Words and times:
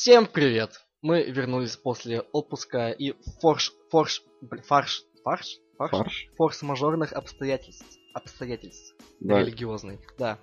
Всем 0.00 0.24
привет! 0.24 0.80
Мы 1.02 1.24
вернулись 1.24 1.76
после 1.76 2.22
отпуска 2.32 2.88
и 2.88 3.12
форш... 3.42 3.74
форш... 3.90 4.24
фарш... 4.66 5.04
Фарш? 5.22 5.58
Фарш? 5.76 5.90
Фарш. 5.90 6.28
Форс-мажорных 6.38 7.12
обстоятельств. 7.12 7.98
Обстоятельств. 8.14 8.96
Да. 9.20 9.40
Религиозный. 9.40 9.98
Да. 10.16 10.38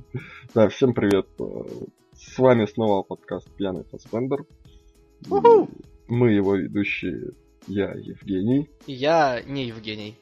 Да, 0.54 0.70
всем 0.70 0.94
привет. 0.94 1.26
Э, 1.38 1.84
С 2.14 2.38
вами 2.38 2.64
снова 2.64 3.02
подкаст 3.02 3.50
Пьяный 3.54 3.84
Фасбендер. 3.84 4.46
Мы 5.28 6.32
его 6.32 6.54
ведущие, 6.54 7.32
я 7.66 7.92
Евгений. 7.92 8.70
И 8.86 8.94
я 8.94 9.42
не 9.42 9.66
Евгений. 9.66 10.16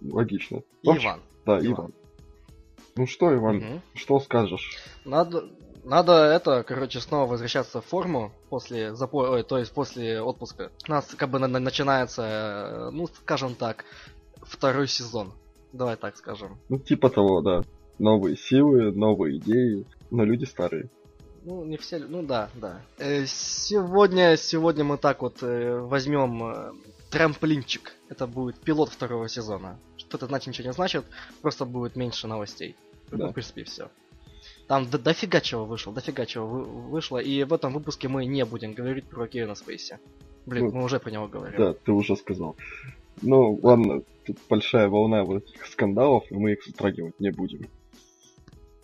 Логично. 0.00 0.64
Иван. 0.82 1.20
Да, 1.46 1.64
Иван. 1.64 1.94
Ну 2.96 3.06
что, 3.06 3.32
Иван, 3.32 3.80
что 3.94 4.18
скажешь? 4.18 4.76
Надо, 5.04 5.48
надо 5.84 6.12
это, 6.12 6.62
короче, 6.62 7.00
снова 7.00 7.26
возвращаться 7.30 7.80
в 7.80 7.84
форму 7.86 8.32
после 8.48 8.94
запо... 8.94 9.18
ой, 9.30 9.42
то 9.42 9.58
есть 9.58 9.72
после 9.72 10.20
отпуска. 10.20 10.70
У 10.88 10.90
нас 10.90 11.06
как 11.16 11.30
бы 11.30 11.38
на- 11.38 11.48
на- 11.48 11.60
начинается, 11.60 12.22
э, 12.22 12.90
ну, 12.90 13.06
скажем 13.06 13.54
так, 13.54 13.84
второй 14.42 14.88
сезон. 14.88 15.32
Давай 15.72 15.96
так 15.96 16.16
скажем. 16.16 16.58
Ну, 16.68 16.78
типа 16.78 17.10
того, 17.10 17.40
да. 17.40 17.62
Новые 17.98 18.36
силы, 18.36 18.92
новые 18.92 19.38
идеи, 19.38 19.84
но 20.10 20.24
люди 20.24 20.44
старые. 20.44 20.88
Ну, 21.44 21.64
не 21.64 21.76
все, 21.76 21.98
ну 21.98 22.22
да, 22.22 22.48
да. 22.54 22.80
Э, 22.98 23.24
сегодня, 23.26 24.36
сегодня 24.36 24.84
мы 24.84 24.96
так 24.98 25.22
вот 25.22 25.42
э, 25.42 25.78
возьмем 25.80 26.74
трамплинчик. 27.10 27.92
Это 28.08 28.26
будет 28.26 28.56
пилот 28.58 28.88
второго 28.90 29.28
сезона. 29.28 29.78
Что 29.96 30.16
это 30.16 30.26
значит, 30.26 30.48
ничего 30.48 30.68
не 30.68 30.72
значит, 30.72 31.04
просто 31.42 31.64
будет 31.64 31.96
меньше 31.96 32.26
новостей. 32.26 32.76
Ну, 33.10 33.18
Да. 33.18 33.28
в 33.28 33.32
принципе, 33.32 33.64
все. 33.64 33.88
Там 34.66 34.88
до- 34.88 34.98
дофига 34.98 35.40
чего 35.40 35.64
вышло, 35.66 35.92
дофига 35.92 36.24
чего 36.26 36.46
вы- 36.46 36.64
вышло, 36.64 37.18
и 37.18 37.44
в 37.44 37.52
этом 37.52 37.72
выпуске 37.72 38.08
мы 38.08 38.24
не 38.24 38.44
будем 38.44 38.72
говорить 38.72 39.04
про 39.06 39.26
Кевина 39.26 39.54
Спейси. 39.54 39.98
Блин, 40.46 40.66
Ну, 40.66 40.72
мы 40.72 40.84
уже 40.84 40.98
про 41.00 41.10
него 41.10 41.26
говорим. 41.28 41.58
Да, 41.58 41.74
ты 41.74 41.92
уже 41.92 42.16
сказал. 42.16 42.56
Ну, 43.22 43.58
ладно, 43.62 44.02
тут 44.26 44.36
большая 44.48 44.88
волна 44.88 45.24
вот 45.24 45.44
этих 45.44 45.66
скандалов, 45.66 46.24
и 46.30 46.34
мы 46.34 46.52
их 46.52 46.64
затрагивать 46.64 47.18
не 47.20 47.30
будем. 47.30 47.68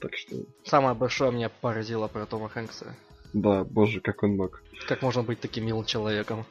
Так 0.01 0.15
что, 0.17 0.37
Самое 0.65 0.95
большое 0.95 1.33
меня 1.33 1.49
поразило 1.51 2.09
про 2.09 2.25
Тома 2.27 2.49
Хэнкса. 2.49 2.95
да, 3.33 3.65
боже, 3.65 4.01
как 4.01 4.23
он 4.23 4.37
мог. 4.37 4.63
Как 4.89 5.03
можно 5.03 5.23
быть 5.23 5.41
таким 5.41 5.67
милым 5.67 5.85
человеком? 5.85 6.45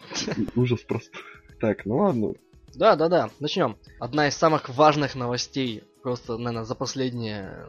Ужас 0.55 0.81
просто. 0.81 1.17
Так, 1.59 1.85
ну 1.85 1.97
ладно, 1.97 2.33
Да, 2.75 2.95
да, 2.95 3.09
да, 3.09 3.29
начнем. 3.39 3.75
Одна 3.99 4.27
из 4.27 4.35
самых 4.35 4.69
важных 4.69 5.15
новостей, 5.15 5.83
просто, 6.03 6.37
наверное, 6.37 6.65
за 6.65 6.75
последние... 6.75 7.65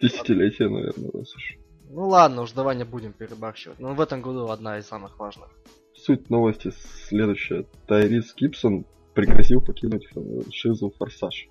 десятилетие, 0.00 0.68
наверное, 0.68 1.10
раз 1.12 1.34
уж. 1.34 1.56
Ну 1.90 2.08
ладно, 2.08 2.42
уж 2.42 2.52
давай 2.52 2.76
не 2.76 2.84
будем 2.84 3.12
перебарщивать. 3.12 3.78
Но 3.78 3.94
в 3.94 4.00
этом 4.00 4.20
году 4.20 4.48
одна 4.48 4.78
из 4.78 4.86
самых 4.86 5.18
важных. 5.18 5.48
Суть 5.94 6.30
новости 6.30 6.72
следующая. 7.08 7.64
Тайрис 7.86 8.34
Гибсон 8.36 8.84
пригрозил 9.14 9.60
покинуть 9.60 10.06
франшизу 10.06 10.92
«Форсаж». 10.98 11.48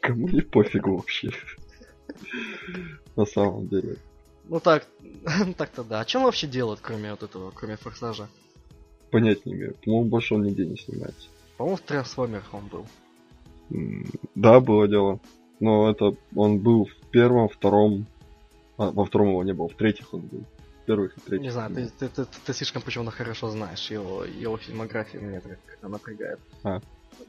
Кому 0.00 0.28
не 0.28 0.40
пофигу 0.40 0.96
вообще. 0.96 1.30
На 3.16 3.24
самом 3.24 3.68
деле. 3.68 3.96
Ну 4.48 4.58
так, 4.58 4.86
так-то 5.56 5.84
да. 5.84 6.00
А 6.00 6.04
чем 6.04 6.24
вообще 6.24 6.46
делают, 6.46 6.80
кроме 6.80 7.12
вот 7.12 7.22
этого, 7.22 7.52
кроме 7.52 7.76
Форсажа? 7.76 8.28
Понять 9.10 9.46
не 9.46 9.54
имею. 9.54 9.74
По-моему, 9.84 10.08
больше 10.08 10.34
он 10.34 10.42
нигде 10.42 10.66
не 10.66 10.76
снимается. 10.76 11.28
По-моему, 11.56 11.76
в 11.76 11.80
Трансформерах 11.82 12.52
он 12.52 12.66
был. 12.66 12.86
Да, 14.34 14.60
было 14.60 14.88
дело. 14.88 15.20
Но 15.60 15.90
это 15.90 16.14
он 16.34 16.58
был 16.58 16.86
в 16.86 17.10
первом, 17.10 17.48
втором... 17.48 18.06
А, 18.78 18.90
во 18.90 19.04
втором 19.04 19.28
его 19.28 19.44
не 19.44 19.52
было, 19.52 19.68
в 19.68 19.74
третьих 19.74 20.12
он 20.14 20.22
был. 20.22 20.44
В 20.82 20.86
первых 20.86 21.16
и 21.16 21.20
третьих. 21.20 21.42
Не 21.42 21.50
знаю, 21.50 21.74
ты, 21.74 21.90
ты, 21.98 22.08
ты, 22.08 22.26
ты 22.46 22.54
слишком 22.54 22.82
почему-то 22.82 23.10
хорошо 23.10 23.50
знаешь 23.50 23.90
его, 23.90 24.24
его 24.24 24.56
фильмографию, 24.56 25.22
меня 25.22 25.40
как-то 25.40 25.88
напрягает. 25.88 26.40
А. 26.64 26.80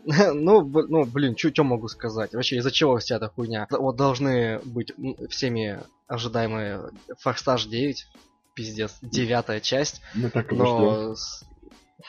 ну, 0.33 0.61
ну, 0.63 1.05
блин, 1.05 1.35
что 1.37 1.63
могу 1.63 1.89
сказать? 1.89 2.33
Вообще, 2.33 2.57
из-за 2.57 2.71
чего 2.71 2.97
вся 2.97 3.17
эта 3.17 3.27
хуйня? 3.27 3.67
Вот 3.69 3.97
должны 3.97 4.59
быть 4.63 4.93
всеми 5.29 5.79
ожидаемые 6.07 6.89
Форсаж 7.19 7.65
9, 7.65 8.07
пиздец, 8.53 8.97
девятая 9.01 9.59
часть, 9.59 10.01
Мы 10.15 10.29
так 10.29 10.51
его 10.51 10.65
ждем. 10.65 10.77
но... 10.77 11.15
с- 11.15 11.43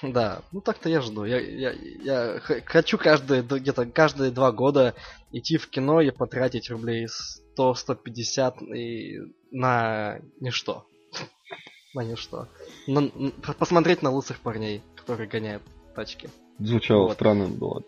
Да, 0.03 0.43
ну 0.53 0.61
так-то 0.61 0.89
я 0.89 1.01
жду. 1.01 1.25
Я, 1.25 1.41
я, 1.41 1.73
я 1.73 2.41
хочу 2.41 2.99
каждые, 2.99 3.43
где-то 3.43 3.87
каждые 3.87 4.31
два 4.31 4.53
года 4.53 4.95
идти 5.31 5.57
в 5.59 5.69
кино 5.69 6.01
и 6.01 6.11
потратить 6.11 6.71
рублей 6.71 7.07
100-150 7.59 8.65
и 8.75 9.19
на 9.51 10.19
ничто. 10.41 10.87
На 11.95 12.03
ничто. 12.05 12.49
На- 12.87 13.11
посмотреть 13.59 14.01
на 14.03 14.11
лысых 14.11 14.41
парней, 14.41 14.83
которые 14.97 15.29
гоняют 15.29 15.63
тачки. 15.95 16.31
Звучало 16.59 17.09
вот. 17.09 17.15
странно, 17.15 17.49
но 17.49 17.69
ладно. 17.69 17.87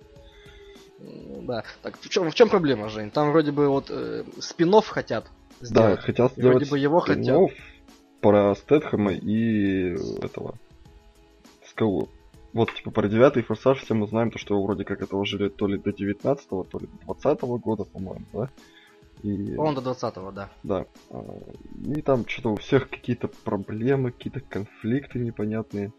М, 1.00 1.47
Да. 1.47 1.64
Так, 1.82 1.98
в 1.98 2.09
чем, 2.10 2.31
в 2.31 2.34
чем 2.34 2.48
проблема, 2.50 2.88
Жень? 2.91 3.10
Там 3.10 3.31
вроде 3.31 3.50
бы 3.53 3.69
вот 3.69 3.87
э, 3.91 4.25
спинов 4.41 4.88
хотят 4.88 5.25
Да, 5.60 5.66
сделать. 5.66 6.00
хотел 6.00 6.26
И 6.26 6.31
сделать 6.32 6.56
вроде 6.56 6.70
бы 6.70 6.78
его 6.78 7.00
хотят. 7.00 7.38
про 8.20 8.54
Стэтхэма 8.54 9.12
и 9.14 9.94
этого 10.22 10.59
Скалу. 11.75 12.09
Вот, 12.53 12.73
типа, 12.73 12.93
про 12.93 13.09
девятый 13.09 13.43
форсаж 13.43 13.83
все 13.83 13.95
мы 13.95 14.07
знаем, 14.07 14.31
то, 14.31 14.39
что 14.39 14.55
его 14.55 14.65
вроде 14.65 14.85
как 14.85 15.03
это 15.03 15.17
уже 15.17 15.51
то 15.51 15.67
ли 15.67 15.77
до 15.77 15.93
19 15.93 16.49
то 16.49 16.67
ли 16.79 16.87
до 16.87 17.15
20 17.15 17.41
года, 17.43 17.85
по-моему, 17.85 18.25
да? 18.33 18.51
И, 19.25 19.57
Он 19.57 19.75
до 19.75 19.81
20-го, 19.81 20.31
да. 20.31 20.51
да. 20.62 20.87
А, 21.11 21.25
И 21.85 22.01
там 22.03 22.29
что-то 22.29 22.51
у 22.51 22.57
всех 22.57 22.89
какие-то 22.89 23.29
проблемы, 23.29 24.12
какие-то 24.12 24.41
конфликты 24.41 25.19
непонятные. 25.19 25.93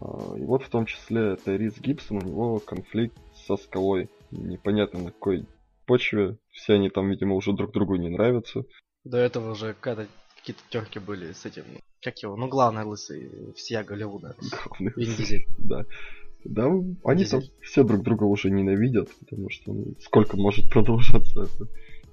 А, 0.00 0.36
И 0.38 0.44
вот 0.44 0.62
в 0.62 0.70
том 0.70 0.86
числе 0.86 1.36
Тайрис 1.36 1.78
Гибсон, 1.78 2.18
у 2.18 2.20
него 2.22 2.58
конфликт 2.60 3.18
со 3.34 3.56
скалой. 3.56 4.08
Непонятно 4.30 5.00
на 5.00 5.10
какой 5.10 5.46
почве. 5.84 6.38
Все 6.50 6.74
они 6.74 6.88
там, 6.88 7.10
видимо, 7.10 7.34
уже 7.34 7.52
друг 7.52 7.72
другу 7.72 7.96
не 7.96 8.08
нравятся. 8.08 8.64
До 9.04 9.18
этого 9.18 9.50
уже 9.50 9.74
какие-то 9.74 10.62
терки 10.70 10.98
были 10.98 11.32
с 11.32 11.44
этим. 11.44 11.64
Как 12.04 12.18
его? 12.18 12.36
Ну, 12.36 12.48
главный 12.48 12.84
лысый 12.84 13.54
всея 13.56 13.82
Голливуда. 13.82 14.36
Вин 14.78 15.16
Дизель. 15.16 15.46
Да. 15.56 15.86
Да, 16.44 16.70
они 17.04 17.24
там 17.24 17.40
все 17.62 17.84
друг 17.84 18.02
друга 18.02 18.24
уже 18.24 18.50
ненавидят, 18.50 19.08
потому 19.18 19.48
что 19.48 19.72
ну, 19.72 19.94
сколько 19.98 20.36
может 20.36 20.68
продолжаться 20.70 21.44
это 21.44 21.66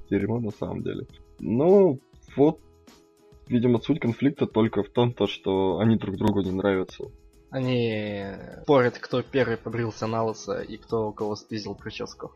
дерьмо 0.10 0.40
на 0.40 0.52
самом 0.52 0.84
деле. 0.84 1.06
Ну, 1.40 2.00
вот, 2.38 2.62
видимо, 3.48 3.82
суть 3.82 4.00
конфликта 4.00 4.48
только 4.48 4.84
в 4.84 4.90
том, 4.90 5.12
то, 5.12 5.28
что 5.28 5.80
они 5.80 5.98
друг 5.98 6.16
другу 6.16 6.42
не 6.42 6.52
нравятся. 6.52 7.12
Они 7.50 8.24
спорят, 8.64 8.98
кто 8.98 9.22
первый 9.22 9.58
побрился 9.58 10.08
на 10.08 10.24
лысо 10.24 10.62
и 10.62 10.78
кто 10.78 11.10
у 11.10 11.12
кого 11.12 11.36
спиздил 11.36 11.76
прическу. 11.76 12.32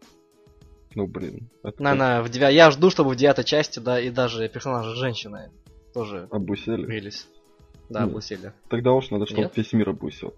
Ну, 0.94 1.08
блин. 1.08 1.50
Это 1.64 1.82
Наверное, 1.82 2.22
в 2.22 2.28
девя... 2.28 2.50
я 2.50 2.70
жду, 2.72 2.90
чтобы 2.90 3.12
в 3.12 3.16
девятой 3.16 3.46
части, 3.46 3.80
да, 3.80 3.98
и 3.98 4.10
даже 4.10 4.50
персонажи 4.50 4.94
женщины 4.96 5.52
тоже 5.94 6.28
обусели. 6.30 6.86
брились. 6.86 7.26
Да, 7.90 8.02
Ну. 8.02 8.08
облысели. 8.08 8.52
Тогда 8.70 8.94
уж 8.94 9.10
надо, 9.12 9.26
чтобы 9.26 9.44
Нет? 9.44 9.54
весь 9.56 9.74
мир 9.74 9.90
обусил. 9.90 10.34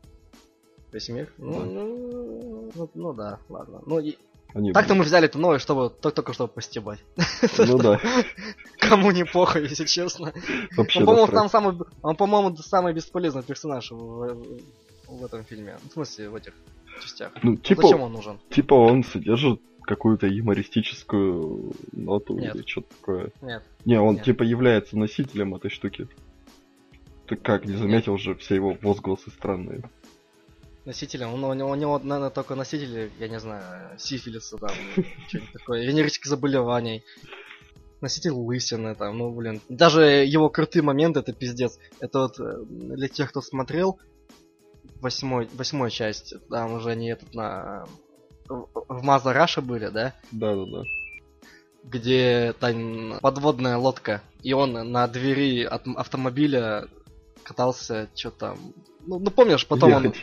Весь 0.92 1.10
мир? 1.10 1.32
Ну, 1.38 1.54
Да. 1.60 1.66
ну, 1.66 2.72
ну, 2.76 2.90
ну 2.94 3.14
да, 3.14 3.40
ладно. 3.50 3.82
Ну, 3.86 4.00
и... 4.00 4.16
Они 4.54 4.72
Так-то 4.72 4.96
мы 4.96 5.04
взяли 5.04 5.26
эту 5.26 5.38
новость, 5.40 5.64
чтобы 5.64 5.90
только, 5.90 6.34
чтобы 6.34 6.52
постебать. 6.54 7.04
Ну 7.58 7.78
да, 7.78 8.00
Кому 8.80 9.12
не 9.12 9.26
похуй, 9.26 9.64
если 9.64 9.86
честно. 9.86 10.34
вообще 10.78 11.00
Он, 11.00 11.06
по-моему, 11.06 11.28
там 11.28 11.50
самый, 11.50 11.78
он, 12.02 12.16
по-моему, 12.16 12.56
самый 12.58 12.94
бесполезный 12.94 13.44
персонаж 13.44 13.92
в, 13.92 14.36
в- 15.08 15.26
этом 15.26 15.44
фильме. 15.44 15.78
Ну, 15.84 15.90
В 15.90 15.94
смысле, 15.94 16.30
в 16.30 16.36
этих 16.36 16.54
частях. 17.02 17.32
Ну, 17.44 17.52
Ну, 17.52 17.58
типа, 17.58 17.82
Зачем 17.84 18.02
он 18.02 18.14
нужен? 18.14 18.40
типа 18.50 18.74
он 18.74 19.04
содержит 19.04 19.60
какую-то 19.84 20.28
юмористическую 20.28 21.74
ноту 21.92 22.38
Нет. 22.38 22.56
или 22.56 22.64
что-то 22.66 22.88
такое. 23.00 23.32
Нет. 23.42 23.64
Не, 23.86 24.00
он 24.02 24.16
Нет. 24.16 24.24
типа 24.26 24.44
является 24.44 24.98
носителем 24.98 25.56
этой 25.56 25.70
штуки. 25.70 26.08
Ты 27.28 27.36
как, 27.36 27.66
не 27.66 27.76
заметил 27.76 28.18
же 28.18 28.36
все 28.36 28.56
его 28.56 28.78
возгласы 28.82 29.30
странные. 29.30 29.84
Носителем. 30.86 31.40
Ну, 31.40 31.50
у 31.50 31.54
него, 31.54 31.70
у 31.70 31.76
него, 31.76 32.00
наверное, 32.00 32.30
только 32.30 32.56
носители, 32.56 33.12
я 33.20 33.28
не 33.28 33.40
знаю, 33.40 33.98
сифилиса 33.98 34.58
там, 34.58 34.70
что-нибудь 35.28 35.52
такое, 35.52 35.86
венерических 35.86 36.28
заболеваний. 36.28 37.04
Носитель 38.00 38.32
лысины 38.32 38.96
там, 38.96 39.18
ну, 39.18 39.32
блин. 39.32 39.60
Даже 39.68 40.04
его 40.04 40.50
крутые 40.50 40.84
моменты, 40.84 41.20
это 41.20 41.34
пиздец. 41.34 41.78
Это 42.00 42.20
вот 42.20 42.40
э, 42.40 42.64
для 42.70 43.10
тех, 43.10 43.32
кто 43.32 43.42
смотрел 43.42 44.00
восьмой, 45.02 45.50
восьмой 45.54 45.92
часть, 45.92 46.36
там 46.50 46.74
уже 46.74 46.92
они 46.92 47.10
этот 47.10 47.34
на... 47.34 47.86
В 48.48 48.68
в 48.88 49.04
Маза 49.04 49.34
Раша 49.34 49.62
были, 49.62 49.88
да? 49.88 50.14
Да-да-да. 50.32 50.84
где 51.84 52.54
там 52.60 53.20
подводная 53.22 53.78
лодка, 53.78 54.22
и 54.42 54.54
он 54.54 54.72
на 54.72 55.08
двери 55.08 55.64
от 55.64 55.86
автомобиля 55.88 56.88
катался, 57.48 58.10
что 58.14 58.30
там, 58.30 58.58
Ну, 59.06 59.20
ну 59.20 59.32
помнишь, 59.32 59.66
потом 59.66 59.94
он... 59.94 60.04
Ехать. 60.04 60.22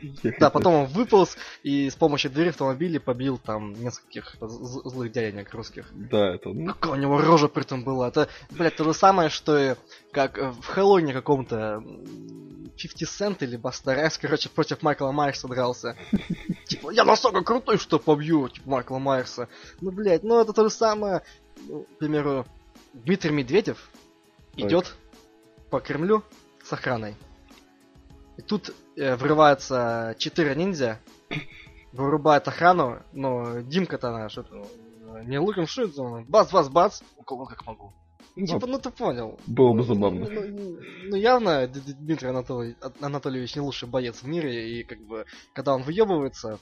Ехать, 0.00 0.38
Да, 0.40 0.48
потом 0.48 0.74
он 0.74 0.86
выполз 0.86 1.36
и 1.62 1.90
с 1.90 1.94
помощью 1.94 2.30
двери 2.30 2.48
автомобиля 2.48 2.98
побил 2.98 3.36
там 3.36 3.74
нескольких 3.74 4.36
злых 4.40 5.12
дяденек 5.12 5.52
русских. 5.52 5.86
Да, 5.92 6.34
это, 6.34 6.48
ну, 6.48 6.72
Какая 6.72 6.92
у 6.92 6.96
него 6.96 7.20
рожа 7.20 7.48
при 7.48 7.62
этом 7.62 7.84
была. 7.84 8.08
Это, 8.08 8.28
блядь, 8.50 8.76
то 8.76 8.84
же 8.84 8.94
самое, 8.94 9.28
что 9.28 9.58
и 9.58 9.74
как 10.12 10.38
в 10.38 10.64
Хэллоуине 10.66 11.12
каком-то 11.12 11.82
м, 11.84 12.70
50 12.76 13.08
Cent 13.08 13.36
или 13.40 13.56
Баста 13.56 13.94
Райс, 13.94 14.16
короче, 14.16 14.48
против 14.48 14.82
Майкла 14.82 15.12
Майерса 15.12 15.46
дрался. 15.48 15.96
Типа, 16.66 16.90
я 16.90 17.04
настолько 17.04 17.42
крутой, 17.42 17.76
что 17.76 17.98
побью, 17.98 18.48
типа, 18.48 18.70
Майкла 18.70 18.98
Майерса. 18.98 19.48
Ну, 19.82 19.90
блядь, 19.90 20.22
ну 20.22 20.40
это 20.40 20.54
то 20.54 20.64
же 20.64 20.70
самое, 20.70 21.22
ну, 21.68 21.82
к 21.82 21.98
примеру, 21.98 22.46
Дмитрий 22.94 23.30
Медведев 23.30 23.90
идет 24.56 24.94
по 25.70 25.80
Кремлю 25.80 26.22
с 26.72 26.74
охраной. 26.74 27.14
И 28.38 28.42
тут 28.42 28.74
э, 28.96 29.14
врываются 29.16 30.14
четыре 30.18 30.54
ниндзя, 30.54 30.98
вырубают 31.92 32.48
охрану, 32.48 33.02
но 33.12 33.60
Димка-то 33.60 34.10
наш, 34.10 34.38
это, 34.38 34.48
э, 34.56 35.24
не 35.26 35.38
луком 35.38 35.66
шутит, 35.66 35.98
он 35.98 36.24
бац, 36.24 36.50
бац, 36.50 36.68
бац, 36.68 37.02
у 37.18 37.22
кого 37.24 37.44
как 37.44 37.66
могу. 37.66 37.92
ну, 38.36 38.46
Типа, 38.46 38.66
ну 38.66 38.78
ты 38.78 38.90
понял. 38.90 39.38
было 39.46 39.72
бы 39.72 39.78
Ну, 39.78 39.82
забавно. 39.82 40.26
Ну, 40.30 40.40
ну, 40.48 40.78
ну, 41.10 41.16
явно 41.16 41.66
Дмитрий 41.68 42.28
Анатолий- 42.30 42.76
Анатольевич 43.02 43.54
не 43.54 43.60
лучший 43.60 43.86
боец 43.88 44.22
в 44.22 44.26
мире, 44.26 44.80
и 44.80 44.82
как 44.84 44.98
бы, 45.00 45.26
когда 45.52 45.74
он 45.74 45.82
выебывается, 45.82 46.58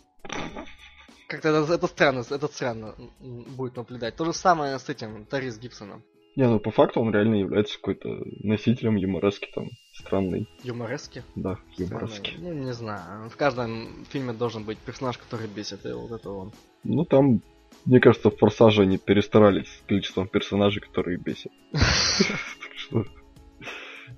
как-то 1.28 1.48
это, 1.50 1.72
это 1.74 1.86
странно, 1.86 2.24
это 2.28 2.48
странно 2.48 2.96
будет 3.20 3.76
наблюдать. 3.76 4.16
То 4.16 4.24
же 4.24 4.32
самое 4.32 4.76
с 4.76 4.88
этим 4.88 5.24
Тарис 5.24 5.56
Гибсоном. 5.56 6.02
Не, 6.40 6.48
ну 6.48 6.58
по 6.58 6.70
факту 6.70 7.00
он 7.02 7.12
реально 7.12 7.34
является 7.34 7.76
какой-то 7.76 8.08
носителем 8.42 8.96
юморески 8.96 9.50
там, 9.54 9.68
странный, 9.92 10.48
Юморески. 10.62 11.22
да, 11.36 11.58
Странный. 11.74 11.90
юморески. 11.92 12.34
Ну, 12.38 12.52
не 12.54 12.72
знаю. 12.72 13.28
В 13.28 13.36
каждом 13.36 14.06
фильме 14.08 14.32
должен 14.32 14.64
быть 14.64 14.78
персонаж, 14.78 15.18
который 15.18 15.48
бесит, 15.48 15.84
и 15.84 15.92
вот 15.92 16.10
это 16.12 16.30
он. 16.30 16.50
Ну 16.82 17.04
там, 17.04 17.42
мне 17.84 18.00
кажется, 18.00 18.30
в 18.30 18.38
Форсаже 18.38 18.84
они 18.84 18.96
перестарались 18.96 19.66
с 19.68 19.82
количеством 19.86 20.28
персонажей, 20.28 20.80
которые 20.80 21.18
бесят. 21.18 21.52
Так 21.72 22.72
что 22.74 23.04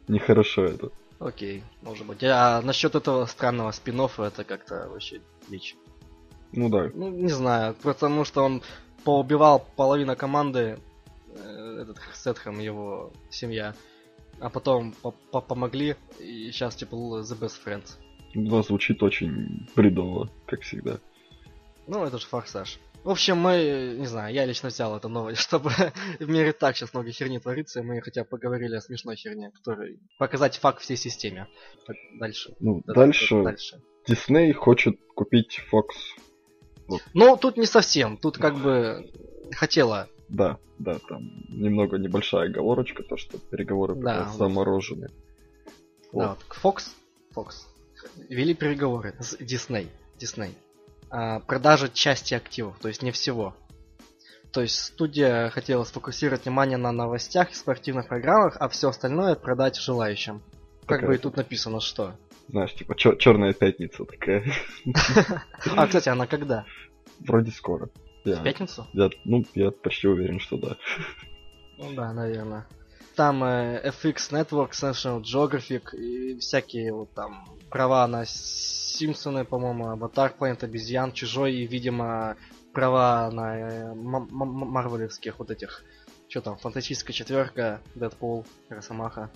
нехорошо 0.07 0.67
это. 0.67 0.91
Окей, 1.19 1.65
может 1.83 2.07
быть. 2.07 2.23
А 2.23 2.63
насчет 2.63 2.95
этого 2.95 3.27
странного 3.27 3.73
спин 3.73 4.01
это 4.01 4.45
как-то 4.45 4.89
вообще 4.89 5.21
дичь. 5.49 5.75
Ну 6.53 6.69
да, 6.69 6.89
Ну, 6.95 7.09
не 7.09 7.31
знаю, 7.31 7.75
потому 7.83 8.25
что 8.25 8.45
он 8.45 8.63
поубивал 9.03 9.67
половину 9.75 10.15
команды, 10.15 10.79
этот 11.37 11.99
Сетхэм, 12.15 12.59
его 12.59 13.13
семья, 13.31 13.75
а 14.41 14.49
потом 14.51 14.93
по- 14.93 15.11
по- 15.11 15.41
помогли, 15.41 15.97
и 16.19 16.51
сейчас 16.51 16.75
типа 16.77 16.95
The 16.95 17.39
Best 17.39 17.61
Friends. 17.65 17.97
да, 18.35 18.63
звучит 18.63 19.03
очень 19.03 19.69
бредово, 19.77 20.31
как 20.47 20.63
всегда. 20.63 20.99
Ну, 21.87 22.05
это 22.05 22.19
же 22.19 22.27
форсаж. 22.27 22.79
В 23.05 23.11
общем, 23.11 23.37
мы, 23.37 23.97
не 23.99 24.07
знаю, 24.07 24.33
я 24.33 24.47
лично 24.47 24.69
взял 24.69 24.97
эту 24.97 25.09
новость, 25.09 25.41
чтобы 25.49 25.71
в 26.21 26.29
мире 26.29 26.53
так 26.53 26.77
сейчас 26.77 26.95
много 26.95 27.11
херни 27.11 27.39
творится, 27.39 27.81
и 27.81 27.83
мы 27.83 28.01
хотя 28.01 28.23
бы 28.23 28.29
поговорили 28.29 28.77
о 28.77 28.81
смешной 28.81 29.17
херне, 29.17 29.51
которой 29.51 29.99
показать 30.19 30.57
факт 30.59 30.83
всей 30.83 30.97
системе. 30.97 31.49
Дальше. 32.19 32.55
Ну, 32.61 32.83
Да, 32.87 32.95
дальше 32.95 33.43
Дальше. 33.43 33.83
Дисней 34.07 34.53
хочет 34.53 34.97
купить 35.15 35.61
Fox. 35.73 35.87
Ну, 37.15 37.37
тут 37.37 37.57
не 37.57 37.67
совсем, 37.67 38.17
тут 38.17 38.39
как 38.39 38.57
бы 38.57 39.11
хотела 39.53 40.09
Да, 40.33 40.59
да, 40.79 40.99
там 41.09 41.31
немного 41.49 41.99
небольшая 41.99 42.49
оговорочка, 42.49 43.03
то 43.03 43.19
что 43.19 43.39
переговоры 43.39 43.95
Да, 43.97 44.25
вот. 44.25 44.37
заморожены. 44.39 45.09
Да, 45.09 45.69
Вот. 46.13 46.39
вот 46.39 46.57
Fox, 46.63 46.85
Fox 47.37 47.67
вели 48.31 48.55
переговоры 48.55 49.15
с 49.21 49.35
Disney, 49.37 49.89
Disney. 50.19 50.55
о 51.11 51.41
продаже 51.41 51.91
части 51.93 52.33
активов, 52.33 52.79
то 52.81 52.89
есть 52.89 53.03
не 53.03 53.11
всего. 53.11 53.55
То 54.53 54.63
есть 54.63 54.79
студия 54.79 55.51
хотела 55.51 55.85
сфокусировать 55.85 56.45
внимание 56.47 56.79
на 56.79 56.93
новостях 56.93 57.51
и 57.51 57.55
спортивных 57.55 58.09
программах, 58.09 58.57
а 58.59 58.69
все 58.71 58.89
остальное 58.89 59.35
продать 59.35 59.77
желающим. 59.79 60.43
Как 60.87 61.01
Такая 61.01 61.09
бы 61.09 61.15
и 61.15 61.19
тут 61.19 61.37
написано, 61.37 61.81
что. 61.81 62.15
Знаешь, 62.49 62.75
типа 62.75 62.95
черная 62.97 63.53
пятница 63.53 64.05
такая. 64.07 64.45
А, 65.77 65.87
кстати, 65.87 66.09
она 66.09 66.27
когда? 66.27 66.65
Вроде 67.21 67.51
скоро. 67.51 67.89
В 68.25 68.29
Я, 68.29 68.43
пятницу? 68.43 68.87
я, 68.93 69.11
ну, 69.25 69.45
я 69.55 69.71
почти 69.71 70.07
уверен, 70.09 70.39
что 70.39 70.57
да. 70.57 70.77
Ну 71.79 71.93
да, 71.95 72.13
наверное. 72.13 72.67
Там 73.17 73.43
э, 73.45 73.83
FX 73.85 74.31
Network, 74.31 74.71
National 74.71 75.23
Geographic 75.23 75.95
и 75.97 76.39
всякие 76.39 76.93
вот 76.93 77.13
там 77.13 77.45
права 77.71 78.07
на 78.07 78.25
Симпсоны, 78.25 79.45
по-моему, 79.45 79.89
Аватар, 79.89 80.33
Планета 80.33 80.67
Обезьян, 80.67 81.13
Чужой 81.13 81.55
и, 81.55 81.67
видимо, 81.67 82.37
права 82.73 83.31
на 83.31 83.59
э, 83.59 83.95
марвелевских 83.95 85.39
вот 85.39 85.51
этих, 85.51 85.83
что 86.29 86.41
там, 86.41 86.57
Фантастическая 86.59 87.13
четверка, 87.13 87.81
Дэдпул, 87.95 88.47
Росомаха, 88.69 89.31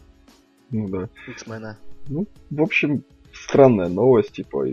Ну 0.70 0.88
да. 0.88 1.08
X-мены. 1.28 1.76
Ну, 2.08 2.26
в 2.50 2.62
общем, 2.62 3.04
странная 3.32 3.88
новость, 3.88 4.32
типа, 4.32 4.66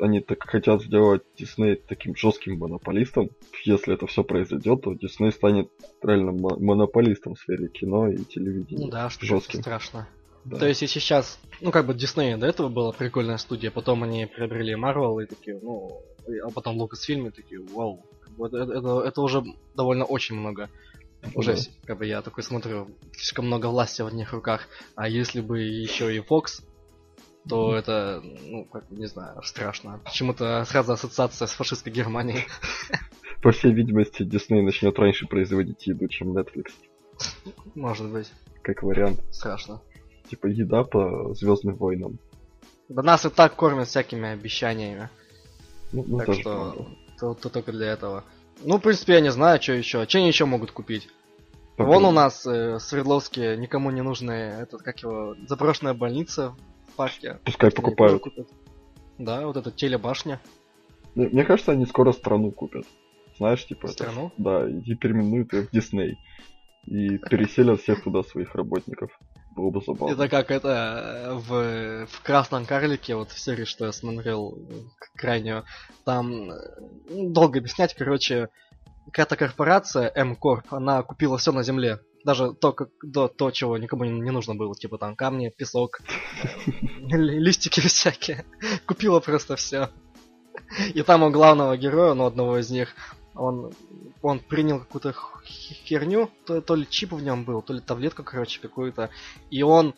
они 0.00 0.20
так 0.20 0.42
хотят 0.44 0.82
сделать 0.82 1.22
Дисней 1.36 1.76
таким 1.76 2.14
жестким 2.16 2.58
монополистом. 2.58 3.30
Если 3.64 3.94
это 3.94 4.06
все 4.06 4.24
произойдет, 4.24 4.82
то 4.82 4.94
Дисней 4.94 5.32
станет 5.32 5.70
реально 6.02 6.32
мо- 6.32 6.58
монополистом 6.58 7.34
в 7.34 7.38
сфере 7.38 7.68
кино 7.68 8.08
и 8.08 8.18
телевидения. 8.24 8.84
Ну 8.86 8.90
да, 8.90 9.10
что 9.10 9.26
жестким. 9.26 9.60
страшно. 9.60 10.08
Да. 10.44 10.58
То 10.58 10.66
есть, 10.66 10.82
если 10.82 10.98
сейчас, 11.00 11.38
ну, 11.60 11.70
как 11.70 11.86
бы 11.86 11.94
Дисней 11.94 12.36
до 12.36 12.46
этого 12.46 12.68
была 12.68 12.92
прикольная 12.92 13.36
студия, 13.36 13.70
потом 13.70 14.02
они 14.04 14.26
приобрели 14.26 14.74
Marvel 14.74 15.22
и 15.22 15.26
такие, 15.26 15.58
ну, 15.62 16.02
а 16.44 16.50
потом 16.50 16.80
Lucasfilm 16.80 17.28
и 17.28 17.30
такие, 17.30 17.60
вау, 17.60 18.04
это, 18.38 18.56
это, 18.58 19.00
это 19.04 19.20
уже 19.20 19.42
довольно 19.74 20.04
очень 20.04 20.36
много. 20.36 20.70
Уже, 21.34 21.54
Да. 21.54 21.60
как 21.84 21.98
бы 21.98 22.06
я 22.06 22.22
такой 22.22 22.44
смотрю, 22.44 22.88
слишком 23.12 23.46
много 23.46 23.66
власти 23.66 24.02
в 24.02 24.06
одних 24.06 24.32
руках, 24.32 24.68
а 24.94 25.08
если 25.08 25.40
бы 25.40 25.60
еще 25.60 26.14
и 26.14 26.20
Fox, 26.20 26.62
то 27.48 27.76
это, 27.76 28.22
ну, 28.22 28.64
как 28.64 28.90
не 28.90 29.06
знаю, 29.06 29.42
страшно. 29.42 30.00
Почему-то 30.04 30.64
сразу 30.66 30.92
ассоциация 30.92 31.46
с 31.46 31.52
фашистской 31.52 31.92
Германией. 31.92 32.46
По 33.42 33.52
всей 33.52 33.72
видимости, 33.72 34.24
Дисней 34.24 34.62
начнет 34.62 34.98
раньше 34.98 35.26
производить 35.26 35.86
еду, 35.86 36.08
чем 36.08 36.36
Netflix. 36.36 36.72
Может 37.74 38.10
быть, 38.10 38.30
Как 38.62 38.82
вариант. 38.82 39.20
страшно. 39.30 39.80
Типа 40.28 40.46
еда 40.46 40.84
по 40.84 41.34
Звездным 41.34 41.76
войнам. 41.76 42.18
Да 42.88 43.02
нас 43.02 43.24
и 43.24 43.30
так 43.30 43.54
кормят 43.54 43.88
всякими 43.88 44.30
обещаниями. 44.30 45.08
Ну, 45.92 46.04
ну, 46.06 46.18
так 46.18 46.34
что 46.34 46.88
то, 47.18 47.34
то 47.34 47.48
только 47.48 47.72
для 47.72 47.86
этого. 47.92 48.24
Ну, 48.62 48.78
в 48.78 48.80
принципе, 48.80 49.14
я 49.14 49.20
не 49.20 49.30
знаю, 49.30 49.60
что 49.62 49.72
еще. 49.72 50.06
Что 50.06 50.18
они 50.18 50.28
еще 50.28 50.44
могут 50.44 50.72
купить? 50.72 51.08
Вон 51.78 52.04
у 52.04 52.10
нас 52.10 52.44
э, 52.44 52.74
в 52.74 52.80
Свердловске 52.80 53.56
никому 53.56 53.90
не 53.90 54.02
нужная, 54.02 54.60
этот, 54.62 54.82
как 54.82 55.00
его, 55.00 55.36
заброшенная 55.46 55.94
больница 55.94 56.56
парке. 56.98 57.38
Пускай 57.44 57.70
покупают. 57.70 58.22
Да, 59.18 59.46
вот 59.46 59.56
эта 59.56 59.70
телебашня. 59.70 60.40
Мне, 61.14 61.28
мне 61.28 61.44
кажется, 61.44 61.72
они 61.72 61.86
скоро 61.86 62.12
страну 62.12 62.50
купят. 62.50 62.84
Знаешь, 63.36 63.64
типа... 63.66 63.86
это- 63.86 63.94
Страну? 63.94 64.32
да, 64.36 64.68
и 64.68 64.94
переименуют 64.94 65.52
ее 65.52 65.62
в 65.62 65.70
Дисней. 65.70 66.18
И 66.86 67.18
переселят 67.18 67.80
всех 67.80 68.02
туда 68.02 68.22
своих 68.22 68.54
работников. 68.54 69.10
Было 69.54 69.70
бы 69.70 69.80
забавно. 69.80 70.12
Это 70.12 70.28
как 70.28 70.50
это 70.50 71.40
в, 71.46 72.06
в 72.06 72.22
Красном 72.22 72.64
Карлике, 72.66 73.14
вот 73.14 73.30
в 73.30 73.38
серии, 73.38 73.64
что 73.64 73.86
я 73.86 73.92
смотрел 73.92 74.58
крайнюю, 75.16 75.64
там 76.04 76.48
ну, 77.10 77.30
долго 77.30 77.58
объяснять, 77.58 77.94
короче, 77.94 78.48
какая-то 79.06 79.36
корпорация 79.36 80.12
M-Corp, 80.14 80.64
она 80.70 81.02
купила 81.02 81.36
все 81.38 81.52
на 81.52 81.62
земле. 81.62 81.98
Даже 82.24 82.52
то, 82.52 82.72
как, 82.72 82.90
до, 83.02 83.28
то, 83.28 83.50
чего 83.50 83.78
никому 83.78 84.04
не, 84.04 84.20
не 84.20 84.30
нужно 84.30 84.54
было, 84.54 84.74
типа 84.74 84.98
там 84.98 85.16
камни, 85.16 85.52
песок, 85.56 86.00
ли- 86.66 87.38
листики 87.38 87.80
всякие. 87.80 88.44
Купила 88.86 89.20
просто 89.20 89.56
все. 89.56 89.90
И 90.94 91.02
там 91.02 91.22
у 91.22 91.30
главного 91.30 91.76
героя, 91.76 92.14
ну, 92.14 92.26
одного 92.26 92.58
из 92.58 92.70
них, 92.70 92.94
он, 93.34 93.72
он 94.20 94.40
принял 94.40 94.80
какую-то 94.80 95.14
херню, 95.44 96.30
то, 96.44 96.60
то 96.60 96.74
ли 96.74 96.86
чип 96.88 97.12
в 97.12 97.22
нем 97.22 97.44
был, 97.44 97.62
то 97.62 97.72
ли 97.72 97.80
таблетку, 97.80 98.24
короче, 98.24 98.60
какую-то, 98.60 99.10
и 99.50 99.62
он 99.62 99.94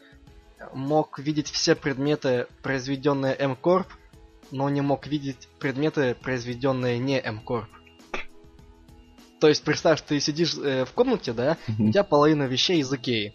мог 0.75 1.19
видеть 1.19 1.51
все 1.51 1.75
предметы, 1.75 2.47
произведенные 2.63 3.35
M-Corp, 3.35 3.87
но 4.51 4.69
не 4.69 4.83
мог 4.83 5.07
видеть 5.07 5.49
предметы, 5.59 6.15
произведенные 6.15 6.99
не 6.99 7.19
M-Corp. 7.19 7.69
То 9.41 9.49
есть, 9.49 9.65
представь, 9.65 10.03
ты 10.03 10.21
сидишь 10.21 10.55
э, 10.59 10.85
в 10.85 10.93
комнате, 10.93 11.33
да, 11.33 11.57
у 11.67 11.73
Мгм. 11.83 11.93
тебя 11.93 12.05
половина 12.05 12.45
вещей 12.45 12.81
из 12.81 12.93
Икеи. 12.93 13.33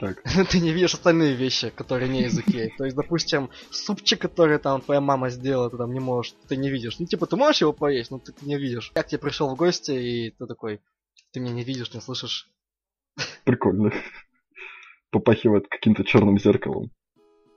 Так, 0.00 0.22
ты 0.50 0.60
не 0.60 0.72
видишь 0.72 0.94
остальные 0.94 1.34
вещи, 1.34 1.70
которые 1.70 2.08
не 2.08 2.24
из 2.24 2.38
Икеи. 2.38 2.72
То 2.78 2.84
есть, 2.84 2.96
допустим, 2.96 3.50
супчик, 3.70 4.20
который 4.20 4.58
там 4.58 4.80
твоя 4.80 5.00
мама 5.00 5.28
сделала, 5.30 5.70
ты 5.70 5.76
там 5.76 5.92
не 5.92 6.00
можешь, 6.00 6.34
ты 6.48 6.56
не 6.56 6.70
видишь. 6.70 6.98
Ну, 6.98 7.06
типа, 7.06 7.26
ты 7.26 7.36
можешь 7.36 7.60
его 7.60 7.72
поесть, 7.72 8.10
но 8.10 8.18
ты, 8.18 8.32
ты 8.32 8.46
не 8.46 8.56
видишь. 8.58 8.90
Я 8.94 9.02
к 9.02 9.08
тебе 9.08 9.18
пришел 9.20 9.48
в 9.54 9.56
гости, 9.56 9.92
и 9.92 10.30
ты 10.30 10.46
такой, 10.46 10.80
ты 11.32 11.40
меня 11.40 11.52
не 11.52 11.64
видишь, 11.64 11.92
не 11.94 12.00
слышишь. 12.00 12.48
прикольно. 13.44 13.92
Попахивает 15.10 15.68
каким-то 15.68 16.04
черным 16.04 16.38
зеркалом. 16.38 16.90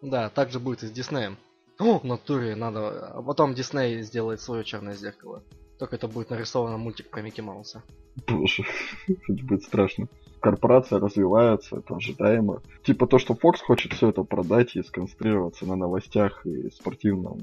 Да, 0.01 0.29
так 0.29 0.51
же 0.51 0.59
будет 0.59 0.83
и 0.83 0.87
с 0.87 0.91
Диснеем. 0.91 1.37
О, 1.79 1.99
в 1.99 2.03
натуре 2.03 2.55
надо... 2.55 3.07
А 3.07 3.21
потом 3.21 3.53
Дисней 3.53 4.01
сделает 4.01 4.41
свое 4.41 4.63
черное 4.65 4.93
зеркало. 4.95 5.43
Только 5.77 5.95
это 5.95 6.07
будет 6.07 6.29
нарисовано 6.29 6.77
мультик 6.77 7.09
про 7.09 7.21
Микки 7.21 7.41
Мауса. 7.41 7.83
Боже, 8.27 8.63
это 9.07 9.43
будет 9.43 9.63
страшно. 9.63 10.07
Корпорация 10.39 10.99
развивается, 10.99 11.77
это 11.77 11.95
ожидаемо. 11.95 12.61
Типа 12.83 13.07
то, 13.07 13.17
что 13.17 13.33
Fox 13.33 13.57
хочет 13.65 13.93
все 13.93 14.09
это 14.09 14.23
продать 14.23 14.75
и 14.75 14.83
сконцентрироваться 14.83 15.65
на 15.65 15.75
новостях 15.75 16.45
и 16.45 16.69
спортивном 16.69 17.39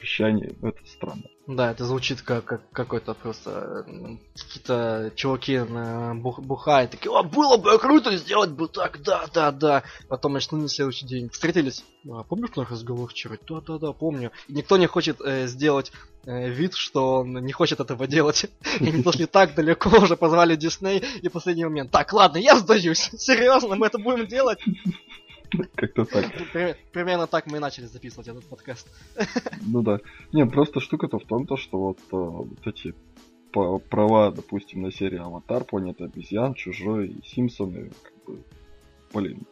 вещании, 0.00 0.56
это 0.62 0.78
странно. 0.86 1.24
Да, 1.46 1.70
это 1.70 1.84
звучит 1.84 2.22
как, 2.22 2.44
как 2.44 2.70
какой-то 2.72 3.14
просто 3.14 3.86
какие-то 4.34 5.12
чуваки 5.14 5.54
э, 5.54 6.14
бух, 6.14 6.40
бухают, 6.40 6.90
такие, 6.90 7.12
о, 7.12 7.22
было 7.22 7.56
бы 7.56 7.78
круто 7.78 8.16
сделать 8.16 8.50
бы 8.50 8.66
так, 8.66 9.00
да, 9.02 9.26
да, 9.32 9.52
да. 9.52 9.84
Потом 10.08 10.32
начнут 10.32 10.62
на 10.62 10.68
следующий 10.68 11.06
день. 11.06 11.30
Встретились. 11.30 11.84
А, 12.10 12.24
помнишь 12.24 12.56
наш 12.56 12.68
разговор 12.70 13.08
вчера? 13.10 13.36
Да, 13.48 13.60
да, 13.60 13.78
да, 13.78 13.92
помню. 13.92 14.32
И 14.48 14.54
никто 14.54 14.76
не 14.76 14.88
хочет 14.88 15.20
э, 15.20 15.46
сделать 15.46 15.92
э, 16.24 16.50
вид, 16.50 16.74
что 16.74 17.20
он 17.20 17.34
не 17.34 17.52
хочет 17.52 17.78
этого 17.78 18.06
делать. 18.08 18.46
И 18.80 18.88
они 18.88 19.02
зашли 19.02 19.26
так 19.26 19.54
далеко, 19.54 19.88
уже 20.00 20.16
позвали 20.16 20.56
Дисней, 20.56 21.04
и 21.22 21.28
последний 21.28 21.64
момент. 21.64 21.92
Так, 21.92 22.12
ладно, 22.12 22.38
я 22.38 22.56
сдаюсь. 22.56 23.10
Серьезно, 23.18 23.76
мы 23.76 23.86
это 23.86 23.98
будем 23.98 24.26
делать? 24.26 24.58
Как-то 25.74 26.04
так. 26.04 26.26
Примерно 26.92 27.26
так 27.26 27.46
мы 27.46 27.58
и 27.58 27.60
начали 27.60 27.86
записывать 27.86 28.28
этот 28.28 28.44
подкаст. 28.44 28.88
Ну 29.62 29.82
да. 29.82 30.00
Не, 30.32 30.46
просто 30.46 30.80
штука-то 30.80 31.18
в 31.18 31.24
том, 31.24 31.46
то, 31.46 31.56
что 31.56 31.78
вот, 31.78 31.98
э, 32.12 32.16
вот 32.16 32.66
эти 32.66 32.94
права, 33.88 34.30
допустим, 34.30 34.82
на 34.82 34.92
серии 34.92 35.18
Аватар, 35.18 35.64
Планета 35.64 36.04
обезьян, 36.04 36.54
Чужой 36.54 37.08
и 37.08 37.26
Симпсоны, 37.26 37.90
как 38.02 38.24
бы, 38.24 38.42
блин, 39.12 39.46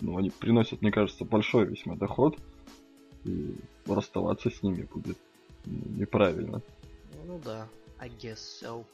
ну 0.00 0.18
они 0.18 0.30
приносят, 0.30 0.82
мне 0.82 0.92
кажется, 0.92 1.24
большой 1.24 1.64
весьма 1.66 1.96
доход, 1.96 2.38
и 3.24 3.56
расставаться 3.86 4.50
с 4.50 4.62
ними 4.62 4.82
будет 4.82 5.18
неправильно. 5.64 6.60
Ну 7.24 7.40
да, 7.44 7.66
I 7.98 8.10
guess 8.10 8.38
so. 8.62 8.84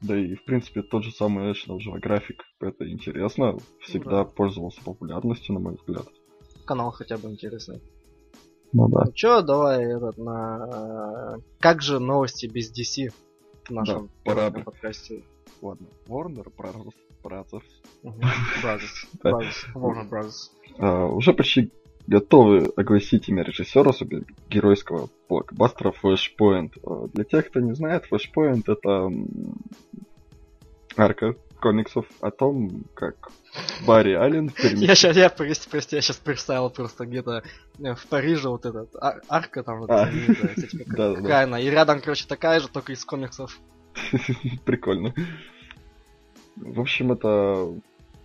Да 0.00 0.16
и, 0.16 0.34
в 0.34 0.44
принципе, 0.44 0.82
тот 0.82 1.04
же 1.04 1.10
самый 1.10 1.50
National 1.50 1.78
Geographic, 1.78 2.38
это 2.60 2.88
интересно, 2.88 3.58
всегда 3.80 4.18
да. 4.18 4.24
пользовался 4.24 4.82
популярностью, 4.82 5.54
на 5.54 5.60
мой 5.60 5.74
взгляд. 5.74 6.06
Канал 6.64 6.90
хотя 6.92 7.18
бы 7.18 7.30
интересный. 7.30 7.80
Ну 8.72 8.88
да. 8.88 9.04
Ну 9.06 9.12
чё, 9.12 9.42
давай 9.42 9.84
этот 9.84 10.18
на... 10.18 11.38
Как 11.58 11.82
же 11.82 11.98
новости 11.98 12.46
без 12.46 12.70
DC 12.70 13.10
в 13.64 13.70
нашем 13.70 14.10
да, 14.24 14.34
пора 14.34 14.50
подкасте? 14.50 15.24
Ладно, 15.62 15.88
Warner 16.06 16.46
Brothers. 16.56 16.94
Brothers. 17.22 17.62
Brothers. 18.62 19.08
Brothers. 19.22 19.74
Warner 19.74 20.08
Brothers. 20.08 20.50
А, 20.78 21.06
уже 21.06 21.32
почти 21.32 21.72
готовы 22.08 22.72
огласить 22.74 23.28
имя 23.28 23.42
режиссера 23.42 23.92
геройского 24.48 25.10
блокбастера 25.28 25.92
Flashpoint. 25.92 26.72
А, 26.84 27.06
для 27.08 27.24
тех, 27.24 27.48
кто 27.48 27.60
не 27.60 27.74
знает, 27.74 28.06
Flashpoint 28.10 28.62
это 28.66 29.10
арка 30.96 31.36
комиксов 31.60 32.06
о 32.20 32.30
том, 32.30 32.84
как 32.94 33.30
Барри 33.86 34.14
Аллен 34.14 34.50
Я 34.76 34.94
сейчас, 34.94 35.16
я, 35.16 35.28
прости, 35.28 35.68
прости, 35.68 35.96
я 35.96 36.02
сейчас 36.02 36.16
представил 36.16 36.70
просто 36.70 37.04
где-то 37.04 37.42
э, 37.78 37.94
в 37.94 38.06
Париже 38.06 38.48
вот 38.48 38.64
этот 38.64 38.94
ар- 38.96 39.20
арка 39.28 39.62
там, 39.62 39.80
вот, 39.80 39.90
а. 39.90 40.08
типа, 40.08 40.84
да, 40.96 41.14
какая 41.14 41.28
да. 41.28 41.42
она, 41.42 41.60
и 41.60 41.68
рядом, 41.68 42.00
короче, 42.00 42.26
такая 42.26 42.60
же, 42.60 42.68
только 42.68 42.92
из 42.92 43.04
комиксов. 43.04 43.58
Прикольно. 44.64 45.12
В 46.56 46.80
общем, 46.80 47.12
это 47.12 47.26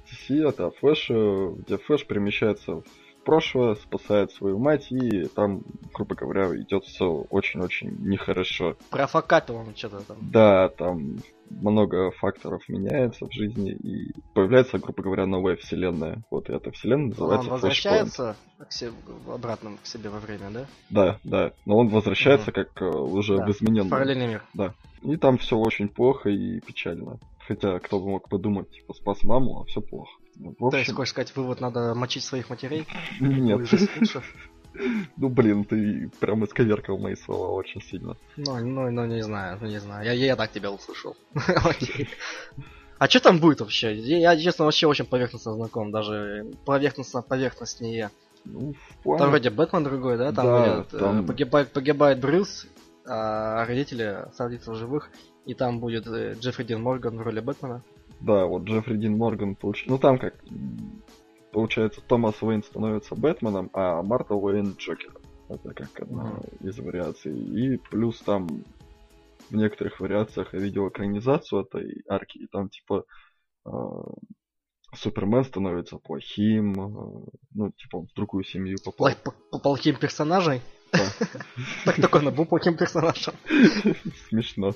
DC, 0.08 0.48
это 0.48 0.72
Флэш, 0.80 1.10
где 1.10 1.78
Флэш 1.78 2.06
перемещается 2.06 2.76
в 2.76 2.84
прошлое, 3.24 3.76
спасает 3.76 4.32
свою 4.32 4.60
мать, 4.60 4.92
и 4.92 5.26
там, 5.28 5.64
грубо 5.94 6.16
говоря, 6.16 6.56
идет 6.58 6.86
все 6.86 7.26
очень-очень 7.30 7.96
нехорошо. 8.02 8.76
Профокатил 8.90 9.56
он 9.56 9.76
что-то 9.76 10.02
там. 10.02 10.18
Да, 10.22 10.70
там 10.70 11.18
много 11.50 12.12
факторов 12.12 12.68
меняется 12.68 13.26
в 13.26 13.32
жизни, 13.32 13.72
и 13.72 14.14
появляется, 14.34 14.80
грубо 14.80 15.04
говоря, 15.04 15.26
новая 15.26 15.56
вселенная. 15.56 16.24
Вот 16.32 16.50
и 16.50 16.54
эта 16.54 16.72
вселенная 16.72 17.10
называется 17.10 17.48
Он 17.48 17.54
возвращается 17.54 18.36
к 18.68 18.72
себе, 18.72 18.92
обратно 19.28 19.72
к 19.82 19.86
себе 19.86 20.10
во 20.10 20.20
время, 20.20 20.50
да? 20.52 20.66
Да, 20.90 21.20
да. 21.24 21.52
Но 21.66 21.78
он 21.78 21.90
возвращается 21.90 22.52
угу. 22.52 22.56
как 22.56 22.82
uh, 22.82 23.02
уже 23.12 23.38
да, 23.38 23.46
в 23.46 23.52
измененный. 23.52 23.90
Параллельный 23.90 24.28
мир. 24.28 24.44
Да. 24.54 24.74
И 25.02 25.18
там 25.18 25.38
все 25.38 25.58
очень 25.58 25.90
плохо 25.90 26.30
и 26.30 26.60
печально. 26.62 27.20
Хотя 27.48 27.80
кто 27.80 28.00
бы 28.00 28.10
мог 28.10 28.30
подумать, 28.30 28.72
типа, 28.72 28.94
спас 28.94 29.24
маму, 29.24 29.62
а 29.62 29.66
все 29.66 29.82
плохо. 29.82 30.12
В 30.36 30.66
общем... 30.66 30.72
То 30.72 30.78
есть, 30.78 30.94
хочешь 30.94 31.12
сказать, 31.12 31.36
вывод, 31.36 31.62
надо 31.62 31.94
мочить 31.96 32.24
своих 32.24 32.50
матерей? 32.50 32.88
Нет. 33.20 33.70
Ну 35.18 35.30
блин, 35.30 35.66
ты 35.66 36.10
прям 36.20 36.44
исковеркал 36.46 36.98
мои 36.98 37.16
слова 37.16 37.50
очень 37.50 37.80
сильно. 37.80 38.18
Ну, 38.38 38.58
ну, 38.58 38.90
ну 38.90 39.06
не 39.06 39.22
знаю, 39.22 39.60
ну 39.62 39.68
не 39.68 39.80
знаю. 39.80 40.04
Я, 40.04 40.14
я 40.14 40.36
так 40.36 40.52
тебя 40.52 40.72
услышал. 40.72 41.16
А 43.00 43.10
что 43.10 43.20
там 43.20 43.40
будет 43.40 43.60
вообще? 43.60 43.94
Я, 43.96 44.38
честно, 44.38 44.64
вообще 44.64 44.88
очень 44.88 45.06
поверхностно 45.06 45.54
знаком, 45.54 45.92
даже 45.92 46.46
поверхностно 46.66 47.22
поверхностнее. 47.22 48.12
Ну, 48.46 48.76
плане... 49.04 49.20
Там 49.20 49.30
вроде 49.30 49.50
Бэтмен 49.50 49.84
другой, 49.84 50.18
да? 50.18 50.32
Там, 50.32 50.46
да, 50.46 50.76
будет, 50.76 50.94
э, 50.94 51.00
там... 51.00 51.26
Погибает, 51.26 51.72
погибает 51.72 52.20
Брюс, 52.20 52.66
а 53.06 53.66
родители 53.66 54.04
остаются 54.04 54.72
в 54.72 54.76
живых, 54.76 55.10
и 55.46 55.54
там 55.54 55.80
будет 55.80 56.08
э, 56.08 56.36
Джеффри 56.40 56.64
Дин 56.64 56.82
Морган 56.82 57.18
в 57.18 57.22
роли 57.22 57.42
Бэтмена. 57.42 57.84
Да, 58.24 58.46
вот 58.46 58.64
Джеффри 58.64 58.98
Дин 58.98 59.18
Морган 59.18 59.56
получил. 59.56 59.94
Ну 59.94 60.00
там 60.00 60.18
как 60.18 60.36
получается, 61.52 62.02
Томас 62.02 62.42
Уэйн 62.42 62.64
становится 62.64 63.16
Бэтменом, 63.16 63.70
а 63.74 64.02
Марта 64.02 64.34
Уэйн 64.34 64.76
Джокером. 64.78 65.22
Это 65.50 65.74
как 65.74 66.00
одна 66.00 66.40
mm. 66.40 66.68
из 66.68 66.80
вариаций. 66.80 67.38
И 67.38 67.78
плюс 67.78 68.20
там 68.22 68.48
в 69.50 69.56
некоторых 69.56 70.00
вариациях 70.00 70.54
я 70.54 70.60
видел 70.60 70.88
экранизацию 70.88 71.62
этой 71.62 72.04
арки, 72.08 72.38
и 72.38 72.48
там 72.48 72.70
типа 72.70 73.04
э, 73.66 73.70
Супермен 74.96 75.44
становится 75.44 75.98
плохим, 75.98 76.74
э, 76.74 77.26
ну, 77.54 77.72
типа 77.72 77.98
он 77.98 78.08
в 78.08 78.14
другую 78.14 78.46
семью 78.46 78.78
попал. 78.84 79.10
По 79.52 79.60
плохим 79.60 79.98
персонажей? 79.98 80.62
Так 81.86 81.96
только 81.96 82.18
он 82.18 82.34
был 82.34 82.46
плохим 82.46 82.78
персонажем. 82.78 83.34
Смешно. 84.30 84.74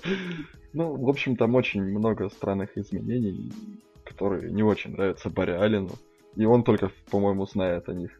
Ну, 0.73 0.95
в 0.95 1.09
общем, 1.09 1.35
там 1.35 1.55
очень 1.55 1.81
много 1.83 2.29
странных 2.29 2.77
изменений, 2.77 3.51
которые 4.03 4.51
не 4.51 4.63
очень 4.63 4.91
нравятся 4.91 5.29
Барри 5.29 5.51
Аллену. 5.51 5.91
И 6.35 6.45
он 6.45 6.63
только, 6.63 6.91
по-моему, 7.09 7.45
знает 7.45 7.89
о 7.89 7.93
них. 7.93 8.11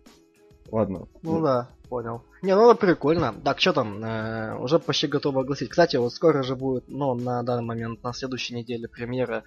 Ладно. 0.71 1.07
Ну 1.21 1.41
да, 1.41 1.69
понял. 1.87 2.23
Не, 2.41 2.55
ну 2.55 2.69
это 2.69 2.79
прикольно. 2.79 3.33
Так, 3.43 3.59
что 3.59 3.73
там? 3.73 4.03
Э, 4.03 4.57
уже 4.57 4.79
почти 4.79 5.07
готово 5.07 5.41
огласить. 5.41 5.69
Кстати, 5.69 5.97
вот 5.97 6.13
скоро 6.13 6.43
же 6.43 6.55
будет, 6.55 6.85
ну, 6.87 7.13
на 7.13 7.43
данный 7.43 7.63
момент, 7.63 8.03
на 8.03 8.13
следующей 8.13 8.55
неделе 8.55 8.87
премьера 8.87 9.43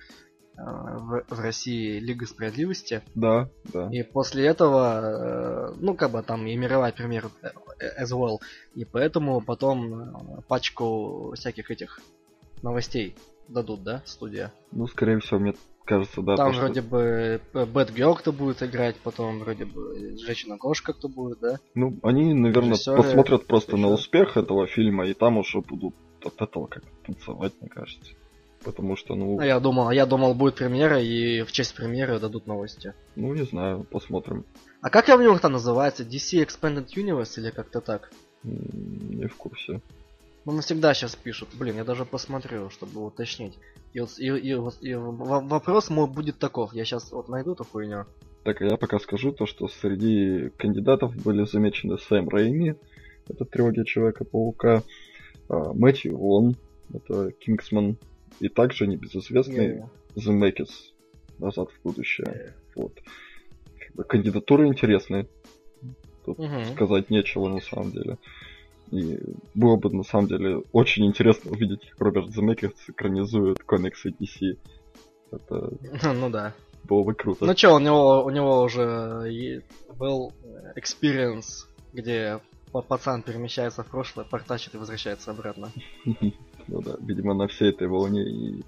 в, 0.64 1.24
в 1.28 1.40
России 1.40 1.98
Лига 1.98 2.26
Справедливости. 2.26 3.02
Да, 3.14 3.48
да. 3.72 3.88
И 3.90 4.02
после 4.02 4.46
этого, 4.46 5.70
э, 5.72 5.74
ну, 5.78 5.94
как 5.94 6.10
бы 6.10 6.22
там 6.22 6.46
и 6.46 6.56
мировая 6.56 6.92
премьера 6.92 7.30
э, 7.42 8.02
as 8.02 8.10
well. 8.12 8.38
И 8.74 8.84
поэтому 8.84 9.40
потом 9.40 9.94
э, 9.94 10.42
пачку 10.48 11.32
всяких 11.36 11.70
этих 11.70 12.00
новостей 12.62 13.16
дадут, 13.48 13.82
да, 13.82 14.02
студия? 14.04 14.52
Ну, 14.72 14.86
скорее 14.86 15.18
всего, 15.20 15.40
мне 15.40 15.54
кажется, 15.84 16.22
да. 16.22 16.36
Там 16.36 16.52
вроде 16.52 16.80
что... 16.80 16.90
бы 16.90 17.40
Бэт 17.52 17.92
Герл 17.92 18.14
кто 18.14 18.32
будет 18.32 18.62
играть, 18.62 18.96
потом 18.96 19.40
вроде 19.40 19.64
бы 19.64 20.16
Женщина-кошка 20.18 20.92
кто 20.92 21.08
будет, 21.08 21.40
да? 21.40 21.58
Ну, 21.74 21.98
они, 22.02 22.34
наверное, 22.34 22.72
Режиссеры, 22.72 23.02
посмотрят 23.02 23.46
просто 23.46 23.76
на 23.76 23.88
успех 23.88 24.36
этого 24.36 24.66
фильма, 24.66 25.06
и 25.06 25.14
там 25.14 25.38
уже 25.38 25.60
будут 25.60 25.94
от 26.24 26.40
этого 26.40 26.66
как 26.66 26.84
танцевать, 27.04 27.52
мне 27.60 27.70
кажется. 27.70 28.12
Потому 28.64 28.96
что, 28.96 29.14
ну... 29.14 29.38
А 29.38 29.46
я 29.46 29.58
думал, 29.58 29.90
я 29.90 30.04
думал, 30.04 30.34
будет 30.34 30.56
премьера, 30.56 31.00
и 31.00 31.42
в 31.42 31.52
честь 31.52 31.74
премьеры 31.74 32.18
дадут 32.18 32.46
новости. 32.46 32.92
Ну, 33.16 33.34
не 33.34 33.44
знаю, 33.44 33.84
посмотрим. 33.84 34.44
А 34.82 34.90
как 34.90 35.08
я 35.08 35.16
в 35.16 35.38
там 35.38 35.52
называется? 35.52 36.04
DC 36.04 36.46
Expanded 36.46 36.88
Universe 36.94 37.40
или 37.40 37.50
как-то 37.50 37.80
так? 37.80 38.10
Не 38.42 39.26
в 39.26 39.36
курсе. 39.36 39.80
Ну, 40.44 40.52
навсегда 40.52 40.94
сейчас 40.94 41.16
пишут. 41.16 41.50
Блин, 41.54 41.76
я 41.76 41.84
даже 41.84 42.04
посмотрю, 42.04 42.70
чтобы 42.70 43.04
уточнить. 43.04 43.58
И, 43.92 44.00
вот, 44.00 44.18
и, 44.18 44.26
и, 44.26 44.50
и 44.88 44.94
вопрос 44.94 45.90
мой 45.90 46.06
будет 46.06 46.38
таков. 46.38 46.72
Я 46.72 46.84
сейчас 46.84 47.12
вот 47.12 47.28
найду 47.28 47.52
эту 47.52 47.64
хуйню. 47.64 48.06
Так, 48.44 48.62
а 48.62 48.64
я 48.64 48.76
пока 48.76 48.98
скажу 48.98 49.32
то, 49.32 49.46
что 49.46 49.68
среди 49.68 50.50
кандидатов 50.56 51.14
были 51.14 51.44
замечены 51.44 51.98
Сэм 51.98 52.28
Рейми, 52.30 52.76
это 53.28 53.44
трилогия 53.44 53.84
Человека-паука, 53.84 54.82
а, 55.48 55.72
Мэтью 55.74 56.16
Вон, 56.16 56.56
это 56.92 57.32
Кингсман, 57.32 57.98
и 58.40 58.48
также 58.48 58.86
небезызвестный 58.86 59.76
yeah. 59.76 59.88
Земекис, 60.16 60.92
Назад 61.38 61.70
в 61.70 61.82
будущее. 61.82 62.26
Yeah. 62.26 62.52
Вот. 62.76 62.94
Как 63.78 63.94
бы, 63.94 64.04
кандидатуры 64.04 64.66
интересные. 64.66 65.26
Тут 66.24 66.38
uh-huh. 66.38 66.72
сказать 66.72 67.10
нечего 67.10 67.48
на 67.48 67.60
самом 67.60 67.92
деле. 67.92 68.18
И 68.90 69.18
было 69.54 69.76
бы 69.76 69.90
на 69.94 70.02
самом 70.02 70.26
деле 70.26 70.62
очень 70.72 71.06
интересно 71.06 71.52
увидеть, 71.52 71.88
как 71.88 72.00
Роберт 72.00 72.30
Земекис 72.30 72.72
экранизует 72.88 73.62
комиксы 73.62 74.10
DC. 74.10 74.58
Это... 75.30 75.70
Ну 76.14 76.28
да. 76.28 76.54
Было 76.84 77.04
бы 77.04 77.14
круто. 77.14 77.46
Ну 77.46 77.54
чё, 77.54 77.76
у 77.76 77.78
него, 77.78 78.24
у 78.24 78.30
него 78.30 78.62
уже 78.62 79.62
был 79.96 80.32
experience, 80.76 81.66
где 81.92 82.40
па- 82.72 82.82
пацан 82.82 83.22
перемещается 83.22 83.82
в 83.82 83.86
прошлое, 83.86 84.24
портачит 84.24 84.74
и 84.74 84.78
возвращается 84.78 85.30
обратно. 85.30 85.70
Ну 86.68 86.80
да, 86.82 86.96
видимо, 87.00 87.34
на 87.34 87.48
всей 87.48 87.70
этой 87.70 87.88
волне 87.88 88.22
и 88.22 88.64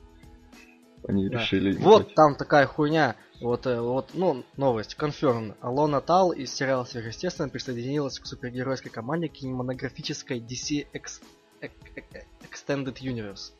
они 1.09 1.29
Да. 1.29 1.39
решили... 1.41 1.77
Вот 1.77 2.03
играть. 2.03 2.15
там 2.15 2.37
такая 2.37 2.67
хуйня. 2.67 3.17
Вот, 3.41 3.67
э, 3.67 3.81
вот, 3.81 4.11
ну, 4.15 4.45
новость, 4.57 4.95
конферм. 4.95 5.55
Алона 5.61 6.01
Тал 6.01 6.31
из 6.31 6.55
сериала 6.55 6.85
Сверхъестественно 6.85 7.49
присоединилась 7.49 8.21
к 8.21 8.27
супергеройской 8.27 8.91
команде 8.91 9.27
кинематографической 9.27 10.39
DC 10.39 10.87
Ex- 10.93 11.23
Extended 11.61 12.99
Universe. 13.01 13.53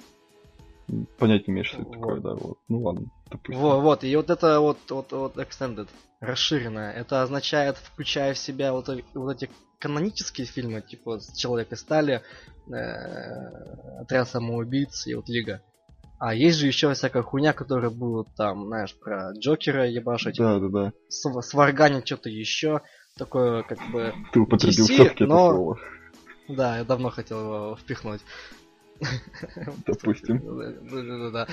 Понять 1.19 1.47
не 1.49 1.53
имеешь, 1.55 1.69
что 1.69 1.79
это 1.83 1.87
Вот. 1.89 1.95
такое, 1.95 2.21
да, 2.21 2.35
вот. 2.35 2.59
Ну 2.69 2.83
ладно, 2.83 3.07
допустим. 3.31 3.61
Во- 3.63 3.81
Вот, 3.81 4.05
и 4.05 4.15
вот 4.17 4.31
это 4.31 4.61
вот, 4.61 4.79
вот, 4.91 5.13
вот 5.13 5.37
Extended, 5.37 5.89
расширенное, 6.21 6.93
это 6.93 7.23
означает, 7.23 7.77
включая 7.79 8.35
в 8.35 8.39
себя 8.39 8.73
вот, 8.73 8.89
э- 8.89 9.03
вот 9.15 9.35
эти 9.43 9.51
канонические 9.79 10.47
фильмы, 10.47 10.81
типа 10.81 11.19
Человек 11.37 11.73
из 11.73 11.81
стали, 11.81 12.23
э, 12.69 14.01
Отряд 14.01 14.29
самоубийц 14.29 15.07
и 15.07 15.15
вот 15.15 15.29
Лига. 15.29 15.63
А 16.19 16.35
есть 16.35 16.59
же 16.59 16.69
еще 16.69 16.93
всякая 16.95 17.23
хуйня, 17.25 17.53
которая 17.53 17.91
будут 17.91 18.33
там, 18.37 18.67
знаешь, 18.67 18.97
про 19.01 19.33
Джокера 19.33 19.89
ебашить, 19.89 20.37
Да, 20.39 20.61
да, 20.61 20.69
да. 20.69 20.93
св- 21.09 21.45
сварганить 21.45 22.07
что-то 22.07 22.29
еще, 22.29 22.81
такое 23.17 23.65
как 23.65 23.79
бы... 23.91 24.15
Ты 24.33 24.39
употребил 24.41 24.85
DC, 24.85 24.93
все-таки 24.93 25.25
но- 25.25 25.47
это 25.49 25.57
слово. 25.57 25.79
Да, 26.49 26.79
я 26.79 26.85
давно 26.85 27.11
хотел 27.11 27.41
его 27.41 27.77
впихнуть. 27.77 28.21
Допустим. 29.87 30.39
Да-да-да. 30.91 31.47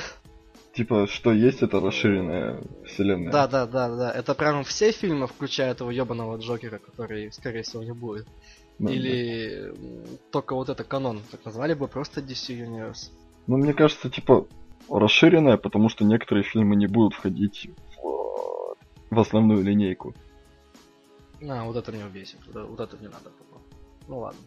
Типа, 0.74 1.08
что 1.08 1.34
есть, 1.34 1.62
это 1.64 1.80
расширенная 1.80 2.62
вселенная. 2.86 3.32
Да, 3.32 3.48
да, 3.48 3.66
да, 3.66 3.96
да. 3.96 4.12
Это 4.12 4.36
прям 4.36 4.64
все 4.64 4.92
фильмы, 4.92 5.28
включая 5.28 5.72
этого 5.72 5.90
ебаного 5.90 6.38
Джокера, 6.38 6.78
который, 6.78 7.32
скорее 7.32 7.64
всего, 7.64 7.84
не 7.84 7.92
будет. 7.92 8.26
Да, 8.78 8.88
да. 8.88 8.94
Или 8.94 9.70
м, 9.72 10.06
только 10.32 10.56
вот 10.56 10.70
это 10.70 10.84
канон. 10.84 11.22
Так 11.32 11.44
назвали 11.44 11.74
бы 11.74 11.88
просто 11.88 12.22
DC 12.22 12.56
Universe. 12.56 13.12
Ну, 13.48 13.58
мне 13.58 13.74
кажется, 13.74 14.10
типа, 14.10 14.46
расширенная, 14.90 15.58
потому 15.58 15.90
что 15.90 16.06
некоторые 16.06 16.44
фильмы 16.44 16.76
не 16.76 16.88
будут 16.88 17.14
входить 17.16 17.70
в, 18.02 18.76
в 19.10 19.20
основную 19.20 19.64
линейку. 19.64 20.14
А, 21.42 21.64
вот 21.66 21.76
это 21.76 21.92
меня 21.92 22.08
бесит. 22.08 22.38
Вот, 22.46 22.56
это- 22.56 22.66
вот 22.66 22.80
это 22.80 22.98
не 22.98 23.08
надо 23.08 23.32
было. 23.32 23.62
Ну 24.08 24.20
ладно, 24.20 24.40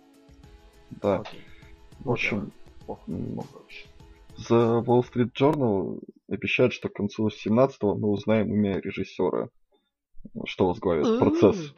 Да. 1.03 1.17
окей. 1.21 1.41
В 2.01 2.11
общем, 2.11 2.53
Похуй, 2.87 3.15
м, 3.15 3.37
похуй 3.37 3.61
вообще. 3.61 3.87
The 4.49 4.85
Wall 4.85 5.03
Street 5.03 5.31
Journal 5.39 6.01
обещает, 6.29 6.73
что 6.73 6.89
к 6.89 6.95
концу 6.95 7.29
17-го 7.29 7.95
мы 7.95 8.09
узнаем 8.09 8.53
имя 8.53 8.81
режиссера, 8.81 9.49
что 10.47 10.69
возглавит 10.69 11.19
процесс. 11.19 11.75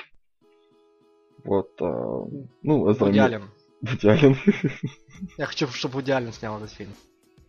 Вот, 1.44 1.70
а, 1.82 2.26
ну, 2.62 2.90
Эзра 2.90 3.06
Вуди 3.06 3.18
Ми- 3.18 3.24
Аллен. 3.24 3.42
Вуди 3.82 4.06
Аллен. 4.08 4.36
Я 5.38 5.46
хочу, 5.46 5.66
чтобы 5.68 5.94
Вуди 5.94 6.10
Аллен 6.12 6.32
снял 6.32 6.56
этот 6.56 6.70
фильм. 6.70 6.90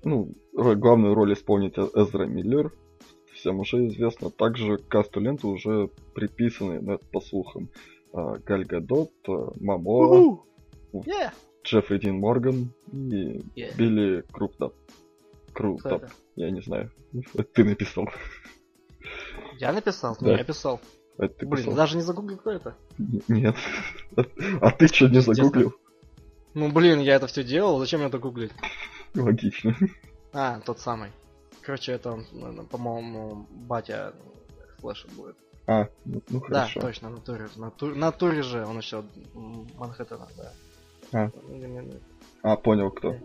ну, 0.03 0.29
главную 0.53 1.13
роль 1.13 1.33
исполнит 1.33 1.77
Эзра 1.77 2.25
Миллер. 2.25 2.73
Всем 3.33 3.59
уже 3.59 3.87
известно. 3.87 4.29
Также 4.31 4.77
к 4.77 4.87
касту 4.87 5.19
ленты 5.19 5.47
уже 5.47 5.89
приписаны, 6.13 6.81
ну, 6.81 6.93
это 6.93 7.05
по 7.05 7.21
слухам, 7.21 7.69
а, 8.13 8.37
Галь 8.39 8.65
Гадот, 8.65 9.11
а, 9.27 9.51
Мамора, 9.59 10.37
Yeah. 10.93 11.31
Джеффри 11.65 11.97
Дин 11.97 12.19
Морган 12.19 12.71
и 12.91 13.41
Yeah. 13.55 13.75
Билли 13.75 14.23
Круптап, 14.31 16.03
это? 16.03 16.11
я 16.35 16.51
не 16.51 16.61
знаю. 16.61 16.91
Это 17.33 17.43
ты 17.53 17.63
написал. 17.63 18.07
Я 19.59 19.71
написал? 19.73 20.17
Да. 20.19 20.31
Я 20.37 20.43
писал. 20.43 20.79
Это 21.17 21.33
ты 21.33 21.45
Блин, 21.47 21.63
писал. 21.63 21.75
даже 21.75 21.95
не 21.95 22.03
загуглил, 22.03 22.37
кто 22.37 22.51
это. 22.51 22.75
Н- 22.99 23.21
Нет. 23.27 23.55
А 24.61 24.71
ты 24.71 24.87
что, 24.87 25.07
не 25.07 25.19
загуглил? 25.21 25.73
Ну, 26.53 26.71
блин, 26.71 26.99
я 26.99 27.15
это 27.15 27.27
все 27.27 27.43
делал, 27.43 27.79
зачем 27.79 27.99
мне 27.99 28.09
это 28.09 28.17
гуглить? 28.19 28.51
Логично. 29.13 29.75
А, 30.33 30.59
тот 30.59 30.79
самый. 30.79 31.11
Короче, 31.61 31.93
это, 31.93 32.11
он, 32.11 32.25
ну, 32.33 32.63
по-моему, 32.63 33.47
батя 33.49 34.13
Флэша 34.79 35.07
будет. 35.15 35.35
А, 35.67 35.87
ну, 36.05 36.21
ну 36.29 36.41
хорошо. 36.41 36.79
Да, 36.79 36.87
точно, 36.87 37.09
на 37.09 37.17
туре, 37.17 37.47
на, 37.55 37.71
туре, 37.71 37.95
на 37.95 38.11
туре 38.11 38.43
же 38.43 38.65
он 38.65 38.77
еще 38.77 39.03
Манхэттена, 39.33 40.27
да. 40.37 40.53
А. 41.13 41.29
А, 42.43 42.55
понял 42.57 42.91
кто. 42.91 43.15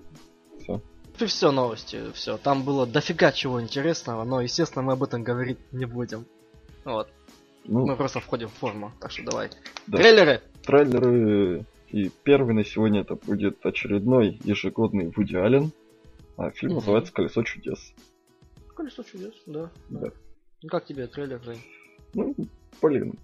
Все. 0.62 0.80
И 1.18 1.26
все 1.26 1.50
новости, 1.52 2.10
все. 2.12 2.38
Там 2.38 2.62
было 2.64 2.86
дофига 2.86 3.32
чего 3.32 3.60
интересного, 3.60 4.24
но, 4.24 4.40
естественно, 4.40 4.82
мы 4.82 4.92
об 4.94 5.02
этом 5.02 5.22
говорить 5.22 5.58
не 5.72 5.84
будем. 5.84 6.24
Вот. 6.84 7.10
Ну, 7.64 7.84
Мы 7.86 7.94
просто 7.96 8.20
входим 8.20 8.48
в 8.48 8.54
форму, 8.54 8.92
так 9.00 9.10
что 9.10 9.22
давай. 9.24 9.50
да. 9.86 9.98
Трейлеры! 9.98 10.40
трейлеры. 10.62 11.64
И 11.88 12.08
первый 12.22 12.54
на 12.54 12.64
сегодня 12.64 13.00
это 13.00 13.16
будет 13.16 13.66
очередной 13.66 14.40
ежегодный 14.44 15.08
Вуди 15.14 15.34
Аллен. 15.36 15.72
А 16.36 16.50
фильм 16.52 16.72
Мгм. 16.72 16.80
называется 16.80 17.12
«Колесо 17.12 17.42
чудес». 17.42 17.92
Колесо 18.74 19.02
чудес, 19.02 19.34
да. 19.46 19.70
Да. 19.90 20.08
Ну 20.62 20.68
как 20.68 20.86
тебе 20.86 21.06
трейлер, 21.06 21.42
Жень? 21.42 21.60
Ну, 22.14 22.34
блин. 22.80 23.14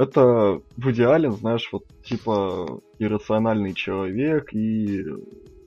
Это 0.00 0.62
Вуди 0.78 1.02
Аллен, 1.02 1.32
знаешь, 1.32 1.68
вот 1.72 1.84
типа 2.02 2.80
иррациональный 2.98 3.74
человек 3.74 4.54
и 4.54 5.04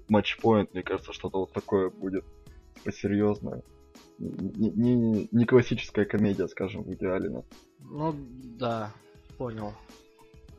матчпоинт, 0.07 0.73
мне 0.73 0.81
кажется, 0.81 1.13
что-то 1.13 1.41
вот 1.41 1.53
такое 1.53 1.91
будет 1.91 2.25
посерьезное. 2.83 3.61
Не, 4.17 4.71
не, 4.71 5.29
не 5.31 5.45
классическая 5.45 6.05
комедия, 6.05 6.47
скажем, 6.47 6.81
Вуди 6.81 7.05
Аллена. 7.05 7.43
Ну, 7.79 8.15
да, 8.57 8.91
понял. 9.37 9.71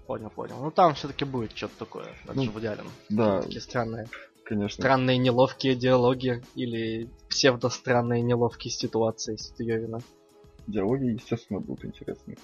Понял, 0.07 0.31
понял. 0.31 0.57
Ну 0.63 0.71
там 0.71 0.95
все-таки 0.95 1.25
будет 1.25 1.51
что-то 1.57 1.77
такое. 1.81 2.07
Это 2.23 2.33
Ну, 2.33 2.49
Вуди 2.53 2.67
Аллен. 2.67 2.87
Да, 3.09 3.43
Такие 3.43 3.61
странные. 3.61 4.07
конечно. 4.45 4.83
Странные 4.83 5.19
неловкие 5.19 5.75
диалоги 5.75 6.45
или 6.55 7.09
псевдо-странные 7.29 8.23
неловкие 8.23 8.71
ситуации 8.71 9.35
с 9.35 9.53
Йовина. 9.59 9.99
Диалоги, 10.69 11.07
естественно, 11.07 11.59
будут 11.59 11.85
интересны. 11.85 12.37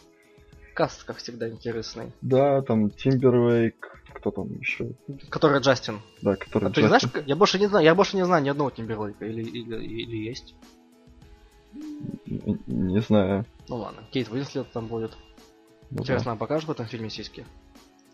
Каст, 0.75 1.05
как 1.05 1.17
всегда, 1.19 1.49
интересный. 1.49 2.13
Да, 2.21 2.63
там 2.63 2.91
Тимберлейк, 2.91 4.03
кто 4.15 4.31
там 4.31 4.53
еще? 4.59 4.93
Который 5.29 5.61
Джастин. 5.61 6.01
Да, 6.23 6.37
который 6.37 6.69
А 6.69 6.73
ты 6.73 6.83
не 6.83 6.87
знаешь, 6.89 7.03
Джастин. 7.03 7.25
я 7.27 7.37
больше 7.37 7.59
не 7.59 7.67
знаю, 7.67 7.85
я 7.85 7.95
больше 7.95 8.17
не 8.17 8.25
знаю 8.25 8.43
ни 8.43 8.49
одного 8.49 8.71
Тимберлейка. 8.71 9.25
Или, 9.27 9.43
или, 9.43 9.85
или 9.85 10.17
есть. 10.29 10.55
Н- 12.27 12.61
Не 12.67 13.01
знаю. 13.01 13.45
Ну 13.69 13.77
ладно, 13.77 14.03
Кейт 14.11 14.31
Уинслет 14.31 14.71
там 14.73 14.87
будет. 14.87 15.13
Ну 15.91 15.99
да. 15.99 16.03
Интересно, 16.03 16.33
а 16.33 16.37
покажешь 16.37 16.67
в 16.69 16.71
этом 16.71 16.87
фильме 16.87 17.11
сиськи? 17.11 17.45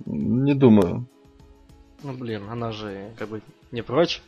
Не 0.04 0.54
думаю. 0.54 1.06
Ну 2.02 2.12
блин, 2.14 2.48
она 2.50 2.72
же 2.72 3.12
как 3.18 3.28
бы 3.28 3.42
не 3.70 3.82
прочь. 3.82 4.22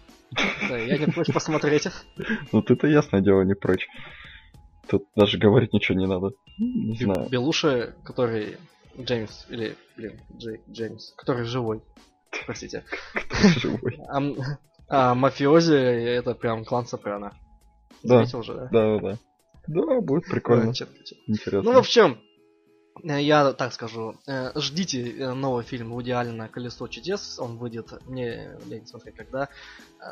Да, 0.68 0.76
я 0.78 0.98
не 0.98 1.06
прочь 1.06 1.32
посмотреть. 1.32 1.88
Ну 2.52 2.62
ты-то 2.62 2.86
ясное 2.86 3.20
дело 3.20 3.42
не 3.42 3.54
прочь. 3.54 3.88
Тут 4.88 5.06
даже 5.14 5.38
говорить 5.38 5.72
ничего 5.72 5.98
не 5.98 6.06
надо. 6.06 6.32
Не 6.58 6.96
знаю. 6.96 7.28
Белуши, 7.28 7.94
который 8.04 8.56
Джеймс, 8.98 9.46
или, 9.48 9.76
блин, 9.96 10.20
Джей, 10.36 10.60
Джеймс, 10.70 11.12
который 11.14 11.44
живой. 11.44 11.82
Простите. 12.46 12.84
Кто 13.12 13.48
живой. 13.60 13.98
А, 14.90 15.10
а 15.10 15.14
мафиози 15.14 15.74
это 15.74 16.34
прям 16.34 16.64
клан 16.64 16.86
Сопрано. 16.86 17.36
Да. 18.02 18.16
Заметил 18.16 18.42
же, 18.42 18.54
да? 18.54 18.68
Да, 18.72 18.98
да, 18.98 19.00
да. 19.00 19.18
Да, 19.66 20.00
будет 20.00 20.24
прикольно. 20.24 20.72
Чё- 20.72 20.86
чё- 21.04 21.16
Интересно. 21.26 21.70
Ну, 21.70 21.76
в 21.76 21.78
общем, 21.78 22.18
э, 23.04 23.20
я 23.20 23.52
так 23.52 23.74
скажу, 23.74 24.14
э, 24.26 24.58
ждите 24.58 25.10
э, 25.10 25.34
новый 25.34 25.62
фильм 25.64 25.90
Вуди 25.92 26.14
«Колесо 26.50 26.88
чудес», 26.88 27.38
он 27.38 27.58
выйдет, 27.58 27.92
мне 28.06 28.56
лень 28.66 28.86
смотреть 28.86 29.16
когда, 29.16 29.50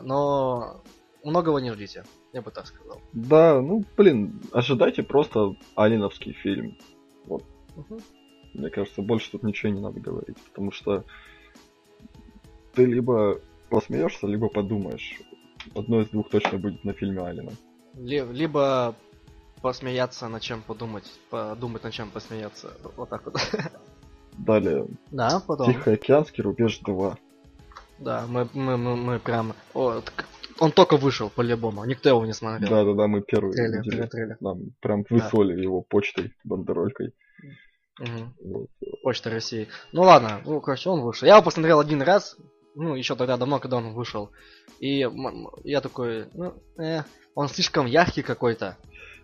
но 0.02 0.82
многого 1.26 1.58
не 1.58 1.72
ждите, 1.72 2.04
я 2.32 2.40
бы 2.42 2.50
так 2.50 2.66
сказал. 2.66 3.00
Да, 3.12 3.60
ну, 3.60 3.84
блин, 3.96 4.40
ожидайте 4.52 5.02
просто 5.02 5.54
алиновский 5.74 6.32
фильм. 6.32 6.76
Мгм. 7.26 8.00
Мне 8.54 8.70
кажется, 8.70 9.02
больше 9.02 9.32
тут 9.32 9.42
ничего 9.42 9.72
не 9.72 9.80
надо 9.80 10.00
говорить, 10.00 10.38
потому 10.48 10.72
что 10.72 11.04
ты 12.74 12.84
либо 12.86 13.40
посмеешься, 13.68 14.26
либо 14.26 14.48
подумаешь. 14.48 15.20
Одно 15.74 16.00
из 16.00 16.08
двух 16.08 16.30
точно 16.30 16.58
будет 16.58 16.84
на 16.84 16.92
фильме 16.92 17.20
Алина. 17.22 17.52
Ли- 17.94 18.24
Либо 18.32 18.94
посмеяться, 19.62 20.28
над 20.28 20.42
чем 20.42 20.62
подумать, 20.62 21.10
подумать, 21.30 21.82
над 21.84 21.92
чем 21.92 22.10
посмеяться, 22.10 22.72
вот 22.96 23.08
так 23.08 23.24
вот. 23.26 23.36
Далее, 24.38 24.86
Да, 25.10 25.42
потом. 25.46 25.72
Тихоокеанский 25.72 26.42
рубеж 26.42 26.78
2. 26.80 27.18
Да, 27.98 28.26
мы, 28.28 28.48
мы, 28.52 28.76
мы, 28.76 28.96
мы 28.96 29.18
прям... 29.18 29.54
О, 29.74 30.02
он 30.58 30.72
только 30.72 30.96
вышел 30.96 31.30
по-любому, 31.30 31.84
никто 31.84 32.08
его 32.08 32.24
не 32.26 32.32
смотрел. 32.32 32.68
Да-да-да, 32.68 33.06
мы 33.06 33.22
первый 33.22 33.52
Трейлер, 33.52 33.82
трейлер, 33.82 34.08
трейлер. 34.08 34.36
Нам 34.40 34.70
прям 34.80 35.04
выслали 35.08 35.60
его 35.60 35.82
почтой, 35.82 36.32
бандеролькой. 36.44 37.12
Мгм. 37.98 38.34
Вот. 38.44 38.68
Почта 39.02 39.30
России. 39.30 39.68
Ну 39.92 40.02
ладно, 40.02 40.42
ну, 40.44 40.60
короче, 40.60 40.90
он 40.90 41.00
вышел. 41.00 41.26
Я 41.26 41.34
его 41.36 41.44
посмотрел 41.44 41.80
один 41.80 42.02
раз, 42.02 42.36
ну, 42.74 42.94
еще 42.94 43.16
тогда 43.16 43.36
давно, 43.36 43.58
когда 43.58 43.78
он 43.78 43.94
вышел. 43.94 44.30
И 44.80 45.06
я 45.64 45.80
такой, 45.80 46.26
ну, 46.34 46.54
э, 46.78 47.02
он 47.34 47.48
слишком 47.48 47.86
яркий 47.86 48.22
какой-то. 48.22 48.76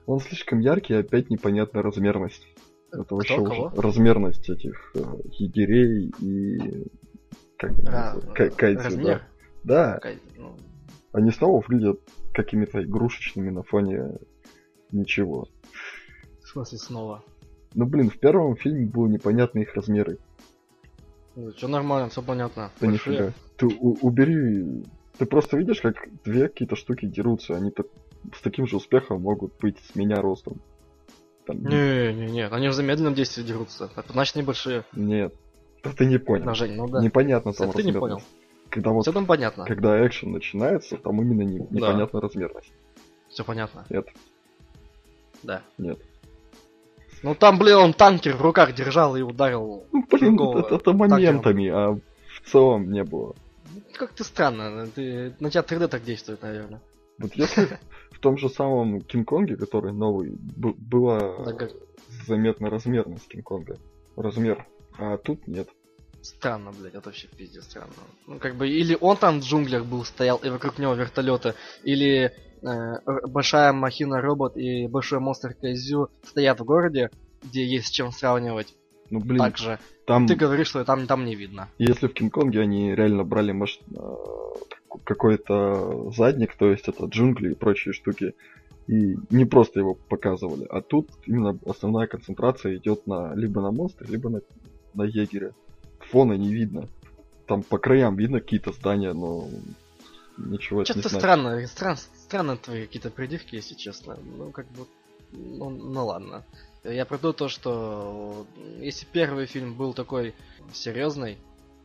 Он 0.06 0.20
слишком 0.20 0.60
яркий 0.60 0.94
опять 0.94 1.30
непонятная 1.30 1.82
размерность. 1.82 2.46
Это 2.90 3.04
Кто, 3.04 3.16
вообще 3.16 3.36
кого? 3.36 3.72
размерность 3.76 4.48
этих 4.48 4.92
э, 4.94 5.00
егерей 5.38 6.10
и... 6.20 6.86
Как 7.58 7.70
они 7.70 7.80
Ра- 7.88 8.14
называют? 8.14 8.34
Ка- 8.34 8.50
кайдзю, 8.50 8.84
размер? 8.84 9.18
да. 9.18 9.92
Да, 9.92 9.98
Кай- 10.00 10.18
ну, 10.36 10.56
они 11.12 11.30
снова 11.30 11.60
выглядят 11.66 12.00
какими-то 12.32 12.82
игрушечными 12.82 13.50
на 13.50 13.62
фоне 13.62 14.18
ничего. 14.90 15.48
в 16.42 16.48
смысле 16.48 16.78
снова? 16.78 17.24
Ну, 17.74 17.86
блин, 17.86 18.10
в 18.10 18.18
первом 18.18 18.56
фильме 18.56 18.86
было 18.86 19.06
непонятны 19.06 19.60
их 19.60 19.74
размеры. 19.74 20.18
Все 21.56 21.68
нормально, 21.68 22.10
все 22.10 22.22
понятно. 22.22 22.70
Да 22.80 22.86
Большие. 22.86 23.14
нифига. 23.14 23.32
Ты 23.56 23.66
убери... 23.66 24.84
Ты 25.18 25.26
просто 25.26 25.56
видишь, 25.56 25.80
как 25.80 25.96
две 26.24 26.48
какие-то 26.48 26.76
штуки 26.76 27.06
дерутся. 27.06 27.54
Они 27.54 27.70
так- 27.70 27.86
с 28.34 28.40
таким 28.42 28.66
же 28.66 28.76
успехом 28.76 29.22
могут 29.22 29.54
быть 29.58 29.78
с 29.78 29.94
меня 29.94 30.16
ростом. 30.20 30.60
Там, 31.46 31.62
Не, 31.64 32.12
не, 32.12 32.26
не, 32.30 32.46
они 32.46 32.68
в 32.68 32.72
замедленном 32.72 33.14
действии 33.14 33.42
дерутся. 33.42 33.90
Это 33.96 34.12
значит 34.12 34.36
небольшие. 34.36 34.84
Нет. 34.94 35.34
Да 35.82 35.90
ты 35.92 36.06
не 36.06 36.18
понял. 36.18 36.54
Жень, 36.54 36.76
ну 36.76 36.86
да. 36.86 37.02
Непонятно 37.02 37.52
там 37.52 37.70
Это 37.70 37.78
ты 37.78 37.84
не 37.84 37.92
понял. 37.92 38.22
Когда 38.72 38.90
вот, 38.90 39.02
Все 39.02 39.12
там 39.12 39.26
понятно. 39.26 39.66
когда 39.66 40.04
экшен 40.06 40.32
начинается, 40.32 40.96
там 40.96 41.20
именно 41.20 41.42
не- 41.42 41.66
непонятна 41.70 42.22
размерность. 42.22 42.72
Все 43.28 43.44
понятно. 43.44 43.84
Нет, 43.90 44.08
Да. 45.42 45.60
нет. 45.76 45.98
Ну 47.22 47.34
там, 47.34 47.58
блин, 47.58 47.76
он 47.76 47.92
танкер 47.92 48.34
в 48.34 48.40
руках 48.40 48.74
держал 48.74 49.14
и 49.14 49.20
ударил. 49.20 49.84
Ну, 49.92 50.06
блин, 50.10 50.40
это, 50.40 50.74
это 50.74 50.92
моментами, 50.94 51.68
а 51.68 51.92
в 51.92 52.50
целом 52.50 52.90
не 52.90 53.04
было. 53.04 53.34
Ну, 53.74 53.82
Как 53.94 54.12
ты 54.14 54.24
странно. 54.24 54.86
Ты... 54.86 55.34
На 55.38 55.50
тебя 55.50 55.62
3D 55.62 55.88
так 55.88 56.02
действует, 56.02 56.40
наверное. 56.40 56.80
Вот 57.18 57.34
если 57.34 57.78
в 58.10 58.20
том 58.20 58.38
же 58.38 58.48
самом 58.48 59.02
Кинг-Конге, 59.02 59.56
который 59.56 59.92
новый, 59.92 60.30
была 60.56 61.44
Да 61.44 61.68
заметна 62.26 62.70
размерность 62.70 63.28
Кинг-Конга. 63.28 63.76
Размер. 64.16 64.66
А 64.98 65.18
тут 65.18 65.46
нет. 65.46 65.68
Странно, 66.22 66.70
блядь, 66.72 66.94
это 66.94 67.08
вообще 67.08 67.26
пиздец 67.36 67.64
странно. 67.64 67.92
Ну, 68.26 68.38
как 68.38 68.54
бы, 68.56 68.68
или 68.68 68.96
он 69.00 69.16
там 69.16 69.40
в 69.40 69.44
джунглях 69.44 69.84
был, 69.84 70.04
стоял, 70.04 70.38
и 70.38 70.48
вокруг 70.50 70.78
него 70.78 70.94
вертолеты, 70.94 71.54
или 71.82 72.30
э, 72.62 73.26
большая 73.26 73.72
махина 73.72 74.20
робот 74.20 74.56
и 74.56 74.86
большой 74.86 75.18
монстр 75.18 75.54
Кайзю 75.54 76.08
стоят 76.24 76.60
в 76.60 76.64
городе, 76.64 77.10
где 77.42 77.66
есть 77.66 77.88
с 77.88 77.90
чем 77.90 78.12
сравнивать. 78.12 78.74
Ну, 79.10 79.18
блин, 79.18 79.38
Так 79.38 79.58
же. 79.58 79.78
там, 80.06 80.26
Ты 80.28 80.36
говоришь, 80.36 80.68
что 80.68 80.84
там, 80.84 81.06
там 81.08 81.24
не 81.24 81.34
видно. 81.34 81.68
если 81.78 82.06
в 82.06 82.14
Кинг-Конге 82.14 82.60
они 82.60 82.94
реально 82.94 83.24
брали 83.24 83.52
маш- 83.52 83.80
а, 83.96 84.14
какой-то 85.04 86.12
задник, 86.12 86.54
то 86.56 86.70
есть 86.70 86.88
это 86.88 87.06
джунгли 87.06 87.50
и 87.50 87.54
прочие 87.56 87.92
штуки, 87.92 88.34
и 88.86 89.16
не 89.30 89.44
просто 89.44 89.80
его 89.80 89.94
показывали, 89.94 90.66
а 90.70 90.80
тут 90.82 91.08
именно 91.26 91.58
основная 91.66 92.06
концентрация 92.06 92.76
идет 92.76 93.06
на 93.06 93.34
либо 93.34 93.60
на 93.60 93.70
монстре, 93.72 94.06
либо 94.08 94.30
на, 94.30 94.40
на 94.94 95.02
егере. 95.02 95.52
Фона 96.12 96.34
не 96.34 96.52
видно. 96.52 96.88
Там 97.46 97.62
по 97.62 97.78
краям 97.78 98.16
видно 98.16 98.40
какие-то 98.40 98.72
здания, 98.72 99.14
но 99.14 99.48
ничего 100.36 100.84
Что-то 100.84 101.08
странно, 101.08 101.66
стран, 101.66 101.96
странно 101.96 102.56
твои 102.58 102.86
какие-то 102.86 103.10
придирки, 103.10 103.56
если 103.56 103.74
честно. 103.74 104.18
Ну, 104.36 104.50
как 104.50 104.66
бы, 104.72 104.86
ну, 105.32 105.70
ну 105.70 106.06
ладно. 106.06 106.44
Я 106.84 107.06
про 107.06 107.16
то, 107.16 107.32
то, 107.32 107.48
что 107.48 108.46
если 108.78 109.06
первый 109.06 109.46
фильм 109.46 109.74
был 109.74 109.94
такой 109.94 110.34
серьезный, 110.72 111.38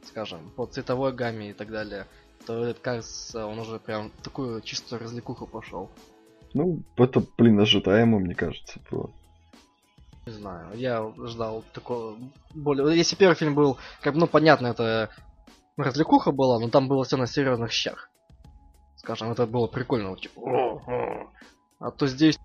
скажем, 0.03 0.51
по 0.55 0.65
цветовой 0.65 1.13
гамме 1.13 1.51
и 1.51 1.53
так 1.53 1.69
далее, 1.71 2.05
то 2.45 2.63
этот, 2.65 2.79
кажется, 2.79 3.45
он 3.45 3.59
уже 3.59 3.79
прям 3.79 4.11
такую 4.23 4.61
чистую 4.61 5.01
развлекуху 5.01 5.47
пошел. 5.47 5.89
Ну, 6.53 6.81
это, 6.97 7.23
блин, 7.37 7.59
ожидаемо, 7.59 8.19
мне 8.19 8.35
кажется, 8.35 8.79
было. 8.91 9.09
Не 10.27 10.33
знаю, 10.33 10.75
я 10.75 11.13
ждал 11.25 11.63
такого 11.73 12.17
более... 12.53 12.97
Если 12.97 13.15
первый 13.15 13.35
фильм 13.35 13.55
был, 13.55 13.77
как 14.01 14.13
бы, 14.13 14.19
ну, 14.19 14.27
понятно, 14.27 14.67
это 14.67 15.09
развлекуха 15.77 16.33
была, 16.33 16.59
но 16.59 16.67
там 16.67 16.89
было 16.89 17.05
все 17.05 17.15
на 17.15 17.27
серьезных 17.27 17.71
щах. 17.71 18.09
Скажем, 18.97 19.31
это 19.31 19.47
было 19.47 19.67
прикольно, 19.67 20.09
вот, 20.09 20.19
типа... 20.19 20.41
«О, 20.41 20.81
о». 20.85 21.31
А 21.79 21.91
то 21.91 22.07
здесь... 22.07 22.37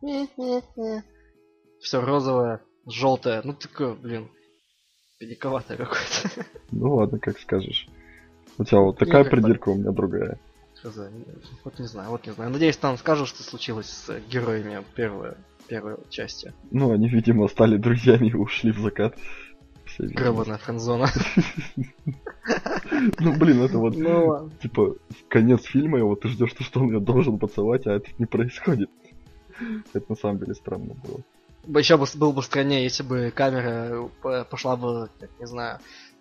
Все 1.80 2.00
розовое, 2.00 2.60
желтое, 2.86 3.40
ну, 3.42 3.52
такое, 3.52 3.94
блин, 3.94 4.30
педиковатое 5.18 5.76
какое-то. 5.76 6.46
Ну 6.70 6.94
ладно, 6.94 7.18
как 7.18 7.40
скажешь. 7.40 7.88
У 8.58 8.64
тебя 8.64 8.78
вот 8.78 8.96
такая 8.96 9.24
так. 9.24 9.32
придирка, 9.32 9.70
у 9.70 9.74
меня 9.74 9.90
другая. 9.90 10.38
Вот 10.84 11.78
не 11.80 11.86
знаю, 11.86 12.10
вот 12.10 12.26
не 12.26 12.32
знаю. 12.32 12.50
Надеюсь, 12.52 12.76
там 12.76 12.96
скажут, 12.96 13.26
что 13.26 13.42
случилось 13.42 13.88
с 13.88 14.20
героями 14.28 14.84
первой, 14.94 15.34
первой 15.68 15.96
части. 16.10 16.52
Ну, 16.70 16.92
они, 16.92 17.08
видимо, 17.08 17.48
стали 17.48 17.76
друзьями 17.76 18.28
и 18.28 18.34
ушли 18.34 18.72
в 18.72 18.78
закат. 18.78 19.16
Гребаная 19.98 20.58
френдзона. 20.58 21.08
Ну, 23.20 23.36
блин, 23.36 23.62
это 23.62 23.78
вот, 23.78 23.96
Ну 23.96 24.50
типа, 24.60 24.96
конец 25.28 25.64
фильма, 25.64 25.98
и 25.98 26.02
вот 26.02 26.20
ты 26.20 26.28
ждешь, 26.28 26.54
что 26.58 26.80
он 26.80 26.92
ее 26.92 27.00
должен 27.00 27.38
поцеловать, 27.38 27.86
а 27.86 27.92
это 27.92 28.08
не 28.18 28.26
происходит. 28.26 28.90
Это 29.92 30.06
на 30.08 30.16
самом 30.16 30.38
деле 30.38 30.54
странно 30.54 30.94
было. 31.04 31.78
Еще 31.78 31.96
бы 31.96 32.06
был 32.14 32.32
бы 32.32 32.42
страннее, 32.42 32.82
если 32.82 33.02
бы 33.02 33.32
камера 33.34 34.08
п- 34.22 34.44
пошла 34.44 34.76
бы, 34.76 35.08
как 35.20 35.30
не 35.38 35.46
знаю, 35.46 35.78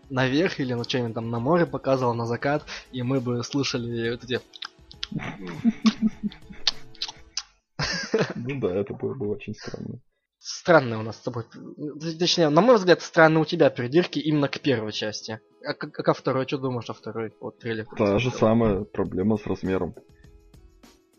наверх 0.09 0.59
или 0.59 0.73
ну 0.73 0.83
что-нибудь 0.83 1.15
там 1.15 1.31
на 1.31 1.39
море 1.39 1.65
показывала, 1.65 2.13
на 2.13 2.25
закат, 2.25 2.65
и 2.91 3.01
мы 3.01 3.19
бы 3.19 3.43
слышали 3.43 4.11
вот 4.11 4.23
эти... 4.23 4.39
Ну 8.35 8.59
да, 8.59 8.75
это 8.75 8.93
было 8.93 9.13
бы 9.13 9.29
очень 9.29 9.53
странно. 9.53 9.99
Странные 10.39 10.99
у 10.99 11.03
нас 11.03 11.17
с 11.17 11.21
тобой... 11.21 11.43
Точнее, 12.19 12.49
на 12.49 12.61
мой 12.61 12.77
взгляд, 12.77 13.01
странные 13.01 13.41
у 13.43 13.45
тебя 13.45 13.69
придирки 13.69 14.17
именно 14.17 14.47
к 14.47 14.59
первой 14.59 14.91
части. 14.91 15.39
А 15.63 15.73
к- 15.75 15.83
а 15.99 16.03
ко 16.03 16.13
второй, 16.13 16.47
что 16.47 16.57
думаешь 16.57 16.89
о 16.89 16.93
второй? 16.93 17.31
Вот 17.39 17.59
трейлер. 17.59 17.85
Та 17.95 18.17
же 18.17 18.31
самая 18.31 18.83
проблема 18.83 19.37
с 19.37 19.45
размером. 19.45 19.93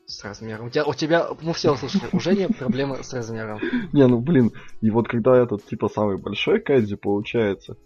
С 0.07 0.25
размером. 0.25 0.67
У 0.67 0.71
тебя, 0.71 0.85
у 0.85 0.95
тебя, 0.95 1.29
мы 1.41 1.53
все 1.53 1.73
услышали, 1.73 2.03
уже 2.13 2.35
не 2.35 2.49
проблемы 2.49 3.03
с 3.05 3.13
размером. 3.15 3.61
Не, 3.93 4.07
ну 4.09 4.21
блин, 4.21 4.51
и 4.81 4.91
вот 4.91 5.07
когда 5.09 5.37
этот, 5.37 5.65
типа, 5.67 5.89
самый 5.89 6.19
большой 6.19 6.61
кайдзи 6.61 6.97
получается, 6.97 7.77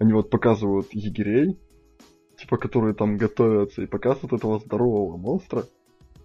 они 0.00 0.14
вот 0.14 0.30
показывают 0.30 0.88
егерей, 0.92 1.58
типа, 2.38 2.56
которые 2.56 2.94
там 2.94 3.18
готовятся, 3.18 3.82
и 3.82 3.86
показывают 3.86 4.32
этого 4.32 4.58
здорового 4.58 5.18
монстра, 5.18 5.66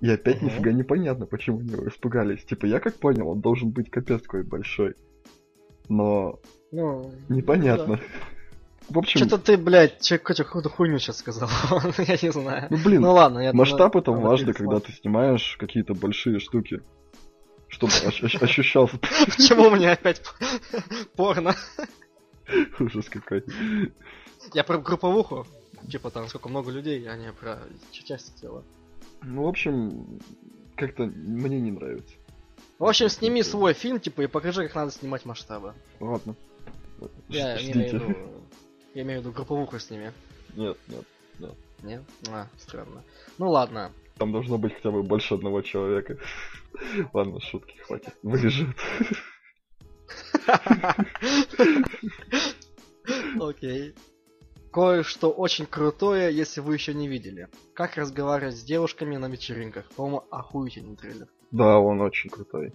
и 0.04 0.10
опять 0.10 0.42
Мгм. 0.42 0.48
нифига 0.48 0.72
непонятно, 0.74 1.26
почему 1.26 1.60
они 1.60 1.70
его 1.72 1.88
испугались. 1.88 2.44
Типа, 2.44 2.66
я 2.66 2.82
как 2.82 2.96
понял, 2.96 3.30
он 3.30 3.40
должен 3.40 3.70
быть 3.72 3.90
капец 3.90 4.22
какой 4.24 4.44
большой. 4.44 4.96
Но 5.88 6.40
Ну, 6.74 7.14
непонятно. 7.30 8.00
В 8.90 8.98
общем, 9.00 9.22
Что-то 9.22 9.38
ты, 9.38 9.58
блядь, 9.58 10.06
какую-то 10.10 10.44
какую-то 10.44 10.68
хуйню 10.70 11.00
сейчас 11.00 11.20
сказал. 11.20 11.48
Я 11.98 12.18
не 12.22 12.32
знаю. 12.34 12.68
ну 12.70 12.78
блин, 12.84 13.02
Ну 13.02 13.14
ладно, 13.14 13.40
я 13.40 13.54
масштаб 13.54 13.96
это 13.96 14.12
важно, 14.12 14.54
когда 14.54 14.82
ты 14.82 14.92
снимаешь 14.92 15.56
какие-то 15.58 15.94
большие 15.94 16.40
штуки. 16.40 16.82
Чтобы 17.70 17.94
ощ- 18.06 18.22
ощ- 18.24 18.44
ощущался 18.44 18.98
Почему 19.26 19.70
мне 19.70 19.90
опять 19.90 20.22
порно? 21.16 21.56
ужас 22.80 23.08
какой. 23.10 23.44
Я 24.54 24.64
про 24.66 24.78
групповуху. 24.80 25.48
Типа 25.90 26.12
там 26.12 26.28
сколько 26.28 26.50
много 26.50 26.70
людей, 26.72 27.08
а 27.10 27.16
не 27.16 27.32
про 27.32 27.60
ч- 27.92 28.04
части 28.04 28.38
тела. 28.42 28.64
Ну, 29.22 29.44
в 29.44 29.48
общем, 29.48 30.20
как-то 30.76 31.06
мне 31.06 31.60
не 31.60 31.72
нравится. 31.72 32.16
В 32.80 32.86
общем, 32.86 33.10
сними 33.10 33.44
свой 33.44 33.74
фильм, 33.74 34.00
типа, 34.00 34.22
и 34.22 34.28
покажи, 34.28 34.68
как 34.68 34.76
надо 34.76 34.92
снимать 34.92 35.26
масштабы. 35.26 35.74
Ладно. 36.00 36.36
Я 37.30 37.58
Ждите. 37.58 37.74
имею 37.74 37.90
в 37.90 37.94
виду... 37.94 38.14
Я 38.94 39.02
имею 39.02 39.22
в 39.22 39.24
виду 39.24 39.34
групповуху 39.34 39.80
сними. 39.80 40.12
Нет, 40.56 40.78
нет. 40.88 41.04
Нет? 41.84 42.04
А, 42.30 42.48
странно. 42.58 43.04
Ну 43.38 43.50
ладно. 43.50 43.92
Там 44.18 44.32
должно 44.32 44.58
быть 44.58 44.74
хотя 44.74 44.92
бы 44.92 45.04
больше 45.04 45.36
одного 45.36 45.62
человека. 45.62 46.18
Ладно, 47.14 47.40
шутки, 47.42 47.76
хватит. 47.80 48.16
Вырежет. 48.24 48.70
Окей. 53.40 53.96
Кое-что 54.74 55.30
очень 55.30 55.68
крутое, 55.68 56.36
если 56.36 56.60
вы 56.60 56.74
еще 56.74 56.96
не 56.96 57.08
видели. 57.08 57.48
Как 57.76 57.96
разговаривать 57.96 58.58
с 58.58 58.64
девушками 58.64 59.18
на 59.18 59.28
вечеринках. 59.28 59.86
По-моему, 59.96 60.24
охуительный 60.32 60.96
трейлер. 60.96 61.28
Да, 61.52 61.78
он 61.78 62.02
очень 62.02 62.32
крутой. 62.32 62.74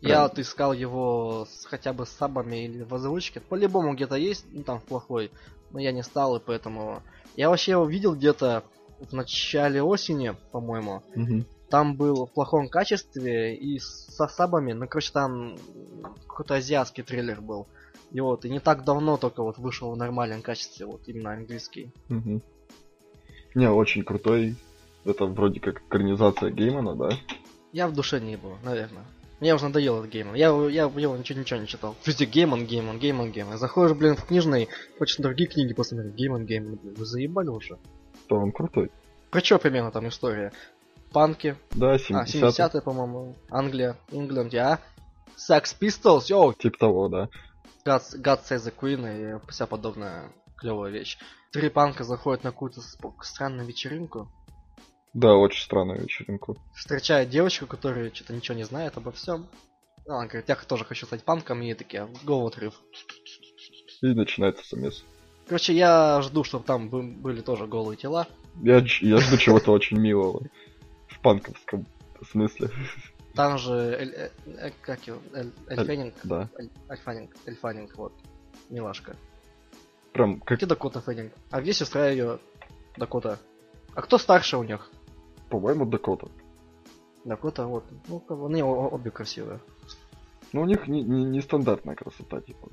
Я 0.00 0.24
вот 0.24 0.38
искал 0.40 0.72
его 0.72 1.46
с, 1.48 1.64
хотя 1.64 1.92
бы 1.92 2.06
с 2.06 2.10
сабами 2.10 2.64
или 2.64 2.82
в 2.82 2.92
озвучке. 2.92 3.40
По-любому 3.40 3.94
где-то 3.94 4.16
есть, 4.16 4.46
ну 4.50 4.64
там 4.64 4.80
в 4.80 4.84
плохой. 4.84 5.30
Но 5.70 5.78
я 5.78 5.92
не 5.92 6.02
стал, 6.02 6.36
и 6.36 6.40
поэтому... 6.44 7.02
Я 7.36 7.50
вообще 7.50 7.72
его 7.72 7.84
видел 7.84 8.16
где-то 8.16 8.64
в 8.98 9.12
начале 9.12 9.80
осени, 9.80 10.34
по-моему. 10.50 11.04
Мгм. 11.14 11.46
Там 11.70 11.96
был 11.96 12.26
в 12.26 12.32
плохом 12.32 12.68
качестве 12.68 13.54
и 13.54 13.78
со 13.78 14.26
сабами. 14.26 14.72
Ну, 14.72 14.88
короче, 14.88 15.12
там 15.12 15.56
какой-то 16.26 16.54
азиатский 16.54 17.04
трейлер 17.04 17.40
был. 17.40 17.68
И 18.10 18.20
вот, 18.20 18.44
и 18.44 18.50
не 18.50 18.60
так 18.60 18.84
давно 18.84 19.16
только 19.16 19.42
вот 19.42 19.58
вышел 19.58 19.90
в 19.90 19.96
нормальном 19.96 20.42
качестве, 20.42 20.86
вот 20.86 21.02
именно 21.06 21.32
английский. 21.32 21.92
Мгм. 22.08 22.42
Не, 23.54 23.70
очень 23.70 24.02
крутой. 24.04 24.56
Это 25.04 25.26
вроде 25.26 25.60
как 25.60 25.82
экранизация 25.82 26.50
Геймана, 26.50 26.94
да? 26.94 27.10
Я 27.72 27.88
в 27.88 27.92
душе 27.92 28.20
не 28.20 28.36
ебу, 28.36 28.54
наверное. 28.62 29.04
Мне 29.40 29.54
уже 29.54 29.66
надоел 29.66 30.00
этот 30.00 30.10
Гейман. 30.10 30.34
Я, 30.34 30.48
я 30.68 30.82
его 30.84 31.16
ничего, 31.16 31.38
ничего 31.38 31.60
не 31.60 31.68
читал. 31.68 31.94
Везде 32.04 32.24
Гейман, 32.24 32.66
Гейман, 32.66 32.98
Гейман, 32.98 33.30
Гейман. 33.30 33.56
Заходишь, 33.56 33.96
блин, 33.96 34.16
в 34.16 34.24
книжный, 34.24 34.68
хочешь 34.98 35.18
другие 35.18 35.48
книги 35.48 35.74
посмотреть. 35.74 36.14
Гейман, 36.14 36.44
Гейман, 36.44 36.74
блин. 36.76 36.94
Вы 36.94 37.04
заебали 37.04 37.48
уже? 37.48 37.78
Но 38.26 38.36
он 38.36 38.50
крутой. 38.50 38.90
Про 39.30 39.40
что 39.40 39.58
примерно 39.58 39.92
там 39.92 40.08
история? 40.08 40.52
Панки. 41.12 41.56
Да, 41.70 41.92
А, 41.92 41.98
70 41.98 42.58
70-е, 42.58 42.82
по-моему. 42.82 43.36
Англия, 43.48 43.96
England, 44.10 44.52
а? 44.54 44.80
Sex 45.36 45.76
Pistols, 45.80 46.24
йоу, 46.28 46.52
Типа 46.54 46.76
того, 46.78 47.08
да. 47.08 47.28
God, 47.88 48.02
God 48.20 48.40
Save 48.48 48.64
the 48.64 48.74
Queen 48.78 49.38
и 49.38 49.50
вся 49.50 49.66
подобная 49.66 50.30
клевая 50.56 50.90
вещь. 50.92 51.16
Три 51.52 51.70
панка 51.70 52.04
заходят 52.04 52.44
на 52.44 52.50
какую-то 52.50 52.82
странную 53.22 53.66
вечеринку, 53.66 54.28
Да, 55.14 55.34
очень 55.36 55.62
странную 55.64 56.02
вечеринку. 56.02 56.56
встречают 56.74 57.30
девочку, 57.30 57.66
которая 57.66 58.10
что-то 58.12 58.34
ничего 58.34 58.56
не 58.56 58.64
знает 58.64 58.96
обо 58.98 59.10
всем. 59.12 59.46
Она 60.06 60.26
говорит, 60.26 60.48
я 60.48 60.56
тоже 60.56 60.84
хочу 60.84 61.06
стать 61.06 61.24
панком, 61.24 61.62
и 61.62 61.72
такие, 61.74 62.02
go 62.24 62.46
отрыв. 62.46 62.74
И 64.02 64.06
начинается 64.06 64.64
замес. 64.68 65.04
Короче, 65.46 65.74
я 65.74 66.20
жду, 66.22 66.44
чтобы 66.44 66.64
там 66.64 66.88
бы- 66.90 67.02
были 67.02 67.40
тоже 67.40 67.66
голые 67.66 67.96
тела. 67.96 68.26
Я, 68.62 68.84
я 69.00 69.16
жду 69.18 69.36
чего-то 69.38 69.72
очень 69.72 69.98
милого. 69.98 70.42
В 71.08 71.20
панковском 71.20 71.86
смысле. 72.30 72.70
Там 73.38 73.56
же, 73.56 73.72
Эль, 73.72 74.14
э, 74.16 74.30
э, 74.46 74.70
как 74.82 75.06
его, 75.06 75.18
Эль? 75.32 75.52
Да. 76.24 76.48
Эль, 76.58 76.70
Эль 76.88 76.98
Фаннинг, 76.98 77.36
Эль 77.46 77.54
Фаннинг, 77.54 77.96
вот. 77.96 78.12
Милашка. 78.68 79.14
Прям 80.12 80.40
как, 80.40 80.58
Где 80.58 80.66
Дакота 80.66 81.00
Феннинг? 81.00 81.32
А 81.52 81.60
где 81.60 81.72
сестра 81.72 82.08
ее 82.08 82.40
Дакота? 82.96 83.38
А 83.94 84.02
кто 84.02 84.18
старше 84.18 84.56
у 84.56 84.64
них? 84.64 84.90
по-моему, 85.50 85.86
Дакота. 85.86 86.26
Дакота, 87.24 87.66
вот. 87.66 87.84
Ну, 88.08 88.46
они 88.46 88.64
обе 88.64 89.12
красивые. 89.12 89.60
Ну, 90.52 90.62
у 90.62 90.64
них 90.64 90.88
не, 90.88 91.02
не- 91.04 91.24
нестандартная 91.24 91.94
красота, 91.94 92.40
типа. 92.40 92.68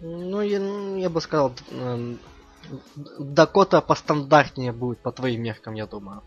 Ну, 0.00 0.42
я, 0.42 0.58
я 0.98 1.08
бы 1.08 1.22
сказал, 1.22 1.54
Дакота 3.18 3.80
постандартнее 3.80 4.72
будет 4.72 4.98
по 4.98 5.12
твоим 5.12 5.42
меркам, 5.44 5.72
я 5.72 5.86
думаю. 5.86 6.20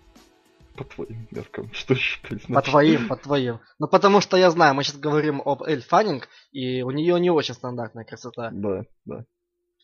По 0.76 0.84
твоим 0.84 1.28
меркам. 1.32 1.70
Что 1.74 1.96
считать? 1.96 2.48
По 2.48 2.62
твоим, 2.62 3.08
по 3.08 3.16
твоим. 3.16 3.60
Ну, 3.80 3.88
потому 3.88 4.22
что 4.22 4.38
я 4.38 4.50
знаю, 4.50 4.74
мы 4.74 4.84
сейчас 4.84 4.98
говорим 4.98 5.42
об 5.44 5.64
Эль 5.64 5.82
Фаннинг, 5.82 6.28
и 6.52 6.82
у 6.82 6.92
нее 6.92 7.20
не 7.20 7.30
очень 7.30 7.54
стандартная 7.54 8.06
красота. 8.06 8.50
Да, 8.52 8.86
да. 9.06 9.26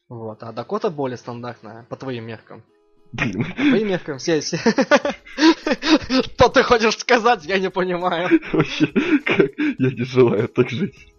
Вот, 0.10 0.42
а 0.44 0.54
Дакота 0.54 0.90
более 0.90 1.18
стандартная, 1.18 1.84
по 1.90 1.98
твоим 1.98 2.26
меркам. 2.26 2.64
Блин. 3.12 3.46
По 3.46 3.54
твоим 3.54 3.88
меркам 3.88 4.18
все, 4.18 4.40
все. 4.40 4.58
Что 6.24 6.50
ты 6.50 6.64
хочешь 6.64 6.98
сказать, 6.98 7.46
я 7.46 7.60
не 7.60 7.70
понимаю. 7.70 8.30
Вообще, 8.54 8.88
как 9.26 9.52
я 9.58 9.92
не 9.92 10.04
желаю 10.04 10.48
так 10.48 10.70
жить. 10.70 11.14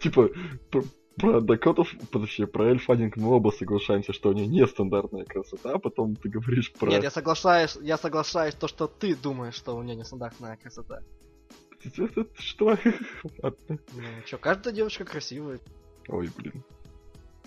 Типа, 0.00 0.28
про, 1.16 1.40
Дакотов, 1.40 1.92
подожди, 2.10 2.44
про 2.46 2.70
Эльфанинг 2.70 3.16
мы 3.16 3.30
оба 3.34 3.50
соглашаемся, 3.50 4.12
что 4.12 4.30
у 4.30 4.32
нее 4.32 4.46
нестандартная 4.46 5.24
красота, 5.24 5.74
а 5.74 5.78
потом 5.78 6.16
ты 6.16 6.28
говоришь 6.28 6.72
про... 6.72 6.90
Нет, 6.90 7.02
я 7.02 7.10
соглашаюсь, 7.10 7.76
я 7.82 7.96
соглашаюсь 7.98 8.54
то, 8.54 8.66
что 8.68 8.86
ты 8.88 9.14
думаешь, 9.14 9.54
что 9.54 9.76
у 9.76 9.82
нее 9.82 9.96
нестандартная 9.96 10.56
красота. 10.56 11.00
Что? 12.38 12.76
Ну, 13.42 13.48
чё, 14.26 14.38
каждая 14.38 14.74
девочка 14.74 15.04
красивая. 15.04 15.60
Ой, 16.08 16.30
блин. 16.36 16.64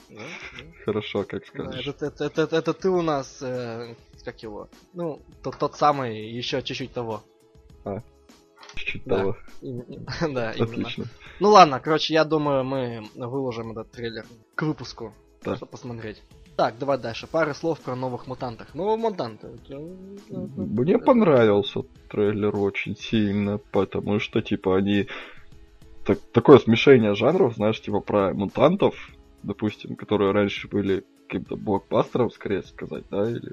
Да, 0.09 0.15
да. 0.21 0.83
Хорошо, 0.85 1.23
как 1.23 1.41
Да, 1.53 1.63
скажешь. 1.65 1.87
это, 1.87 2.05
это, 2.05 2.23
это, 2.25 2.41
это- 2.43 2.55
это 2.57 2.73
ты 2.73 2.89
у 2.89 3.01
нас, 3.01 3.39
э, 3.41 3.95
как 4.23 4.41
его, 4.43 4.69
ну, 4.93 5.21
тот, 5.43 5.57
тот 5.57 5.75
самый, 5.75 6.29
еще 6.29 6.61
чуть-чуть 6.61 6.93
того. 6.93 7.23
Чуть-чуть 8.87 9.03
да. 9.05 9.17
того. 9.17 9.37
Да, 9.61 10.51
именно. 10.51 10.63
Отлично. 10.63 11.05
Ну 11.39 11.49
ладно, 11.49 11.79
короче, 11.79 12.13
я 12.13 12.23
думаю, 12.23 12.63
мы 12.63 13.03
выложим 13.15 13.71
этот 13.71 13.91
трейлер 13.91 14.25
к 14.55 14.63
выпуску, 14.63 15.13
Да. 15.43 15.55
чтобы 15.57 15.71
посмотреть. 15.71 16.23
Так, 16.55 16.79
давай 16.79 16.97
дальше. 16.97 17.27
Пары 17.27 17.53
слов 17.53 17.79
про 17.79 17.95
новых 17.95 18.25
мутантах. 18.27 18.73
Новые 18.73 18.97
мутанты. 18.97 19.49
Мне 20.29 20.97
понравился 20.97 21.81
трейлер 22.09 22.55
очень 22.55 22.97
сильно, 22.97 23.59
потому 23.71 24.19
что, 24.19 24.41
типа, 24.41 24.77
они... 24.77 25.07
так- 26.03 26.21
такое 26.31 26.57
смешение 26.57 27.13
жанров, 27.13 27.55
знаешь, 27.55 27.79
типа 27.79 27.99
про 27.99 28.33
мутантов, 28.33 28.95
допустим, 29.43 29.95
которые 29.95 30.31
раньше 30.31 30.67
были 30.67 31.03
каким-то 31.27 31.57
блокбастером, 31.57 32.31
скорее 32.31 32.63
сказать, 32.63 33.03
да, 33.11 33.29
или... 33.29 33.51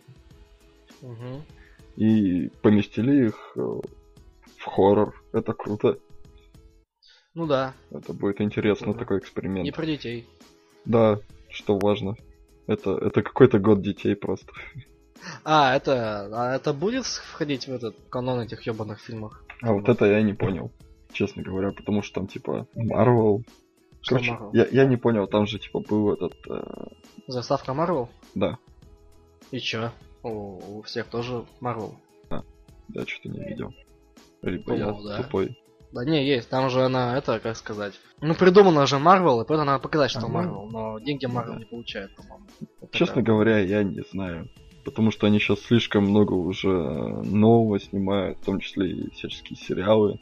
Мгм. 1.03 1.43
И 1.97 2.51
поместили 2.63 3.27
их 3.27 3.53
э, 3.57 3.81
в 4.65 4.67
хоррор. 4.67 5.15
Это 5.33 5.53
круто. 5.53 5.99
Ну 7.35 7.47
да, 7.47 7.75
Это 7.91 8.13
будет 8.13 8.41
интересно, 8.41 8.89
Мгм. 8.89 8.99
такой 8.99 9.19
эксперимент. 9.19 9.65
не 9.65 9.73
про 9.73 9.85
детей. 9.87 10.27
Да, 10.85 11.19
что 11.51 11.79
важно. 11.79 12.17
Это, 12.67 12.93
это 12.97 13.23
какой-то 13.23 13.59
год 13.59 13.83
детей 13.83 14.15
просто. 14.17 14.53
А, 15.43 15.75
это, 15.75 16.29
а 16.33 16.55
это 16.55 16.75
будет 16.75 17.07
входить 17.07 17.67
в 17.67 17.73
этот 17.73 17.97
канон 18.11 18.41
этих 18.43 18.61
ебаных 18.67 19.01
фильмов? 19.01 19.33
А 19.63 19.73
вот 19.73 19.89
это 19.89 20.05
я 20.05 20.21
не 20.21 20.35
понял, 20.35 20.71
честно 21.15 21.43
говоря, 21.43 21.73
потому 21.73 22.03
что 22.03 22.17
там 22.17 22.27
типа 22.27 22.67
Марвел. 22.75 23.43
Короче, 24.07 24.33
Marvel? 24.33 24.51
я, 24.53 24.67
я 24.71 24.85
не 24.85 24.99
понял, 24.99 25.27
там 25.27 25.47
же 25.47 25.59
типа 25.59 25.81
был 25.81 26.13
этот. 26.13 26.35
э, 26.51 26.63
Заставка 27.27 27.73
Марвел? 27.73 28.11
да, 28.35 28.59
И 29.51 29.61
чё? 29.61 29.93
У, 30.23 30.79
у 30.79 30.83
всех 30.83 31.07
тоже 31.07 31.47
Марвел. 31.61 31.97
я 32.31 33.07
что-то 33.07 33.31
не 33.31 33.43
видел. 33.45 33.73
Либо 34.51 34.75
я 34.75 34.87
По-моему, 34.87 35.09
да. 35.09 35.17
тупой. 35.23 35.59
Да 35.93 36.05
не, 36.05 36.27
есть, 36.27 36.49
там 36.49 36.71
же 36.71 36.83
она, 36.83 37.17
это, 37.17 37.39
как 37.39 37.57
сказать. 37.57 37.95
Ну, 38.21 38.35
придумана 38.35 38.85
же 38.87 38.99
Марвел, 38.99 39.41
и 39.43 39.47
поэтому 39.47 39.67
надо 39.67 39.81
показать, 39.83 40.11
что 40.11 40.21
Ага. 40.21 40.29
Марвел, 40.29 40.67
но 40.71 40.99
деньги 40.99 41.27
Марвел 41.27 41.53
Да. 41.55 41.59
не 41.61 41.65
получает, 41.67 42.15
по-моему. 42.17 42.47
Честно 42.91 43.07
такая. 43.17 43.25
говоря, 43.25 43.59
я 43.59 43.83
не 43.85 44.03
знаю. 44.11 44.49
Потому 44.85 45.11
что 45.13 45.27
они 45.27 45.39
сейчас 45.39 45.61
слишком 45.61 46.05
много 46.05 46.33
уже 46.35 46.69
нового 46.69 47.79
снимают, 47.81 48.39
в 48.39 48.45
том 48.45 48.61
числе 48.61 48.91
и 48.91 49.11
всяческие 49.13 49.57
сериалы. 49.57 50.19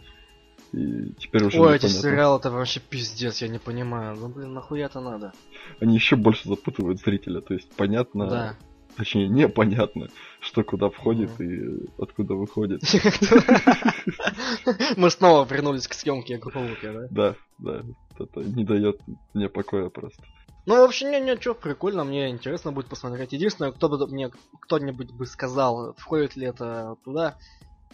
И 0.72 1.12
теперь 1.18 1.44
уже 1.44 1.61
Ой, 1.61 1.76
эти 1.76 1.87
сериалы 1.87 2.38
это 2.38 2.50
вообще 2.50 2.80
пиздец, 2.80 3.42
я 3.42 3.48
не 3.48 3.58
понимаю. 3.58 4.16
Ну 4.16 4.28
блин, 4.28 4.52
нахуя 4.54 4.87
это 4.87 5.00
надо? 5.00 5.32
Они 5.80 5.94
еще 5.94 6.16
больше 6.16 6.48
запутывают 6.48 7.00
зрителя. 7.00 7.40
То 7.40 7.54
есть 7.54 7.70
понятно, 7.76 8.26
Да. 8.28 8.56
Точнее 8.96 9.28
непонятно, 9.28 10.09
что 10.40 10.64
куда 10.64 10.90
входит 10.90 11.40
и 11.40 11.87
откуда 11.98 12.35
выходит. 12.35 12.83
Мы 14.96 15.11
снова 15.11 15.46
вернулись 15.46 15.88
к 15.88 15.94
съемке 15.94 16.38
групповухи, 16.38 16.92
да? 16.92 17.07
Да, 17.11 17.37
да. 17.59 17.83
Это 18.18 18.40
не 18.40 18.64
дает 18.64 19.00
мне 19.35 19.48
покоя 19.48 19.88
просто. 19.88 20.22
Ну, 20.64 20.76
вообще, 20.76 21.11
не, 21.11 21.20
не, 21.20 21.37
прикольно, 21.55 22.05
мне 22.05 22.31
интересно 22.31 22.70
будет 22.70 22.88
посмотреть. 22.88 23.33
Единственное, 23.33 23.72
кто 23.72 23.88
бы 23.88 24.07
мне, 24.07 24.31
кто-нибудь 24.61 25.12
бы 25.12 25.26
сказал, 25.26 25.94
входит 25.94 26.37
ли 26.37 26.46
это 26.46 26.96
туда, 27.05 27.37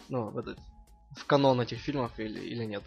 ну, 0.07 0.29
в 0.29 0.37
этот, 0.37 0.59
в 1.17 1.25
канон 1.25 1.61
этих 1.61 1.79
фильмов 1.79 2.11
или, 2.19 2.39
или 2.39 2.65
нет. 2.65 2.83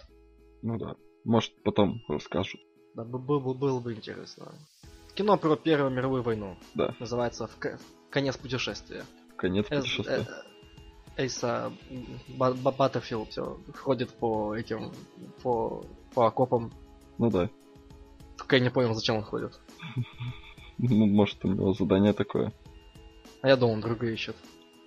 Ну 0.62 0.78
да. 0.78 0.94
Может, 1.24 1.52
потом 1.64 2.00
расскажут. 2.08 2.60
Да, 2.94 3.04
бы- 3.04 3.18
бы- 3.18 3.40
бы- 3.40 3.54
было 3.54 3.80
бы 3.80 3.92
интересно. 3.92 4.52
Кино 5.14 5.36
про 5.36 5.56
Первую 5.56 5.90
мировую 5.90 6.22
войну. 6.22 6.56
Да. 6.74 6.94
Называется 6.98 7.46
«В 7.46 7.58
«Конец 8.12 8.36
путешествия». 8.36 9.04
Конец 9.36 9.66
Эс- 9.70 9.80
путешествия. 9.80 10.26
э, 11.16 11.22
Эйса 11.22 11.72
Ба- 12.28 12.54
Ба- 12.54 12.70
Баттерфилд 12.72 13.30
все 13.30 13.58
ходит 13.74 14.10
по 14.10 14.54
этим, 14.54 14.92
по, 15.42 15.84
по 16.14 16.26
окопам. 16.26 16.72
Ну 17.18 17.30
да. 17.30 17.48
Только 18.36 18.56
я 18.56 18.62
не 18.62 18.70
понял, 18.70 18.94
зачем 18.94 19.16
он 19.16 19.22
ходит. 19.24 19.58
Ну, 20.78 21.06
может, 21.06 21.44
у 21.44 21.48
него 21.48 21.74
задание 21.74 22.12
такое. 22.12 22.52
А 23.40 23.48
я 23.48 23.56
думал, 23.56 23.74
он 23.74 23.80
друга 23.82 24.10
ищет. 24.10 24.34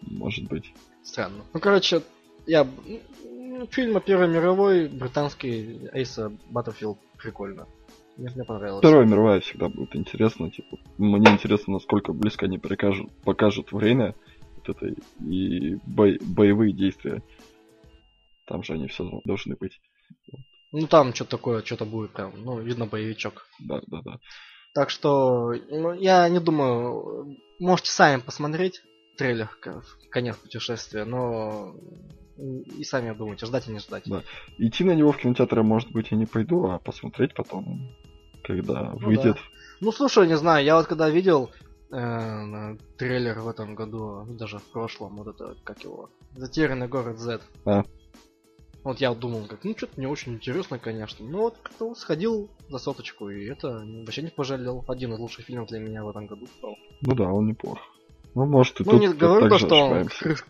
Может 0.01 0.49
быть. 0.49 0.73
Странно. 1.03 1.43
Ну, 1.53 1.59
короче, 1.61 2.01
я... 2.45 2.67
Фильм 3.71 3.95
о 3.95 4.01
Первой 4.01 4.27
мировой, 4.27 4.89
британский 4.89 5.88
Эйса 5.93 6.33
Баттерфилд, 6.49 6.97
прикольно. 7.17 7.65
Мне, 8.17 8.30
мне 8.34 8.45
понравилось. 8.45 8.80
Вторая 8.80 9.06
мировая 9.06 9.39
всегда 9.41 9.69
будет 9.69 9.95
интересно. 9.95 10.49
Типа, 10.49 10.78
мне 10.97 11.30
интересно, 11.30 11.73
насколько 11.73 12.13
близко 12.13 12.45
они 12.45 12.58
прикажут, 12.58 13.12
покажут 13.23 13.71
время 13.71 14.15
вот 14.58 14.69
этой 14.69 14.97
и 15.19 15.75
бой- 15.86 16.19
боевые 16.21 16.73
действия. 16.73 17.21
Там 18.45 18.63
же 18.63 18.73
они 18.73 18.88
все 18.88 19.21
должны 19.25 19.56
быть. 19.56 19.80
Ну, 20.71 20.88
там 20.88 21.13
что-то 21.13 21.32
такое, 21.32 21.63
что-то 21.63 21.86
будет 21.86 22.12
прям, 22.12 22.34
ну, 22.43 22.60
видно 22.60 22.86
боевичок. 22.86 23.47
Да, 23.60 23.82
да, 23.88 24.01
да. 24.04 24.19
Так 24.73 24.89
что, 24.89 25.54
ну, 25.69 25.93
я 25.93 26.28
не 26.30 26.39
думаю, 26.39 27.38
можете 27.60 27.91
сами 27.91 28.19
посмотреть 28.19 28.82
трейлер 29.17 29.49
конец 30.12 30.36
путешествия, 30.36 31.06
но 31.06 31.75
и 32.38 32.84
сами 32.84 33.10
обдумайте, 33.10 33.45
ждать 33.45 33.67
и 33.67 33.71
не 33.71 33.80
ждать. 33.80 34.04
Да. 34.06 34.23
Идти 34.58 34.84
на 34.84 34.93
него 34.93 35.12
в 35.12 35.17
кинотеатр, 35.17 35.63
может 35.63 35.91
быть, 35.91 36.12
я 36.12 36.17
не 36.17 36.25
пойду, 36.25 36.65
а 36.65 36.80
посмотреть 36.80 37.34
потом, 37.34 37.89
когда 38.45 38.93
Ну 38.93 39.08
выйдет. 39.08 39.38
Ну, 39.81 39.91
слушай, 39.91 40.27
не 40.27 40.38
знаю, 40.38 40.65
я 40.65 40.77
вот 40.77 40.88
когда 40.88 41.10
видел 41.10 41.51
э, 41.91 42.77
трейлер 42.97 43.39
в 43.39 43.47
этом 43.47 43.75
году, 43.75 44.23
ну, 44.25 44.34
даже 44.34 44.60
в 44.60 44.63
прошлом, 44.63 45.17
вот 45.17 45.27
это, 45.27 45.55
как 45.63 45.84
его, 45.84 46.10
Затерянный 46.36 46.88
город 46.88 47.19
Z. 47.19 47.41
А. 47.65 47.84
Вот 48.84 49.01
я 49.01 49.13
думал, 49.15 49.47
как, 49.47 49.63
ну, 49.63 49.75
что-то 49.75 49.99
не 49.99 50.05
очень 50.05 50.34
интересно, 50.34 50.77
конечно. 50.77 51.25
Ну, 51.25 51.39
вот 51.39 51.58
как-то 51.62 51.95
сходил 51.95 52.51
за 52.69 52.77
соточку, 52.77 53.29
и 53.29 53.45
это 53.45 53.84
вообще 54.05 54.21
не 54.21 54.29
пожалел. 54.29 54.86
Один 54.88 55.13
из 55.13 55.19
лучших 55.19 55.45
фильмов 55.45 55.69
для 55.69 55.79
меня 55.79 56.03
в 56.03 56.10
этом 56.10 56.27
году 56.27 56.45
стал. 56.58 56.77
Ну 57.01 57.15
да, 57.15 57.23
он 57.23 57.47
неплох. 57.47 57.79
Ну, 58.36 58.45
может, 58.45 58.81
и 58.81 58.84
Ну, 58.84 58.91
тут 58.91 59.01
не 59.01 59.08
говорю 59.13 59.49
то, 59.49 59.58
что 59.58 59.75
он 59.75 60.03
крыш- 60.03 60.45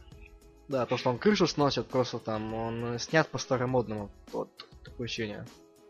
Да, 0.67 0.85
то, 0.85 0.97
что 0.97 1.11
он 1.11 1.17
крышу 1.17 1.47
сносит, 1.47 1.85
просто 1.85 2.19
там 2.19 2.53
он 2.53 2.99
снят 2.99 3.27
по 3.27 3.37
старомодному. 3.37 4.09
Вот 4.33 4.49
такое 4.83 5.05
ощущение. 5.05 5.45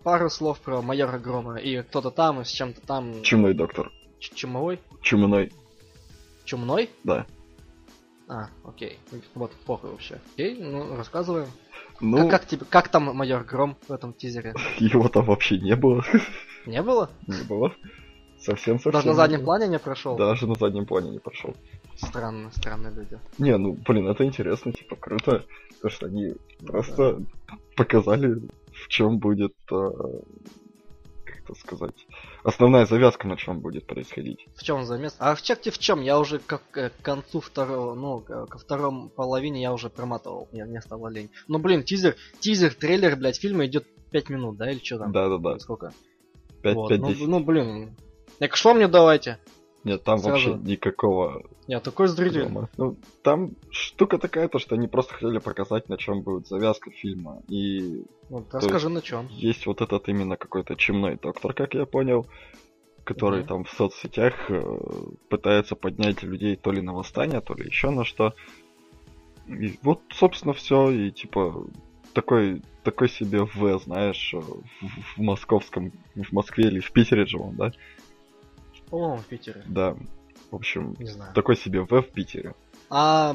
Пару 0.05 0.29
слов 0.29 0.59
про 0.59 0.83
майора 0.83 1.17
Грома 1.17 1.55
и 1.57 1.81
кто-то 1.81 2.11
там, 2.11 2.39
и 2.41 2.43
с 2.45 2.49
чем-то 2.49 2.79
там. 2.81 3.23
Чумной 3.23 3.55
доктор. 3.55 3.91
Ч- 4.19 4.35
Чумовой? 4.35 4.79
Чумной, 5.01 5.51
Чумной? 6.43 6.91
да. 7.03 7.25
А, 8.27 8.49
окей. 8.63 8.99
Вот, 9.33 9.51
похуй 9.65 9.89
вообще. 9.89 10.19
Окей, 10.35 10.57
ну, 10.61 10.95
рассказываем. 10.95 11.47
Ну, 12.01 12.17
Как, 12.17 12.29
как 12.41 12.45
тебе, 12.47 12.65
как 12.69 12.89
там 12.89 13.15
майор 13.15 13.43
Гром 13.43 13.77
в 13.87 13.91
этом 13.91 14.13
тизере? 14.13 14.53
его 14.77 15.09
там 15.09 15.25
вообще 15.25 15.57
не 15.59 15.75
было. 15.75 16.03
Не 16.67 16.83
было? 16.83 17.09
не 17.25 17.41
было. 17.43 17.73
Совсем 18.39 18.77
совсем. 18.79 18.91
Даже 18.91 19.07
на 19.07 19.11
не 19.11 19.15
заднем 19.15 19.37
было. 19.39 19.45
плане 19.45 19.67
не 19.69 19.79
прошел? 19.79 20.15
Даже 20.17 20.45
на 20.45 20.53
заднем 20.53 20.85
плане 20.85 21.09
не 21.09 21.19
прошел. 21.19 21.55
Странно, 21.95 22.51
странные 22.51 22.93
люди. 22.93 23.17
Не, 23.39 23.57
ну, 23.57 23.73
блин, 23.73 24.07
это 24.07 24.23
интересно, 24.23 24.71
типа, 24.71 24.95
круто. 24.97 25.45
То, 25.81 25.89
что 25.89 26.05
они 26.05 26.35
просто 26.63 27.23
показали, 27.75 28.41
в 28.83 28.87
чем 28.89 29.19
будет, 29.19 29.55
э, 29.71 29.89
как 31.25 31.39
это 31.39 31.55
сказать, 31.55 32.07
основная 32.43 32.85
завязка, 32.85 33.27
на 33.27 33.37
чем 33.37 33.59
будет 33.59 33.87
происходить. 33.87 34.47
В 34.55 34.63
чем 34.63 34.83
замес? 34.85 35.15
А 35.19 35.35
в 35.35 35.41
чекте 35.41 35.71
в 35.71 35.79
чем? 35.79 36.01
Я 36.01 36.19
уже 36.19 36.39
как 36.39 36.63
э, 36.75 36.89
к 36.89 37.01
концу 37.01 37.39
второго, 37.39 37.95
ну, 37.95 38.21
ко 38.21 38.57
втором 38.57 39.09
половине 39.09 39.61
я 39.61 39.73
уже 39.73 39.89
проматывал. 39.89 40.49
Мне, 40.51 40.65
мне 40.65 40.81
стало 40.81 41.07
лень. 41.07 41.29
Ну, 41.47 41.59
блин, 41.59 41.83
тизер, 41.83 42.15
тизер, 42.39 42.73
трейлер, 42.73 43.15
блядь, 43.15 43.39
фильма 43.39 43.65
идет 43.65 43.87
5 44.11 44.29
минут, 44.29 44.57
да, 44.57 44.71
или 44.71 44.79
что 44.83 44.99
там? 44.99 45.11
Да-да-да, 45.11 45.59
Сколько? 45.59 45.93
5 46.61 46.75
Вот, 46.75 46.89
5 46.89 46.99
ну, 46.99 47.07
10. 47.07 47.27
ну, 47.27 47.39
блин. 47.43 47.95
Так 48.39 48.55
что 48.55 48.73
мне 48.73 48.87
давайте? 48.87 49.39
Нет, 49.83 50.03
там 50.03 50.17
сразу. 50.17 50.51
вообще 50.51 50.69
никакого 50.69 51.43
Я 51.67 51.79
такой 51.79 52.07
зритель. 52.07 52.43
Дома. 52.43 52.69
Ну, 52.77 52.97
там 53.23 53.51
штука 53.71 54.19
такая, 54.19 54.47
то, 54.47 54.59
что 54.59 54.75
они 54.75 54.87
просто 54.87 55.15
хотели 55.15 55.39
показать, 55.39 55.89
на 55.89 55.97
чем 55.97 56.21
будет 56.21 56.47
завязка 56.47 56.91
фильма. 56.91 57.41
И 57.47 58.03
Вот, 58.29 58.53
расскажи 58.53 58.89
на 58.89 59.01
чем. 59.01 59.27
есть 59.27 59.65
вот 59.65 59.81
этот 59.81 60.07
именно 60.07 60.37
какой-то 60.37 60.75
чумной 60.75 61.17
доктор, 61.17 61.53
как 61.53 61.73
я 61.73 61.85
понял, 61.85 62.27
который 63.03 63.39
Мгм. 63.39 63.47
там 63.47 63.63
в 63.63 63.71
соцсетях 63.71 64.33
э, 64.49 64.61
пытается 65.29 65.75
поднять 65.75 66.21
людей 66.21 66.55
то 66.55 66.71
ли 66.71 66.81
на 66.81 66.93
восстание, 66.93 67.41
то 67.41 67.55
ли 67.55 67.65
еще 67.65 67.89
на 67.89 68.03
что. 68.03 68.33
И 69.47 69.79
вот, 69.81 70.01
собственно, 70.11 70.53
все. 70.53 70.91
И 70.91 71.11
типа 71.11 71.65
такой 72.13 72.61
такой 72.83 73.09
себе 73.09 73.43
В, 73.43 73.79
знаешь, 73.79 74.33
э, 74.33 74.37
в, 74.37 74.61
в 74.81 75.17
московском, 75.17 75.91
в 76.15 76.31
Москве 76.31 76.65
или 76.65 76.79
в 76.79 76.91
Питере 76.91 77.25
же 77.25 77.39
он, 77.39 77.55
да? 77.55 77.71
По-моему, 78.89 79.17
в 79.17 79.25
Питере. 79.25 79.63
Да. 79.67 79.95
В 80.55 80.59
общем, 80.59 80.95
Не 80.99 81.07
знаю. 81.07 81.33
такой 81.33 81.57
себе 81.57 81.81
В 81.81 81.87
в 82.01 82.11
Питере. 82.11 82.55
А 82.89 83.33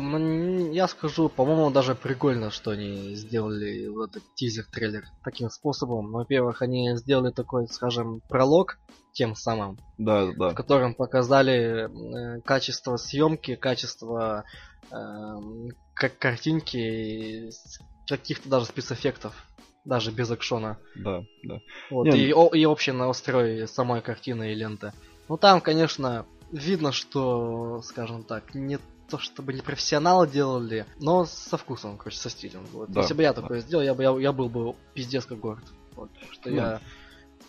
я 0.73 0.89
скажу, 0.89 1.29
по-моему, 1.29 1.71
даже 1.71 1.95
прикольно, 1.95 2.51
что 2.51 2.71
они 2.71 3.15
сделали 3.15 3.89
вот 3.89 4.11
этот 4.11 4.23
тизер-трейлер 4.37 5.05
таким 5.25 5.51
способом. 5.51 6.13
Во-первых, 6.13 6.63
они 6.63 6.97
сделали 6.97 7.31
такой, 7.33 7.67
скажем, 7.69 8.21
пролог 8.29 8.79
тем 9.13 9.35
самым, 9.35 9.77
Да, 9.99 10.31
да. 10.33 10.51
в 10.51 10.55
котором 10.55 10.95
показали 10.95 11.89
э, 12.39 12.41
качество 12.43 12.97
съемки, 12.97 13.57
качество 13.57 14.45
эм, 14.93 15.69
как 15.95 16.17
картинки, 16.19 17.51
каких-то 18.09 18.49
даже 18.49 18.67
спецэффектов, 18.67 19.35
даже 19.85 20.11
без 20.13 20.31
экшона. 20.31 20.79
Да, 20.95 21.25
да. 21.43 21.61
Вот, 21.91 22.07
Не, 22.07 22.19
и, 22.29 22.33
о- 22.33 22.55
и 22.55 22.65
общий 22.65 22.93
настрой 22.93 23.67
самой 23.69 24.01
картины 24.01 24.53
и 24.53 24.55
ленты. 24.55 24.93
Ну 25.29 25.37
там, 25.37 25.61
конечно, 25.61 26.25
видно, 26.53 26.93
что, 26.93 27.81
скажем 27.83 28.25
так, 28.25 28.55
не 28.55 28.79
то 29.09 29.19
чтобы 29.19 29.53
не 29.53 29.61
профессионалы 29.61 30.29
делали, 30.29 30.87
но 31.01 31.25
со 31.25 31.57
вкусом, 31.57 31.97
короче, 31.99 32.17
со 32.19 32.31
стилем. 32.31 32.65
Вот. 32.73 32.91
Да, 32.91 33.01
Если 33.01 33.15
бы 33.15 33.23
я 33.23 33.33
да. 33.33 33.43
такое 33.43 33.61
сделал, 33.61 33.83
я 33.83 33.95
бы 33.95 34.03
я, 34.03 34.11
я 34.19 34.33
был 34.33 34.49
бы 34.49 34.75
пиздец 34.95 35.27
как 35.27 35.41
горд. 35.41 35.65
Вот, 35.97 36.11
что 36.31 36.49
Ну. 36.51 36.57
я 36.57 36.81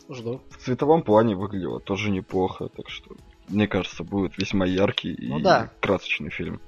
жду. 0.10 0.42
В 0.50 0.58
цветовом 0.58 1.04
плане 1.04 1.36
выглядело 1.36 1.80
тоже 1.80 2.10
неплохо, 2.10 2.68
так 2.70 2.90
что, 2.90 3.16
мне 3.48 3.68
кажется, 3.68 4.04
будет 4.04 4.38
весьма 4.38 4.66
яркий 4.66 5.16
Ну 5.20 5.40
и 5.40 5.44
да. 5.44 5.72
красочный 5.80 6.32
фильм. 6.32 6.60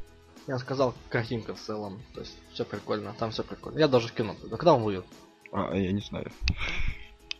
Я 0.45 0.59
сказал, 0.59 0.93
картинка 1.09 1.55
в 1.55 1.59
целом. 1.59 1.99
То 2.13 2.19
есть 2.19 2.37
все 2.51 2.63
прикольно, 2.65 3.15
там 3.17 3.31
все 3.31 3.43
прикольно. 3.43 3.79
Я 3.79 3.87
даже 3.87 4.09
в 4.09 4.13
кино. 4.13 4.33
пойду. 4.39 4.57
Когда 4.57 4.73
он 4.75 4.83
выйдет? 4.83 5.05
А, 5.51 5.73
я 5.75 5.91
не 5.91 6.01
знаю. 6.01 6.31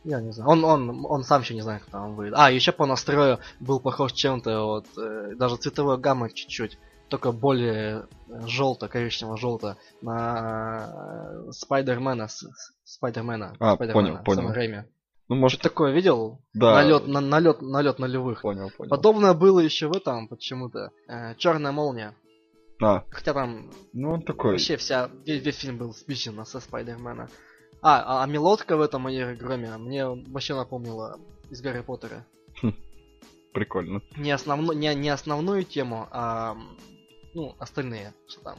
Я 0.03 0.19
не 0.21 0.31
знаю. 0.31 0.49
Он, 0.49 0.65
он, 0.65 1.05
он 1.05 1.23
сам 1.23 1.41
еще 1.41 1.53
не 1.53 1.61
знает, 1.61 1.83
когда 1.83 2.01
он 2.01 2.15
выйдет. 2.15 2.35
А, 2.37 2.51
еще 2.51 2.71
по 2.71 2.85
настрою 2.85 3.39
был 3.59 3.79
похож 3.79 4.11
чем-то, 4.11 4.65
вот, 4.65 4.85
э, 4.97 5.35
даже 5.35 5.55
цветовой 5.57 5.97
гаммы 5.97 6.29
чуть-чуть. 6.31 6.77
Только 7.09 7.31
более 7.31 8.07
желто, 8.45 8.87
коричнево-желто 8.87 9.77
на 10.01 11.45
э, 11.47 11.51
Спайдермена, 11.51 12.27
Спайдермена. 12.83 13.55
А, 13.59 13.75
Спайдермена, 13.75 14.23
понял, 14.23 14.41
понял. 14.41 14.53
Рэйми. 14.53 14.83
Ну, 15.29 15.35
может, 15.35 15.59
Что 15.59 15.69
такое 15.69 15.93
видел? 15.93 16.41
да. 16.53 16.73
Налет, 16.73 17.07
на, 17.07 17.21
налет, 17.21 17.61
налет 17.61 17.97
нулевых. 17.99 18.41
Понял, 18.41 18.71
понял. 18.75 18.89
Подобное 18.89 19.33
было 19.33 19.59
еще 19.59 19.87
в 19.87 19.93
этом 19.95 20.27
почему-то. 20.27 20.91
Черная 21.37 21.71
молния. 21.71 22.13
А, 22.81 23.03
Хотя 23.09 23.33
там 23.33 23.71
ну 23.93 24.13
он 24.13 24.23
такой. 24.23 24.51
Вообще 24.51 24.75
вся, 24.75 25.09
весь, 25.25 25.43
весь 25.43 25.57
фильм 25.57 25.77
был 25.77 25.93
спичен 25.93 26.43
со 26.45 26.59
Спайдермена. 26.59 27.29
А, 27.83 27.99
а, 27.99 28.23
а 28.23 28.27
мелодка 28.27 28.77
в 28.77 28.81
этом 28.81 29.01
майоре 29.01 29.35
Громе 29.35 29.77
мне 29.77 30.07
вообще 30.07 30.55
напомнила 30.55 31.19
из 31.49 31.61
Гарри 31.61 31.81
Поттера. 31.81 32.25
Прикольно. 33.53 34.01
Не, 34.17 34.31
основно, 34.31 34.71
не, 34.71 34.95
не 34.95 35.09
основную 35.09 35.63
тему, 35.63 36.07
а 36.11 36.57
ну, 37.33 37.55
остальные, 37.59 38.13
что 38.27 38.41
там. 38.41 38.57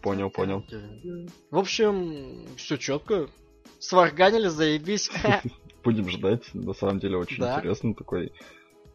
Понял, 0.00 0.30
понял. 0.30 0.64
В 1.50 1.58
общем, 1.58 2.46
все 2.56 2.76
четко. 2.78 3.28
Сварганили, 3.80 4.46
заебись. 4.46 5.10
Будем 5.84 6.08
ждать. 6.08 6.54
На 6.54 6.72
самом 6.72 6.98
деле 7.00 7.18
очень 7.18 7.42
Да. 7.42 7.56
интересно. 7.58 7.94
Такой, 7.94 8.32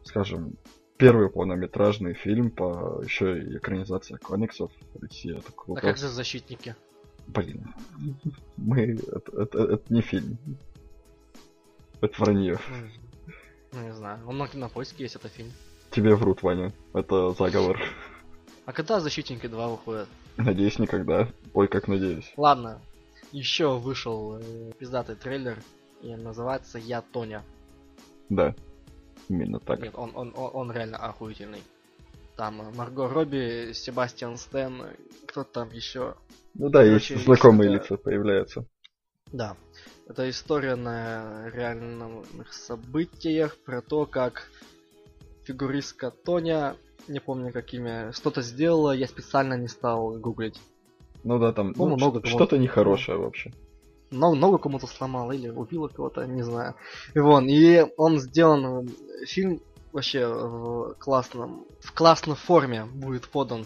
скажем, 0.02 0.56
первый 0.96 1.30
полнометражный 1.30 2.14
фильм 2.14 2.50
по 2.50 3.00
еще 3.04 3.38
и 3.38 3.58
экранизации 3.58 4.16
комиксов 4.16 4.72
России. 5.00 5.38
Это 5.38 5.52
А 5.68 5.80
как 5.80 5.98
же 5.98 6.08
защитники? 6.08 6.74
Блин. 7.28 7.74
Мы... 8.56 8.96
Это, 8.96 9.42
это- 9.42 9.58
это 9.74 9.94
не 9.94 10.02
фильм. 10.02 10.38
Это 12.00 12.20
вранье. 12.22 12.58
Ну, 13.72 13.80
не 13.82 13.92
знаю. 13.94 14.26
Он 14.26 14.38
на 14.38 14.46
кинопоиске 14.48 15.04
есть, 15.04 15.16
это 15.16 15.28
фильм. 15.28 15.50
Тебе 15.90 16.14
врут, 16.14 16.42
Ваня. 16.42 16.72
Это 16.92 17.30
заговор. 17.32 17.80
А 18.66 18.72
когда 18.72 19.00
защитники 19.00 19.46
2 19.46 19.68
выходят? 19.68 20.08
Надеюсь, 20.36 20.78
никогда. 20.78 21.28
Ой, 21.52 21.68
как 21.68 21.86
надеюсь. 21.88 22.32
Ладно, 22.36 22.80
еще 23.30 23.78
вышел 23.78 24.38
э, 24.40 24.72
пиздатый 24.78 25.16
трейлер, 25.16 25.58
и 26.02 26.14
называется 26.16 26.78
«Я 26.78 27.02
Тоня». 27.02 27.42
Да. 28.28 28.54
Именно 29.28 29.60
так. 29.60 29.80
Нет, 29.80 29.94
он, 29.94 30.10
он, 30.14 30.32
он, 30.36 30.50
он 30.54 30.72
реально 30.72 30.98
охуительный. 30.98 31.62
Там 32.36 32.60
э, 32.62 32.74
Марго 32.74 33.08
Робби, 33.08 33.72
Себастьян 33.72 34.36
Стэн, 34.36 34.82
кто-то 35.28 35.50
там 35.50 35.70
еще. 35.70 36.14
Ну 36.54 36.68
да, 36.68 36.84
Короче, 36.84 37.14
есть 37.14 37.26
знакомые 37.26 37.74
это- 37.74 37.82
лица 37.84 37.96
появляются. 37.96 38.66
Да. 39.32 39.56
Это 40.06 40.28
история 40.28 40.76
на 40.76 41.48
реальных 41.50 42.52
событиях 42.52 43.56
про 43.64 43.80
то, 43.80 44.04
как 44.06 44.48
фигуристка 45.44 46.10
Тоня, 46.10 46.76
не 47.08 47.20
помню 47.20 47.52
какими, 47.52 48.12
что-то 48.12 48.42
сделала, 48.42 48.92
я 48.92 49.06
специально 49.06 49.54
не 49.54 49.68
стал 49.68 50.18
гуглить. 50.18 50.60
Ну 51.22 51.38
да, 51.38 51.52
там 51.52 51.72
По-моему, 51.74 51.96
ну, 51.96 52.06
много 52.10 52.26
что-то 52.26 52.58
нехорошее 52.58 53.18
вообще. 53.18 53.50
Но 54.10 54.34
ногу 54.34 54.58
кому-то 54.58 54.86
сломала 54.86 55.32
или 55.32 55.48
убила 55.48 55.88
кого-то, 55.88 56.26
не 56.26 56.42
знаю. 56.42 56.74
И 57.14 57.18
вон, 57.18 57.48
и 57.48 57.84
он 57.96 58.20
сделан, 58.20 58.86
э, 58.86 59.24
фильм 59.26 59.60
вообще 59.94 60.26
в 60.26 60.94
классном, 60.98 61.64
в 61.80 61.92
классной 61.92 62.34
форме 62.36 62.84
будет 62.84 63.28
подан. 63.28 63.64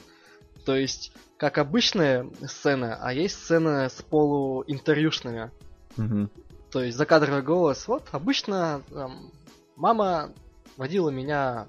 То 0.65 0.77
есть, 0.77 1.13
как 1.39 1.59
обычные 1.59 2.31
сцены, 2.47 2.97
а 3.01 3.13
есть 3.13 3.37
сцены 3.43 3.89
с 3.89 4.03
полуинтервьюшными. 4.03 5.51
Мгм. 5.97 6.31
То 6.71 6.83
есть 6.83 6.97
закадровый 6.99 7.43
голос. 7.43 7.89
Вот 7.89 8.05
обычно 8.13 8.83
там, 8.91 9.33
мама 9.75 10.31
водила 10.77 11.09
меня 11.09 11.67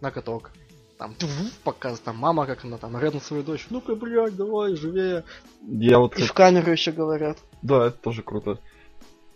на 0.00 0.10
каток. 0.10 0.50
Там 0.98 1.14
показ, 1.62 2.00
там 2.00 2.16
мама, 2.16 2.46
как 2.46 2.64
она 2.64 2.78
там 2.78 2.98
рядом 2.98 3.20
свою 3.20 3.42
дочь. 3.42 3.66
Ну-ка, 3.70 3.94
блядь, 3.94 4.36
давай, 4.36 4.74
живее. 4.74 5.24
Я 5.62 5.98
вот, 5.98 6.12
И 6.12 6.14
кстати, 6.16 6.30
в 6.30 6.32
камеру 6.34 6.70
еще 6.70 6.92
говорят. 6.92 7.38
да, 7.62 7.86
это 7.86 7.98
тоже 7.98 8.22
круто. 8.22 8.58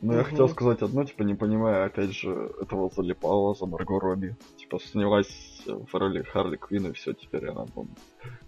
Но 0.01 0.13
я 0.15 0.21
Мгм. 0.21 0.31
хотел 0.31 0.49
сказать 0.49 0.83
одно, 0.83 1.05
типа, 1.05 1.23
не 1.25 1.35
понимая, 1.35 1.87
опять 1.87 2.13
же, 2.13 2.31
этого 2.61 2.89
залипала 2.91 3.55
за 3.55 3.67
Марго 3.67 3.99
Робби. 3.99 4.37
Типа, 4.57 4.79
снялась 4.79 5.63
в 5.67 5.93
роли 5.95 6.23
Харли 6.23 6.57
Квинн, 6.57 6.91
и 6.91 6.93
все, 6.93 7.15
теперь 7.15 7.49
она 7.49 7.67
там 7.67 7.89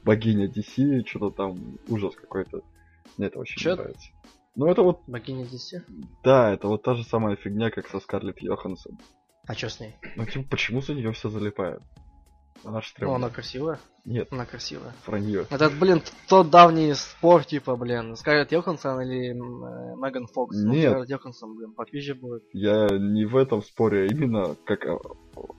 богиня 0.05 0.47
DC, 0.47 1.05
что-то 1.07 1.31
там, 1.31 1.79
ужас 1.89 2.15
какой-то. 2.15 2.63
Мне 3.17 3.27
это 3.27 3.41
очень 3.41 3.61
Чё? 3.61 3.71
не 3.71 3.77
нравится. 3.77 4.09
Ну 4.55 4.67
это 4.67 4.83
вот, 4.83 5.01
Богиня 5.07 5.45
DC? 5.45 5.83
да, 6.23 6.53
это 6.53 6.69
вот 6.69 6.83
та 6.83 6.95
же 6.95 7.05
самая 7.05 7.37
фигня, 7.37 7.71
как 7.71 7.89
со 7.89 7.99
Скарлетт 8.01 8.41
Йоханссон. 8.43 8.99
А 9.47 9.55
что 9.55 9.69
с 9.69 9.81
ней? 9.81 9.97
Ну 10.17 10.27
типа, 10.27 10.47
почему 10.51 10.81
за 10.83 10.95
нее 10.95 11.13
все 11.13 11.29
залипает? 11.31 11.83
Она 12.65 12.81
ж 12.81 12.85
Ну, 12.85 12.91
стрёмная. 12.91 13.17
она 13.17 13.31
красивая. 13.31 13.79
Нет, 14.05 14.29
Она 14.31 14.45
красивая. 14.47 14.93
про 15.07 15.19
нее. 15.19 15.47
Это, 15.51 15.71
блин, 15.71 16.03
тот 16.29 16.51
давний 16.51 16.95
спор, 16.95 17.45
типа, 17.45 17.77
блин, 17.77 18.17
Скарлетт 18.17 18.53
Йоханссон 18.53 19.01
или 19.03 19.31
э, 19.31 19.95
Меган 19.97 20.27
Фокс? 20.27 20.57
Ну, 20.57 20.73
Нет. 20.73 20.91
Скарлетт 20.91 21.11
Йоханссон, 21.11 21.57
блин, 21.57 21.73
попизже 21.73 22.15
будет. 22.15 22.43
Я 22.53 22.89
не 22.91 23.25
в 23.25 23.37
этом 23.37 23.63
споре, 23.63 24.03
а 24.03 24.07
именно 24.07 24.57
как, 24.67 24.85
а, 24.87 24.99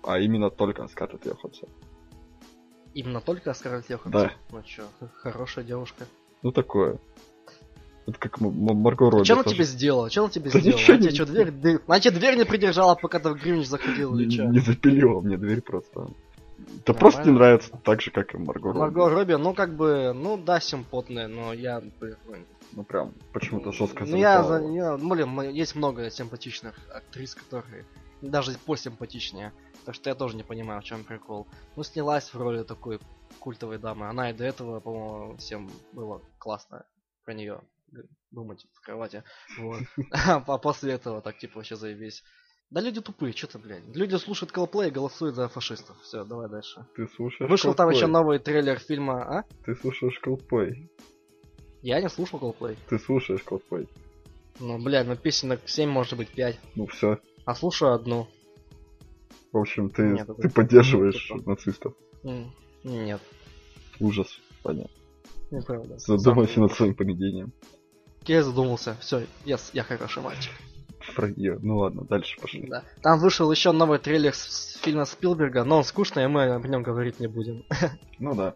а 0.03 0.19
именно 0.19 0.49
только 0.49 0.87
Скарлетт 0.87 1.25
Йоханссон. 1.25 1.69
Именно 2.93 3.21
только 3.21 3.53
Скарлетт 3.53 3.89
Йоханссон? 3.89 4.11
Да. 4.11 4.31
Ну 4.51 4.61
чё, 4.63 4.83
хорошая 5.15 5.63
девушка. 5.65 6.05
Ну 6.43 6.51
такое. 6.51 6.99
Это 8.07 8.17
как 8.17 8.41
Марго 8.41 9.09
Робби. 9.11 9.23
Что 9.23 9.33
она 9.35 9.43
тоже. 9.43 9.55
тебе 9.55 9.65
сделала? 9.65 10.09
Что 10.09 10.21
она 10.21 10.29
тебе 10.31 10.49
Да 10.49 10.59
сделала? 10.59 10.77
ничего 10.79 10.93
Она 10.93 11.01
тебе 11.01 11.09
не- 11.11 11.15
что, 11.15 11.25
дверь, 11.27 11.79
Она 11.87 11.99
тебе 11.99 12.17
дверь 12.17 12.37
не 12.37 12.45
придержала, 12.45 12.95
пока 12.95 13.19
ты 13.19 13.29
в 13.29 13.35
Гринвич 13.35 13.67
заходил 13.67 14.17
или 14.17 14.29
что? 14.29 14.45
не 14.45 14.59
запилила 14.59 15.21
мне 15.21 15.37
дверь 15.37 15.61
просто. 15.61 16.07
Да 16.85 16.93
Нормально. 16.93 16.99
просто 16.99 17.23
не 17.23 17.31
нравится 17.31 17.81
так 17.83 18.01
же, 18.01 18.11
как 18.11 18.33
и 18.33 18.37
Марго 18.37 18.69
Робби. 18.69 18.79
Марго 18.79 19.09
Робби, 19.09 19.33
ну 19.33 19.53
как 19.53 19.75
бы, 19.75 20.13
ну 20.13 20.37
да, 20.37 20.59
симпотная, 20.59 21.27
но 21.27 21.53
я, 21.53 21.79
блин, 21.79 22.17
ну, 22.25 22.35
Ну 22.73 22.83
прям, 22.83 23.13
почему-то 23.33 23.71
жестко 23.71 24.05
Ну 24.05 24.15
я, 24.15 24.43
за- 24.43 24.63
я, 24.63 24.97
блин, 24.97 25.41
есть 25.51 25.75
много 25.75 26.09
симпатичных 26.09 26.75
актрис, 26.93 27.35
которые 27.35 27.85
даже 28.21 28.57
посимпатичнее. 28.65 29.53
Так 29.85 29.95
что 29.95 30.09
я 30.09 30.15
тоже 30.15 30.35
не 30.35 30.43
понимаю, 30.43 30.81
в 30.81 30.85
чем 30.85 31.03
прикол. 31.03 31.47
Ну, 31.75 31.83
снялась 31.83 32.33
в 32.33 32.39
роли 32.39 32.63
такой 32.63 32.99
культовой 33.39 33.79
дамы. 33.79 34.07
Она 34.07 34.29
и 34.29 34.33
до 34.33 34.43
этого, 34.43 34.79
по-моему, 34.79 35.37
всем 35.37 35.71
было 35.91 36.21
классно 36.37 36.85
про 37.25 37.33
нее 37.33 37.61
думать 38.29 38.65
в 38.73 38.81
кровати. 38.81 39.23
Вот. 39.59 39.81
А 40.11 40.57
после 40.57 40.93
этого 40.93 41.21
так 41.21 41.37
типа 41.39 41.57
вообще 41.57 41.75
заебись. 41.75 42.23
Да 42.71 42.79
люди 42.79 43.01
тупые, 43.01 43.33
что-то, 43.33 43.59
блядь. 43.59 43.83
Люди 43.93 44.15
слушают 44.15 44.53
Coldplay 44.53 44.87
и 44.87 44.91
голосуют 44.91 45.35
за 45.35 45.49
фашистов. 45.49 45.97
Все, 46.03 46.23
давай 46.23 46.47
дальше. 46.49 46.85
Ты 46.95 47.05
слушаешь 47.15 47.49
Вышел 47.49 47.73
там 47.73 47.89
Coldplay? 47.89 47.95
еще 47.95 48.07
новый 48.07 48.39
трейлер 48.39 48.79
фильма, 48.79 49.39
а? 49.39 49.43
Ты 49.65 49.75
слушаешь 49.75 50.19
Coldplay. 50.25 50.89
Я 51.81 52.01
не 52.01 52.07
слушал 52.09 52.39
Coldplay. 52.39 52.77
Ты 52.89 52.97
слушаешь 52.97 53.41
Coldplay. 53.45 53.89
Ну, 54.59 54.79
блядь, 54.81 55.05
ну 55.07 55.15
песенок 55.17 55.59
7, 55.65 55.89
может 55.89 56.17
быть, 56.17 56.29
5. 56.29 56.59
Ну 56.75 56.87
все. 56.87 57.19
А 57.45 57.55
слушаю 57.55 57.93
одну. 57.93 58.27
В 59.51 59.57
общем, 59.57 59.89
ты, 59.89 60.03
Нет, 60.03 60.29
это- 60.29 60.33
ты 60.35 60.49
поддерживаешь 60.49 61.27
типа. 61.27 61.49
нацистов. 61.49 61.93
Нет, 62.83 63.19
Ужас. 63.99 64.39
Понятно. 64.63 64.91
неправда. 65.51 65.97
Задумайся 65.97 66.53
Сам- 66.53 66.63
над 66.63 66.73
своим 66.73 66.95
поведением. 66.95 67.51
Я 68.27 68.43
задумался. 68.43 68.95
Все, 69.01 69.25
с- 69.45 69.71
я 69.73 69.83
хороший 69.83 70.23
мальчик. 70.23 70.53
Про. 71.15 71.29
Ну 71.37 71.77
ладно, 71.77 72.03
дальше 72.03 72.39
пошли. 72.39 72.67
Да. 72.67 72.83
Там 73.01 73.19
вышел 73.19 73.51
еще 73.51 73.71
новый 73.71 73.99
трейлер 73.99 74.33
с, 74.33 74.79
фильма 74.81 75.05
Спилберга, 75.05 75.63
но 75.63 75.77
он 75.77 75.83
скучный, 75.83 76.23
и 76.23 76.27
мы 76.27 76.43
о 76.43 76.59
нем 76.59 76.83
говорить 76.83 77.19
не 77.19 77.27
будем. 77.27 77.65
Ну 78.19 78.35
да. 78.35 78.53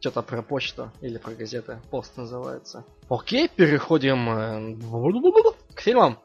Что-то 0.00 0.22
про 0.22 0.42
почту 0.42 0.92
или 1.00 1.16
про 1.16 1.32
газеты. 1.32 1.80
Пост 1.90 2.16
называется. 2.16 2.84
Окей, 3.08 3.48
переходим 3.48 4.28
э, 4.28 5.56
к 5.74 5.80
фильмам. 5.80 6.18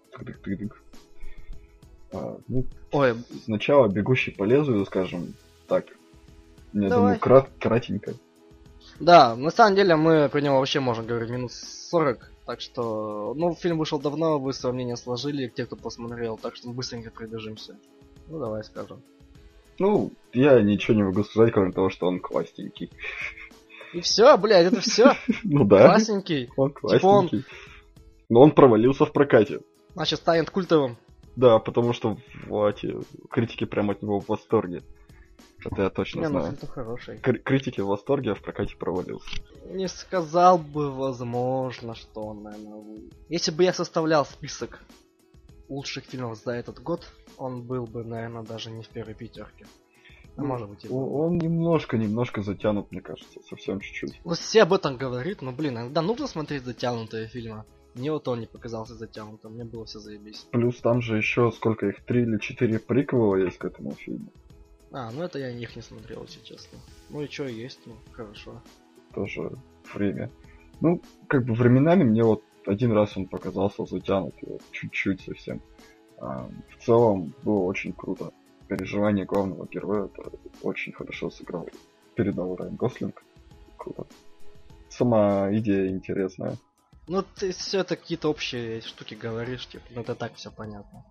А, 2.13 2.37
ну, 2.47 2.65
Ой, 2.91 3.15
сначала 3.45 3.87
бегущий 3.87 4.31
по 4.31 4.43
лезвию, 4.43 4.85
скажем 4.85 5.33
так. 5.67 5.85
Я 6.73 6.89
Давай. 6.89 6.97
думаю, 6.97 7.19
крат, 7.19 7.49
кратенько. 7.59 8.13
да, 8.99 9.35
на 9.35 9.49
самом 9.49 9.75
деле 9.75 9.95
мы 9.95 10.29
про 10.29 10.41
него 10.41 10.59
вообще 10.59 10.79
можем 10.79 11.05
говорить 11.05 11.29
минут 11.29 11.51
40. 11.53 12.31
Так 12.51 12.59
что, 12.59 13.33
ну, 13.33 13.55
фильм 13.55 13.77
вышел 13.77 13.97
давно, 13.97 14.37
вы 14.37 14.51
свое 14.51 14.75
мнение 14.75 14.97
сложили, 14.97 15.47
те, 15.47 15.65
кто 15.65 15.77
посмотрел, 15.77 16.37
так 16.37 16.57
что 16.57 16.67
мы 16.67 16.73
быстренько 16.73 17.09
пробежимся. 17.09 17.79
Ну, 18.27 18.39
давай 18.39 18.61
скажем. 18.65 19.01
Ну, 19.79 20.11
я 20.33 20.59
ничего 20.61 20.97
не 20.97 21.03
могу 21.03 21.23
сказать, 21.23 21.53
кроме 21.53 21.71
того, 21.71 21.89
что 21.89 22.07
он 22.07 22.19
классненький. 22.19 22.91
И 23.93 24.01
все, 24.01 24.37
блядь, 24.37 24.65
это 24.65 24.81
все. 24.81 25.13
Ну 25.45 25.63
да, 25.63 25.87
Классненький. 25.87 26.49
он 26.57 26.71
Типа 26.71 26.81
он- 26.81 26.99
классненький. 27.29 27.45
Но 28.27 28.41
он 28.41 28.51
провалился 28.51 29.05
в 29.05 29.13
прокате. 29.13 29.61
Значит, 29.93 30.19
станет 30.19 30.49
культовым. 30.49 30.97
Да, 31.37 31.57
потому 31.59 31.93
что 31.93 32.17
в- 32.47 32.73
критики 33.29 33.63
прям 33.63 33.91
от 33.91 34.01
него 34.01 34.19
в 34.19 34.27
восторге. 34.27 34.83
Это 35.63 35.83
я 35.83 35.89
точно 35.89 36.21
Не, 36.21 36.29
ну 36.29 36.39
знаю. 36.39 36.55
фильм 36.57 36.71
хороший. 36.71 37.17
Кр- 37.19 37.39
критики 37.39 37.81
в 37.81 37.87
восторге, 37.87 38.31
а 38.31 38.35
в 38.35 38.41
прокате 38.41 38.75
провалился. 38.75 39.29
Не 39.65 39.87
сказал 39.87 40.57
бы, 40.57 40.91
возможно, 40.91 41.95
что 41.95 42.25
он, 42.25 42.43
наверное, 42.43 43.01
Если 43.29 43.51
бы 43.51 43.63
я 43.63 43.73
составлял 43.73 44.25
список 44.25 44.79
лучших 45.69 46.05
фильмов 46.05 46.37
за 46.43 46.51
этот 46.53 46.81
год, 46.81 47.07
он 47.37 47.63
был 47.63 47.85
бы, 47.85 48.03
наверное, 48.03 48.43
даже 48.43 48.71
не 48.71 48.83
в 48.83 48.89
первой 48.89 49.13
пятерке. 49.13 49.65
А 50.35 50.41
Ну, 50.41 50.47
может 50.47 50.69
быть 50.69 50.85
и 50.85 50.89
Он 50.89 51.37
немножко-немножко 51.37 52.41
затянут, 52.41 52.91
мне 52.91 53.01
кажется, 53.01 53.39
совсем 53.47 53.79
чуть-чуть. 53.79 54.19
Ну, 54.23 54.33
все 54.33 54.63
об 54.63 54.73
этом 54.73 54.97
говорит, 54.97 55.41
но, 55.41 55.51
блин, 55.51 55.73
иногда 55.77 56.01
нужно 56.01 56.27
смотреть 56.27 56.63
затянутые 56.63 57.27
фильмы. 57.27 57.65
Мне 57.93 58.11
вот 58.11 58.27
он 58.29 58.39
не 58.39 58.45
показался 58.47 58.95
затянутым, 58.95 59.53
мне 59.53 59.65
было 59.65 59.85
все 59.85 59.99
заебись. 59.99 60.47
Плюс 60.51 60.79
там 60.79 61.01
же 61.01 61.17
еще 61.17 61.51
сколько 61.51 61.87
их, 61.87 62.05
три 62.05 62.21
или 62.21 62.37
четыре 62.39 62.79
приквела 62.79 63.35
есть 63.35 63.57
к 63.57 63.65
этому 63.65 63.91
фильму. 63.91 64.31
А, 64.91 65.09
ну 65.11 65.23
это 65.23 65.39
я 65.39 65.49
их 65.49 65.75
не 65.75 65.81
смотрел, 65.81 66.23
если 66.23 66.41
честно. 66.41 66.79
Ну 67.09 67.21
и 67.21 67.27
что 67.27 67.45
есть, 67.47 67.79
ну, 67.85 67.95
хорошо. 68.11 68.61
Тоже 69.13 69.51
время. 69.93 70.29
Ну, 70.81 71.01
как 71.27 71.45
бы 71.45 71.53
временами 71.53 72.03
мне 72.03 72.23
вот 72.23 72.43
один 72.65 72.91
раз 72.91 73.15
он 73.15 73.27
показался 73.27 73.85
затянутый, 73.85 74.49
вот 74.49 74.61
чуть-чуть 74.71 75.21
совсем. 75.21 75.61
А, 76.17 76.49
в 76.69 76.83
целом 76.83 77.33
было 77.43 77.59
очень 77.59 77.93
круто. 77.93 78.31
Переживание 78.67 79.25
главного 79.25 79.67
героя 79.67 80.05
это 80.05 80.31
очень 80.61 80.93
хорошо 80.93 81.29
сыграл. 81.29 81.69
Передал 82.15 82.55
Райан 82.55 82.75
Гослинг. 82.75 83.23
Круто. 83.77 84.05
Сама 84.89 85.49
идея 85.53 85.89
интересная. 85.89 86.57
Ну, 87.07 87.23
ты 87.23 87.51
все 87.51 87.79
это 87.79 87.95
какие-то 87.95 88.29
общие 88.29 88.81
штуки 88.81 89.15
говоришь, 89.15 89.67
типа, 89.67 89.83
ну 89.89 90.01
это 90.01 90.15
так 90.15 90.35
все 90.35 90.51
понятно. 90.51 91.03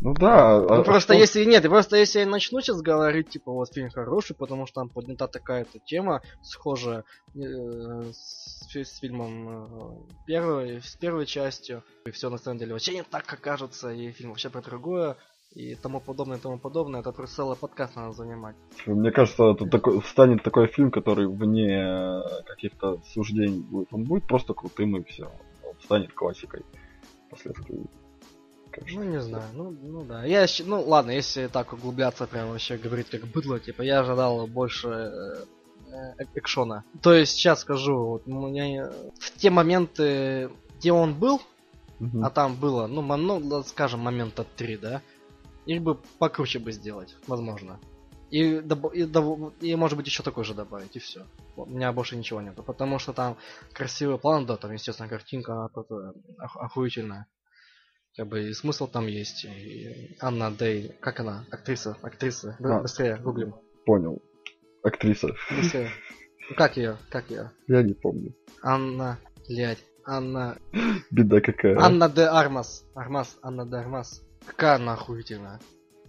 Ну 0.00 0.14
да. 0.14 0.58
Ну, 0.60 0.68
а- 0.74 0.80
а 0.80 0.82
просто 0.84 1.14
что- 1.14 1.20
если 1.20 1.44
нет, 1.44 1.62
просто 1.64 1.96
если 1.96 2.20
я 2.20 2.26
начну 2.26 2.60
сейчас 2.60 2.80
говорить, 2.82 3.30
типа, 3.30 3.50
вот 3.52 3.72
фильм 3.72 3.90
хороший, 3.90 4.36
потому 4.36 4.66
что 4.66 4.82
там 4.82 4.90
поднята 4.90 5.26
такая-то 5.26 5.78
тема, 5.80 6.20
схожая 6.42 7.04
э, 7.34 8.12
с, 8.12 8.68
с 8.70 8.98
фильмом 8.98 9.48
э, 9.48 10.12
первой, 10.26 10.82
с 10.82 10.94
первой 10.96 11.26
частью, 11.26 11.82
и 12.04 12.10
все 12.10 12.28
на 12.30 12.38
самом 12.38 12.58
деле 12.58 12.74
вообще 12.74 12.94
не 12.94 13.02
так, 13.02 13.24
как 13.24 13.40
кажется, 13.40 13.90
и 13.90 14.12
фильм 14.12 14.30
вообще 14.30 14.50
про 14.50 14.60
другое, 14.60 15.16
и 15.54 15.74
тому 15.74 16.00
подобное, 16.00 16.36
и 16.36 16.40
тому 16.40 16.58
подобное, 16.58 17.00
это 17.00 17.12
просто 17.12 17.36
целый 17.36 17.56
подкаст 17.56 17.96
надо 17.96 18.12
занимать. 18.12 18.56
Мне 18.86 19.10
кажется, 19.10 19.44
это 19.44 19.66
такой, 19.66 20.02
станет 20.02 20.42
такой 20.42 20.66
фильм, 20.66 20.90
который 20.90 21.26
вне 21.26 21.68
э, 21.68 22.22
каких-то 22.46 23.00
суждений 23.12 23.60
будет. 23.60 23.88
Он 23.92 24.04
будет 24.04 24.26
просто 24.26 24.54
крутым 24.54 24.96
и 24.96 25.04
все. 25.04 25.24
Он 25.64 25.74
станет 25.82 26.12
классикой 26.12 26.64
впоследствии. 27.26 27.86
Кажется. 28.70 29.00
Ну, 29.00 29.04
не 29.04 29.20
знаю, 29.20 29.44
ну, 29.54 29.70
ну 29.70 30.04
да. 30.04 30.24
Я, 30.24 30.46
ну, 30.66 30.82
ладно, 30.82 31.12
если 31.12 31.46
так 31.46 31.72
углубляться, 31.72 32.26
прям 32.26 32.50
вообще 32.50 32.76
говорить 32.76 33.08
как 33.08 33.24
быдло, 33.24 33.58
типа, 33.58 33.82
я 33.82 34.00
ожидал 34.00 34.46
больше 34.46 34.88
э, 34.88 35.44
э, 36.20 36.24
экшона. 36.34 36.84
То 37.02 37.14
есть, 37.14 37.32
сейчас 37.32 37.60
скажу, 37.60 37.96
вот, 37.96 38.22
у 38.26 38.48
меня 38.48 38.92
в 39.18 39.30
те 39.38 39.48
моменты, 39.48 40.50
где 40.76 40.92
он 40.92 41.14
был, 41.14 41.40
Мгм. 41.98 42.24
а 42.24 42.30
там 42.30 42.54
было, 42.54 42.86
ну, 42.86 43.02
ну, 43.02 43.62
скажем, 43.64 44.00
момента 44.00 44.44
три, 44.56 44.76
да, 44.76 45.02
их 45.68 45.82
бы 45.82 45.96
покруче 46.18 46.58
бы 46.58 46.72
сделать, 46.72 47.14
возможно. 47.26 47.78
И, 48.30 48.40
и, 48.40 48.60
доб- 48.60 49.52
и, 49.60 49.76
может 49.76 49.96
быть, 49.98 50.06
еще 50.06 50.22
такой 50.22 50.44
же 50.44 50.54
добавить, 50.54 50.96
и 50.96 50.98
все. 50.98 51.26
У 51.56 51.66
меня 51.66 51.92
больше 51.92 52.16
ничего 52.16 52.40
нету. 52.40 52.62
Потому 52.62 52.98
что 52.98 53.12
там 53.12 53.36
красивый 53.72 54.18
план, 54.18 54.46
да, 54.46 54.56
там, 54.56 54.72
естественно, 54.72 55.08
картинка 55.08 55.70
охуительная. 56.38 57.26
Как 58.16 58.28
бы 58.28 58.48
и 58.48 58.54
смысл 58.54 58.86
там 58.86 59.06
есть. 59.06 59.44
И 59.44 60.16
Анна 60.20 60.50
Дэй, 60.50 60.96
как 61.00 61.20
она? 61.20 61.44
Актриса, 61.50 61.96
актриса. 62.02 62.56
А. 62.60 62.80
Быстрее, 62.80 63.16
гуглим. 63.16 63.54
Понял. 63.84 64.22
Актриса. 64.82 65.28
Быстрее. 65.50 65.90
Как 66.56 66.78
ее? 66.78 66.96
Как 67.10 67.30
ее? 67.30 67.50
Я 67.66 67.82
не 67.82 67.92
помню. 67.92 68.34
Анна, 68.62 69.18
блядь, 69.48 69.84
Анна... 70.04 70.56
Беда 71.10 71.40
какая. 71.40 71.78
Анна 71.78 72.08
де 72.08 72.22
Армас. 72.22 72.84
Армас, 72.94 73.38
Анна 73.42 73.66
де 73.66 73.76
Армас. 73.76 74.22
Какая 74.48 74.76
она 74.76 74.94
охуительная. 74.94 75.60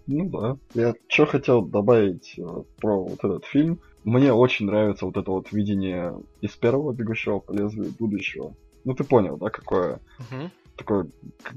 Ну 0.08 0.30
да. 0.30 0.58
Я 0.74 0.96
что 1.08 1.26
хотел 1.26 1.62
добавить 1.62 2.34
э, 2.40 2.42
про 2.78 3.04
вот 3.04 3.20
этот 3.20 3.46
фильм. 3.46 3.80
Мне 4.04 4.34
очень 4.34 4.66
нравится 4.66 5.06
вот 5.06 5.18
это 5.18 5.30
вот 5.30 5.52
видение 5.52 6.18
из 6.42 6.56
первого 6.56 6.94
бегущего 6.94 7.40
по 7.40 7.52
лезвию 7.52 7.92
будущего. 8.00 8.56
Ну 8.86 8.94
ты 8.96 9.04
понял, 9.04 9.38
да, 9.38 9.50
какое 9.50 10.00
Мгм. 10.18 10.50
такое 10.78 11.08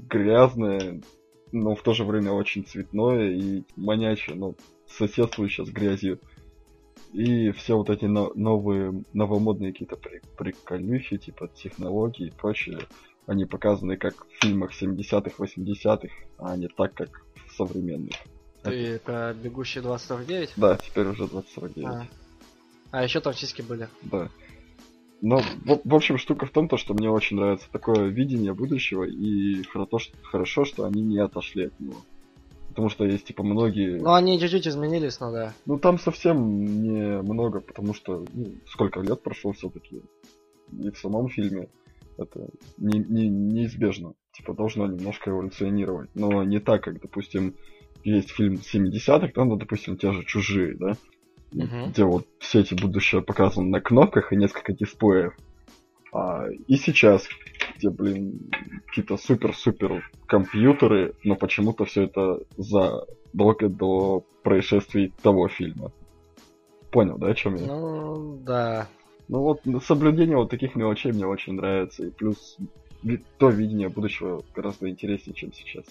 грязное, 0.09 1.01
но 1.51 1.73
в 1.73 1.81
то 1.81 1.93
же 1.93 2.03
время 2.03 2.31
очень 2.31 2.65
цветное 2.65 3.31
и 3.31 3.63
манящее, 3.77 4.35
но 4.35 4.53
соседствующее 4.87 5.65
с 5.65 5.69
грязью. 5.69 6.19
И 7.13 7.51
все 7.51 7.77
вот 7.77 7.89
эти 7.89 8.05
но- 8.05 8.33
новые, 8.35 9.03
новомодные 9.13 9.71
какие-то 9.71 9.95
при- 9.95 10.21
приколюхи, 10.37 11.17
типа 11.17 11.47
технологии 11.47 12.27
и 12.27 12.31
прочее, 12.31 12.79
они 13.25 13.45
показаны 13.45 13.97
как 13.97 14.25
в 14.25 14.41
фильмах 14.41 14.71
70-х, 14.79 15.31
80-х, 15.37 16.13
а 16.37 16.55
не 16.57 16.67
так, 16.67 16.93
как 16.93 17.25
в 17.47 17.55
современных. 17.55 18.15
Ты 18.63 18.99
про 18.99 19.33
бегущие 19.33 19.81
2049? 19.81 20.53
Да, 20.55 20.77
теперь 20.77 21.07
уже 21.07 21.27
2049. 21.27 21.85
А. 21.87 22.07
а 22.91 23.03
еще 23.03 23.19
там 23.19 23.33
сиськи 23.33 23.61
были. 23.61 23.89
Да. 24.03 24.29
Но, 25.21 25.39
в, 25.39 25.81
в 25.83 25.95
общем, 25.95 26.17
штука 26.17 26.45
в 26.45 26.51
том, 26.51 26.67
то, 26.67 26.77
что 26.77 26.93
мне 26.93 27.09
очень 27.09 27.37
нравится 27.37 27.67
такое 27.71 28.09
видение 28.09 28.53
будущего, 28.53 29.03
и 29.03 29.63
хорошо, 29.63 29.99
что- 29.99 30.17
хорошо, 30.23 30.65
что 30.65 30.85
они 30.85 31.01
не 31.01 31.17
отошли 31.17 31.67
от 31.67 31.79
него. 31.79 31.95
Потому 32.69 32.89
что 32.89 33.05
есть, 33.05 33.25
типа, 33.25 33.43
многие... 33.43 33.99
Ну, 33.99 34.13
они 34.13 34.39
чуть-чуть 34.39 34.67
изменились, 34.67 35.19
но 35.19 35.31
да. 35.31 35.53
Ну, 35.65 35.77
там 35.77 35.99
совсем 35.99 36.65
не 36.65 37.21
много, 37.21 37.61
потому 37.61 37.93
что, 37.93 38.25
ну, 38.33 38.55
сколько 38.67 38.99
лет 38.99 39.21
прошло 39.21 39.51
все-таки. 39.53 40.01
И 40.71 40.89
в 40.89 40.97
самом 40.97 41.29
фильме 41.29 41.69
это 42.17 42.47
не, 42.77 42.99
не- 42.99 43.29
неизбежно. 43.29 44.13
Типа, 44.33 44.53
должно 44.53 44.87
немножко 44.87 45.29
эволюционировать. 45.31 46.09
Но 46.15 46.43
не 46.43 46.59
так, 46.59 46.83
как, 46.83 47.01
допустим, 47.01 47.55
есть 48.03 48.31
фильм 48.31 48.55
70-х, 48.55 49.29
там, 49.29 49.49
ну, 49.49 49.55
допустим, 49.55 49.97
те 49.97 50.11
же 50.11 50.23
«Чужие», 50.23 50.75
да? 50.75 50.97
Мгм. 51.51 51.91
Где 51.91 52.03
вот 52.03 52.27
все 52.39 52.61
эти 52.61 52.73
будущее 52.73 53.21
показаны 53.21 53.69
на 53.69 53.79
кнопках 53.79 54.33
и 54.33 54.35
несколько 54.35 54.73
дисплеев. 54.73 55.35
А, 56.11 56.47
и 56.49 56.75
сейчас, 56.75 57.27
где, 57.77 57.89
блин, 57.89 58.51
какие-то 58.87 59.17
супер-супер 59.17 60.03
компьютеры, 60.27 61.15
но 61.23 61.35
почему-то 61.35 61.85
все 61.85 62.03
это 62.03 62.39
задолго 62.57 63.69
до 63.69 64.25
происшествий 64.43 65.13
того 65.21 65.47
фильма. 65.47 65.91
Понял, 66.91 67.17
да, 67.17 67.27
о 67.27 67.35
чем 67.35 67.55
я? 67.55 67.67
Ну, 67.67 68.37
да. 68.43 68.87
Ну 69.33 69.39
вот 69.41 69.61
соблюдение 69.83 70.37
вот 70.37 70.51
таких 70.51 70.75
мелочей 70.75 71.11
мне 71.11 71.25
очень 71.25 71.53
нравится. 71.53 72.05
И 72.05 72.11
плюс 72.11 72.55
то 73.39 73.49
видение 73.49 73.89
будущего 73.89 74.43
гораздо 74.53 74.87
интереснее, 74.87 75.33
чем 75.33 75.51
сейчас. 75.51 75.85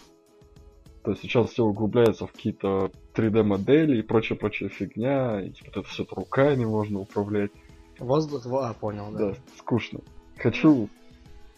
То 1.03 1.11
есть 1.11 1.22
сейчас 1.22 1.51
все 1.51 1.64
углубляется 1.64 2.28
в 2.28 2.32
какие-то 2.32 2.93
3D-модели 3.16 3.99
и 3.99 4.03
прочая-прочая 4.03 4.68
фигня. 4.68 5.40
И 5.40 5.51
типа 5.51 5.70
это 5.70 5.82
все 5.82 6.07
руками 6.09 6.64
можно 6.64 7.01
управлять. 7.01 7.51
Воздух, 7.99 8.47
во- 8.47 8.68
а, 8.68 8.74
понял, 8.74 9.11
да. 9.11 9.30
Да, 9.30 9.34
скучно. 9.59 9.99
Хочу 10.36 10.88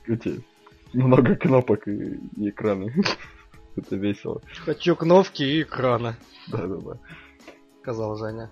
эти 0.07 0.41
много 0.95 1.37
кнопок 1.37 1.87
и, 1.87 2.19
и 2.37 2.49
экраны. 2.49 2.95
Это 3.77 3.97
весело. 3.97 4.41
Хочу 4.65 4.97
кнопки 4.97 5.43
и 5.43 5.61
экрана, 5.61 6.17
Да-да-да. 6.49 6.97
сказал 7.83 8.17
Женя. 8.17 8.51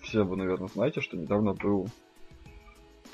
Все 0.00 0.24
вы, 0.24 0.36
наверное, 0.36 0.66
знаете, 0.74 1.00
что 1.00 1.16
недавно 1.16 1.52
был 1.54 1.88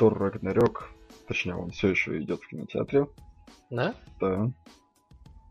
Тор 0.01 0.19
Рагнарёк. 0.19 0.89
Точнее, 1.29 1.57
он 1.57 1.73
все 1.73 1.89
еще 1.89 2.19
идет 2.23 2.41
в 2.41 2.49
кинотеатре. 2.49 3.07
Да? 3.69 3.95
Да. 4.19 4.51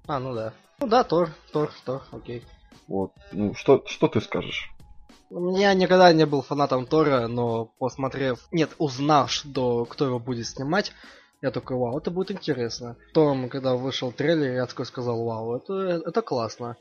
А, 0.08 0.20
ну 0.20 0.34
да. 0.34 0.54
Ну 0.80 0.88
да, 0.88 1.04
Тор, 1.04 1.30
Тор, 1.54 1.72
Тор, 1.86 2.02
окей. 2.12 2.44
Вот. 2.88 3.12
Ну, 3.32 3.54
что, 3.54 3.84
что 3.86 4.08
ты 4.08 4.20
скажешь? 4.20 4.72
Я 5.30 5.76
никогда 5.76 6.12
не 6.14 6.26
был 6.26 6.42
фанатом 6.42 6.88
Тора, 6.88 7.28
но 7.28 7.66
посмотрев, 7.78 8.48
нет, 8.52 8.72
узнав, 8.80 9.30
что 9.30 9.86
кто 9.86 10.08
его 10.08 10.18
будет 10.18 10.48
снимать, 10.48 10.94
я 11.44 11.52
такой, 11.52 11.78
вау, 11.78 12.00
это 12.00 12.10
будет 12.10 12.32
интересно. 12.32 12.98
Потом, 13.10 13.50
когда 13.50 13.76
вышел 13.76 14.12
трейлер, 14.12 14.56
я 14.56 14.66
такой 14.66 14.88
сказал, 14.88 15.24
вау, 15.24 15.58
это, 15.58 16.02
это 16.08 16.24
классно. 16.24 16.76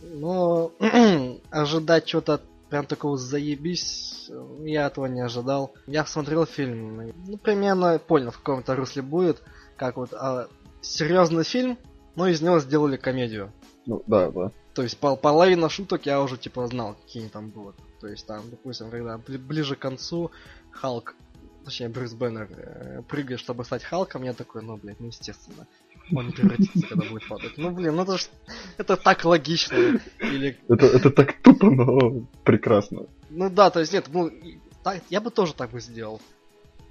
Но 0.00 0.72
ожидать 1.50 2.06
чего-то 2.06 2.40
прям 2.68 2.86
такого 2.86 3.16
заебись, 3.16 4.30
я 4.60 4.86
этого 4.86 5.06
не 5.06 5.20
ожидал. 5.20 5.72
Я 5.86 6.04
смотрел 6.06 6.46
фильм, 6.46 7.12
ну, 7.26 7.36
примерно 7.38 7.98
понял, 7.98 8.30
в 8.30 8.38
каком-то 8.38 8.76
русле 8.76 9.02
будет, 9.02 9.42
как 9.76 9.96
вот 9.96 10.12
а, 10.12 10.48
серьезный 10.80 11.44
фильм, 11.44 11.78
но 12.14 12.28
из 12.28 12.40
него 12.42 12.60
сделали 12.60 12.96
комедию. 12.96 13.52
Ну, 13.86 14.02
да, 14.06 14.30
да. 14.30 14.52
То 14.74 14.82
есть 14.82 14.98
пол- 14.98 15.16
половина 15.16 15.68
шуток 15.68 16.06
я 16.06 16.20
уже 16.20 16.36
типа 16.36 16.66
знал, 16.66 16.94
какие 16.94 17.22
они 17.22 17.30
там 17.30 17.48
будут. 17.48 17.76
То 18.00 18.06
есть 18.06 18.26
там, 18.26 18.48
допустим, 18.50 18.90
когда 18.90 19.16
бли- 19.16 19.38
ближе 19.38 19.74
к 19.76 19.80
концу 19.80 20.30
Халк, 20.70 21.14
точнее 21.64 21.88
Брюс 21.88 22.12
Беннер, 22.12 22.48
э, 22.50 23.02
прыгает, 23.08 23.40
чтобы 23.40 23.64
стать 23.64 23.82
Халком, 23.82 24.22
я 24.22 24.34
такой, 24.34 24.62
ну, 24.62 24.76
блядь, 24.76 25.00
ну, 25.00 25.06
естественно. 25.06 25.66
Он 26.14 26.26
не 26.26 26.32
превратится, 26.32 26.86
когда 26.88 27.04
будет 27.08 27.28
падать. 27.28 27.52
Ну, 27.56 27.70
блин, 27.70 27.96
ну 27.96 28.02
это 28.02 28.18
ж... 28.18 28.28
Это 28.78 28.96
так 28.96 29.24
логично. 29.24 29.76
Или... 30.20 30.58
Это, 30.68 30.86
это 30.86 31.10
так 31.10 31.40
тупо, 31.42 31.70
но 31.70 32.26
прекрасно. 32.44 33.06
Ну 33.30 33.50
да, 33.50 33.70
то 33.70 33.80
есть 33.80 33.92
нет, 33.92 34.06
ну, 34.12 34.30
так- 34.82 35.02
я 35.10 35.20
бы 35.20 35.30
тоже 35.30 35.54
так 35.54 35.70
бы 35.70 35.80
сделал. 35.80 36.20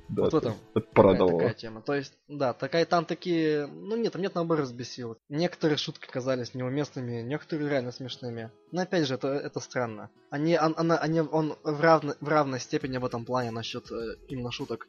Да, 0.09 0.23
Вот 0.23 0.33
это, 0.35 0.55
это 0.73 0.87
порадовало. 0.93 1.37
такая 1.39 1.53
тема. 1.53 1.81
То 1.81 1.93
есть, 1.93 2.13
да, 2.29 2.53
такая 2.53 2.85
там 2.85 3.03
такие, 3.03 3.67
ну 3.67 3.97
нет, 3.97 4.13
там 4.13 4.21
нет 4.21 4.35
наоборот 4.35 4.65
взбесил. 4.65 5.17
Некоторые 5.27 5.77
шутки 5.77 6.07
казались 6.07 6.53
неуместными, 6.53 7.21
некоторые 7.21 7.69
реально 7.69 7.91
смешными. 7.91 8.49
Но 8.71 8.83
опять 8.83 9.05
же, 9.05 9.15
это, 9.15 9.27
это 9.27 9.59
странно. 9.59 10.09
Они, 10.29 10.57
он, 10.57 10.75
она- 10.77 10.97
они, 10.97 11.19
он 11.19 11.57
в, 11.61 11.81
равно- 11.81 12.15
в 12.21 12.27
равной 12.29 12.61
степени 12.61 12.97
в 12.99 13.05
этом 13.05 13.25
плане 13.25 13.51
насчет 13.51 13.91
э, 13.91 14.15
именно 14.29 14.49
шуток. 14.51 14.87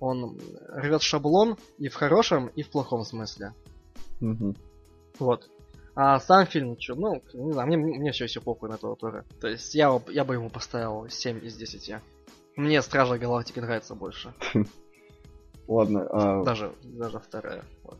Он 0.00 0.38
рвет 0.68 1.00
шаблон 1.00 1.56
и 1.78 1.88
в 1.88 1.94
хорошем, 1.94 2.48
и 2.48 2.62
в 2.62 2.68
плохом 2.68 3.04
смысле. 3.04 3.54
Мгм. 4.20 4.54
Вот. 5.18 5.48
А 5.94 6.20
сам 6.20 6.46
фильм, 6.46 6.76
чё, 6.76 6.94
ну, 6.94 7.22
не 7.34 7.52
знаю, 7.52 7.66
мне, 7.66 7.76
мне 7.76 8.12
все 8.12 8.24
еще 8.24 8.40
похуй 8.40 8.68
на 8.68 8.74
этого 8.74 8.96
Тора. 8.96 9.24
То 9.40 9.48
есть 9.48 9.74
я, 9.74 9.92
бы- 9.92 10.12
я 10.12 10.24
бы 10.24 10.34
ему 10.34 10.48
поставил 10.48 11.08
7 11.08 11.44
из 11.44 11.56
10. 11.56 11.96
Мне 12.56 12.82
Стража 12.82 13.18
Галактики 13.18 13.58
нравится 13.60 13.94
больше. 13.94 14.32
Ладно, 15.66 16.06
а 16.10 16.44
Даже, 16.44 16.72
даже 16.84 17.18
вторая. 17.18 17.64
Вот. 17.84 17.98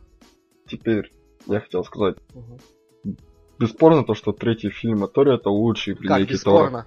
теперь 0.67 1.11
я 1.47 1.61
хотел 1.61 1.85
сказать, 1.85 2.17
Мгм. 2.35 3.17
бесспорно 3.59 4.05
то, 4.05 4.15
что 4.15 4.33
третий 4.33 4.71
фильм 4.71 5.03
о 5.05 5.09
Торе 5.09 5.35
это 5.35 5.51
лучший 5.51 5.95
в 5.95 5.99
Как 5.99 6.19
линейке 6.21 6.37
Тора. 6.39 6.87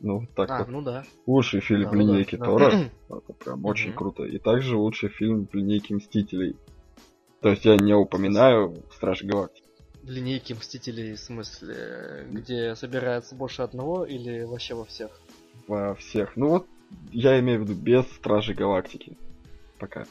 Ну, 0.00 0.26
так 0.34 0.50
А, 0.50 0.58
вот. 0.60 0.68
ну 0.68 0.82
да. 0.82 1.04
Лучший 1.26 1.60
фильм 1.60 1.82
Да, 1.84 1.90
в 1.90 1.92
ну 1.92 1.98
да, 2.06 2.12
линейке 2.12 2.36
да. 2.36 2.44
Тора. 2.46 2.72
Это 3.08 3.32
прям 3.32 3.64
очень 3.64 3.92
круто. 3.92 4.22
И 4.24 4.38
также 4.38 4.76
лучший 4.76 5.08
фильм 5.08 5.46
в 5.46 5.54
линейке 5.54 5.94
Мстителей. 5.94 6.56
То 7.40 7.50
есть 7.50 7.64
я 7.64 7.76
не 7.76 7.94
упоминаю 7.94 8.82
Страж 8.94 9.22
Галактики. 9.22 9.64
В 10.02 10.10
линейке 10.10 10.54
Мстителей, 10.54 11.14
в 11.14 11.20
смысле, 11.20 12.26
где 12.30 12.74
собирается 12.74 13.34
больше 13.34 13.62
одного 13.62 14.04
или 14.04 14.42
вообще 14.44 14.74
во 14.74 14.84
всех? 14.84 15.10
Во 15.66 15.94
всех. 15.94 16.36
Ну 16.36 16.48
вот, 16.48 16.66
я 17.12 17.38
имею 17.40 17.60
в 17.60 17.62
виду 17.68 17.74
без 17.74 18.06
Стражей 18.12 18.54
Галактики. 18.54 19.16
Пока. 19.78 20.06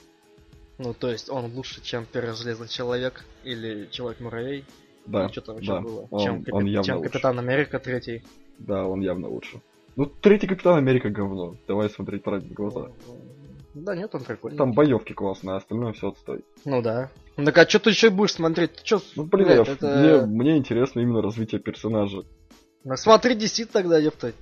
Ну, 0.78 0.94
то 0.94 1.10
есть 1.10 1.30
он 1.30 1.52
лучше, 1.54 1.82
чем 1.82 2.06
Первый 2.06 2.36
Железный 2.36 2.68
Человек 2.68 3.26
или 3.44 3.88
Человек-муравей? 3.92 4.64
Да, 5.08 5.26
Или 5.26 5.32
что 5.32 5.42
там 5.42 5.58
еще 5.58 5.72
да. 5.74 5.82
было? 5.82 6.08
Он- 6.12 6.20
чем, 6.24 6.46
он 6.52 6.66
явно 6.66 6.84
чем 6.84 6.98
лучше. 6.98 7.10
Капитан 7.10 7.40
Америка 7.40 7.80
третий? 7.80 8.24
да, 8.60 8.86
он 8.86 9.02
явно 9.02 9.28
лучше. 9.30 9.62
Ну, 9.96 10.06
третий 10.06 10.46
Капитан 10.48 10.78
Америка 10.78 11.10
говно. 11.10 11.56
Давай 11.68 11.90
смотреть 11.90 12.24
правде 12.24 12.48
в 12.50 12.54
глаза. 12.54 12.92
Да 13.84 13.96
нет, 13.96 14.14
он 14.14 14.24
прикольный. 14.24 14.58
Там 14.58 14.74
боевки 14.74 15.14
классные, 15.14 15.54
а 15.54 15.58
остальное 15.58 15.94
все 15.94 16.10
отстой. 16.10 16.44
Ну 16.66 16.82
да. 16.82 17.12
Ну 17.36 17.46
так 17.46 17.58
а 17.58 17.70
что 17.70 17.80
ты 17.80 17.92
еще 17.92 18.10
будешь 18.10 18.34
смотреть? 18.34 18.74
Ты 18.74 18.84
чё, 18.84 19.02
Ну, 19.16 19.24
блин, 19.24 19.46
блядь, 19.48 19.68
это... 19.68 20.26
мне, 20.26 20.26
мне 20.26 20.58
интересно 20.58 21.00
именно 21.02 21.22
развитие 21.22 21.62
персонажа. 21.62 22.24
Ну, 22.84 22.96
Смотри 22.96 23.36
DC 23.36 23.66
тогда, 23.72 23.98
ептать. 23.98 24.36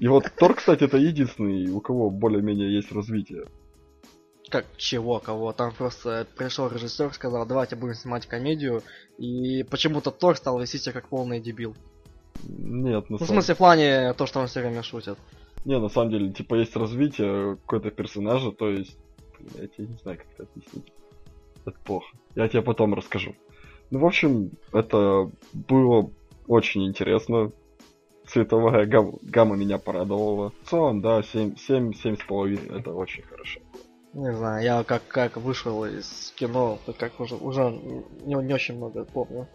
И 0.00 0.08
вот 0.08 0.30
Тор, 0.36 0.54
кстати, 0.54 0.84
это 0.84 0.96
единственный, 0.96 1.70
у 1.70 1.80
кого 1.80 2.10
более-менее 2.10 2.74
есть 2.74 2.90
развитие. 2.92 3.44
Как 4.48 4.64
чего, 4.76 5.18
кого? 5.18 5.52
Там 5.52 5.72
просто 5.74 6.26
пришел 6.36 6.68
режиссер, 6.68 7.12
сказал, 7.12 7.44
давайте 7.46 7.76
будем 7.76 7.94
снимать 7.94 8.26
комедию, 8.26 8.82
и 9.18 9.62
почему-то 9.64 10.10
Тор 10.10 10.36
стал 10.36 10.58
вести 10.60 10.78
себя 10.78 10.94
как 10.94 11.08
полный 11.08 11.40
дебил. 11.40 11.76
Нет, 12.44 13.10
на 13.10 13.18
Ну, 13.18 13.24
в 13.24 13.28
смысле, 13.28 13.54
в 13.54 13.58
плане 13.58 14.14
то, 14.14 14.26
что 14.26 14.40
он 14.40 14.46
все 14.46 14.60
время 14.60 14.82
шутит. 14.82 15.18
Не, 15.64 15.78
на 15.78 15.88
самом 15.88 16.10
деле, 16.10 16.32
типа, 16.32 16.54
есть 16.54 16.76
развитие 16.76 17.56
какой-то 17.56 17.90
персонажа, 17.90 18.52
то 18.52 18.68
есть... 18.68 18.96
Блин, 19.38 19.50
я 19.54 19.66
тебе 19.68 19.86
не 19.88 19.96
знаю, 19.96 20.18
как 20.18 20.26
это 20.34 20.48
объяснить. 20.50 20.92
Это 21.64 21.78
плохо. 21.84 22.16
Я 22.34 22.48
тебе 22.48 22.62
потом 22.62 22.94
расскажу. 22.94 23.34
Ну, 23.90 24.00
в 24.00 24.06
общем, 24.06 24.50
это 24.72 25.30
было 25.52 26.10
очень 26.46 26.86
интересно. 26.86 27.52
Цветовая 28.26 28.86
гам- 28.86 29.18
гамма 29.22 29.56
меня 29.56 29.78
порадовала. 29.78 30.52
В 30.62 30.68
целом, 30.68 31.00
да, 31.00 31.22
7, 31.22 31.56
7, 31.56 31.92
7,5 31.92 32.78
это 32.78 32.92
очень 32.92 33.22
хорошо. 33.22 33.60
Не 34.14 34.34
знаю, 34.34 34.64
я 34.64 34.84
как, 34.84 35.06
как 35.06 35.36
вышел 35.36 35.84
из 35.84 36.32
кино, 36.36 36.78
как 36.98 37.20
уже, 37.20 37.36
уже 37.36 37.70
не, 38.24 38.34
не 38.34 38.54
очень 38.54 38.76
много 38.76 39.04
помню, 39.04 39.46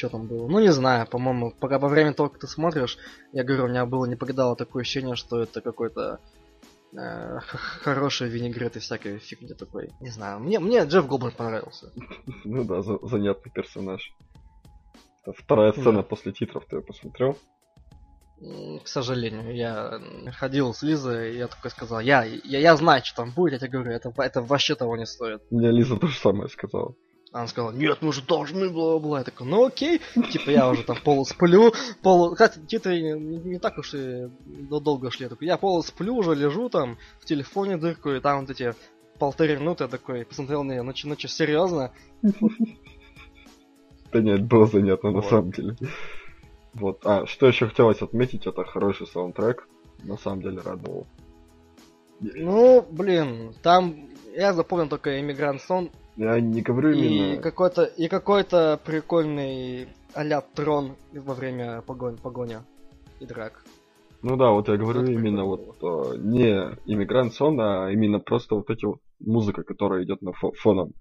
что 0.00 0.08
там 0.08 0.26
было. 0.26 0.48
Ну, 0.48 0.60
не 0.60 0.72
знаю, 0.72 1.06
по-моему, 1.06 1.52
пока 1.60 1.78
во 1.78 1.88
время 1.88 2.14
того, 2.14 2.30
как 2.30 2.40
ты 2.40 2.46
смотришь, 2.46 2.96
я 3.32 3.44
говорю, 3.44 3.64
у 3.64 3.68
меня 3.68 3.84
было 3.84 4.06
не 4.06 4.16
покидало 4.16 4.56
такое 4.56 4.80
ощущение, 4.82 5.14
что 5.14 5.42
это 5.42 5.60
какой-то 5.60 6.18
э, 6.96 7.38
хороший 7.84 8.28
винегрет 8.28 8.76
и 8.76 8.80
всякой 8.80 9.18
фигни 9.18 9.54
такой. 9.54 9.90
Не 10.00 10.10
знаю, 10.10 10.40
мне, 10.40 10.58
мне 10.58 10.84
Джефф 10.84 11.06
Голдблюм 11.06 11.32
понравился. 11.32 11.92
Ну 12.44 12.64
да, 12.64 12.80
за- 12.82 13.06
занятный 13.06 13.52
персонаж. 13.52 14.12
Вторая 15.36 15.72
сцена 15.72 16.02
после 16.02 16.32
титров 16.32 16.64
ты 16.66 16.80
посмотрел? 16.80 17.36
К 18.82 18.88
сожалению, 18.88 19.54
я 19.54 20.00
ходил 20.32 20.72
с 20.72 20.82
Лизой, 20.82 21.34
и 21.34 21.36
я 21.36 21.46
такой 21.46 21.70
сказал, 21.70 22.00
я, 22.00 22.24
я, 22.24 22.58
я 22.58 22.74
знаю, 22.76 23.04
что 23.04 23.16
там 23.16 23.32
будет, 23.32 23.52
я 23.52 23.58
тебе 23.58 23.68
говорю, 23.78 23.92
это, 23.92 24.10
это 24.16 24.40
вообще 24.40 24.74
того 24.74 24.96
не 24.96 25.04
стоит. 25.04 25.42
Мне 25.50 25.70
Лиза 25.70 25.98
то 25.98 26.06
же 26.06 26.18
самое 26.18 26.48
сказала. 26.48 26.94
Она 27.32 27.46
сказала, 27.46 27.70
нет, 27.70 27.98
мы 28.00 28.08
уже 28.08 28.22
должны, 28.22 28.70
бла-бла. 28.70 29.18
Я 29.18 29.24
такой, 29.24 29.46
ну 29.46 29.66
окей. 29.66 30.00
Типа 30.32 30.50
я 30.50 30.68
уже 30.68 30.82
там 30.82 30.96
полусплю, 31.02 31.72
полу... 32.02 32.32
Кстати, 32.32 32.58
титры 32.66 33.00
не, 33.00 33.12
не 33.12 33.58
так 33.60 33.78
уж 33.78 33.94
и 33.94 34.28
долго 34.46 35.12
шли. 35.12 35.24
Я 35.24 35.28
такой, 35.28 35.46
я 35.46 35.56
полусплю 35.56 36.16
уже, 36.16 36.34
лежу 36.34 36.68
там, 36.68 36.98
в 37.20 37.26
телефоне 37.26 37.76
дырку, 37.76 38.10
и 38.10 38.20
там 38.20 38.40
вот 38.40 38.50
эти 38.50 38.74
полторы 39.20 39.56
минуты 39.56 39.84
я 39.84 39.88
такой 39.88 40.24
посмотрел 40.24 40.64
на 40.64 40.72
нее, 40.72 40.82
ну, 40.82 40.92
ну 41.04 41.18
что, 41.18 41.28
серьезно? 41.28 41.92
Да 44.12 44.20
нет, 44.20 44.44
было 44.44 44.66
занятно 44.66 45.12
на 45.12 45.22
самом 45.22 45.52
деле. 45.52 45.76
Вот. 46.74 47.06
А, 47.06 47.26
что 47.26 47.46
еще 47.46 47.68
хотелось 47.68 48.02
отметить, 48.02 48.46
это 48.46 48.64
хороший 48.64 49.06
саундтрек. 49.06 49.68
На 50.02 50.16
самом 50.16 50.42
деле 50.42 50.60
радовал. 50.64 51.06
Ну, 52.20 52.84
блин, 52.90 53.54
там 53.62 54.08
я 54.34 54.52
запомнил 54.52 54.88
только 54.88 55.20
иммигрант 55.20 55.62
сон 55.62 55.90
я 56.16 56.40
не 56.40 56.62
говорю 56.62 56.92
именно... 56.92 57.34
И 57.34 57.38
какой-то, 57.38 57.84
и 57.84 58.08
какой-то 58.08 58.80
прикольный 58.84 59.88
а 60.14 60.40
трон 60.40 60.96
во 61.12 61.34
время 61.34 61.82
погони, 61.82 62.16
погоня 62.16 62.64
и 63.20 63.26
драк. 63.26 63.64
Ну 64.22 64.36
да, 64.36 64.50
вот 64.50 64.68
я 64.68 64.76
говорю 64.76 65.02
это 65.02 65.12
именно 65.12 65.44
вот 65.44 65.78
а, 65.82 66.14
не 66.16 66.76
иммигрант 66.84 67.32
сон, 67.32 67.58
а 67.60 67.90
именно 67.90 68.18
просто 68.18 68.54
вот 68.54 68.68
эти 68.68 68.84
вот 68.84 69.00
музыка, 69.18 69.62
которая 69.62 70.04
идет 70.04 70.20
на 70.20 70.32
фо 70.32 70.52
фоном. 70.52 70.92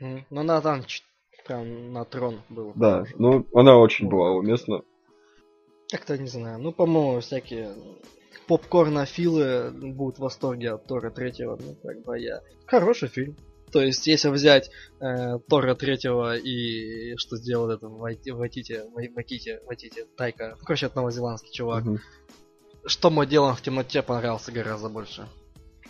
Угу. 0.00 0.24
Ну 0.30 0.40
она 0.40 0.60
там 0.60 0.82
прям 1.46 1.92
на 1.92 2.04
трон 2.04 2.40
был. 2.48 2.72
Да, 2.74 3.00
похоже. 3.00 3.14
ну 3.18 3.46
она 3.54 3.76
очень 3.76 4.06
ну, 4.06 4.10
была 4.12 4.30
уместна. 4.30 4.82
Как-то 5.90 6.16
не 6.18 6.28
знаю. 6.28 6.58
Ну, 6.58 6.72
по-моему, 6.72 7.20
всякие 7.20 7.74
попкорнофилы 8.46 9.70
будут 9.70 10.18
в 10.18 10.22
восторге 10.22 10.72
от 10.72 10.86
Тора 10.86 11.10
третьего, 11.10 11.58
ну, 11.60 11.76
как 11.82 12.04
бы 12.04 12.18
я. 12.18 12.40
Хороший 12.66 13.08
фильм. 13.08 13.36
То 13.70 13.82
есть, 13.82 14.06
если 14.06 14.28
взять 14.28 14.70
э, 15.00 15.38
Тора 15.48 15.74
третьего 15.74 16.36
и 16.36 17.16
что 17.16 17.36
сделал 17.36 17.70
это 17.70 17.88
Ватите, 17.88 18.32
Ватите, 18.32 19.60
Ватите, 19.66 20.06
Тайка, 20.16 20.56
короче, 20.64 20.86
это 20.86 20.96
новозеландский 20.96 21.52
чувак, 21.52 21.84
угу. 21.84 21.98
что 22.86 23.10
мы 23.10 23.26
делаем 23.26 23.54
в 23.54 23.62
темноте 23.62 24.02
понравился 24.02 24.52
гораздо 24.52 24.88
больше. 24.88 25.28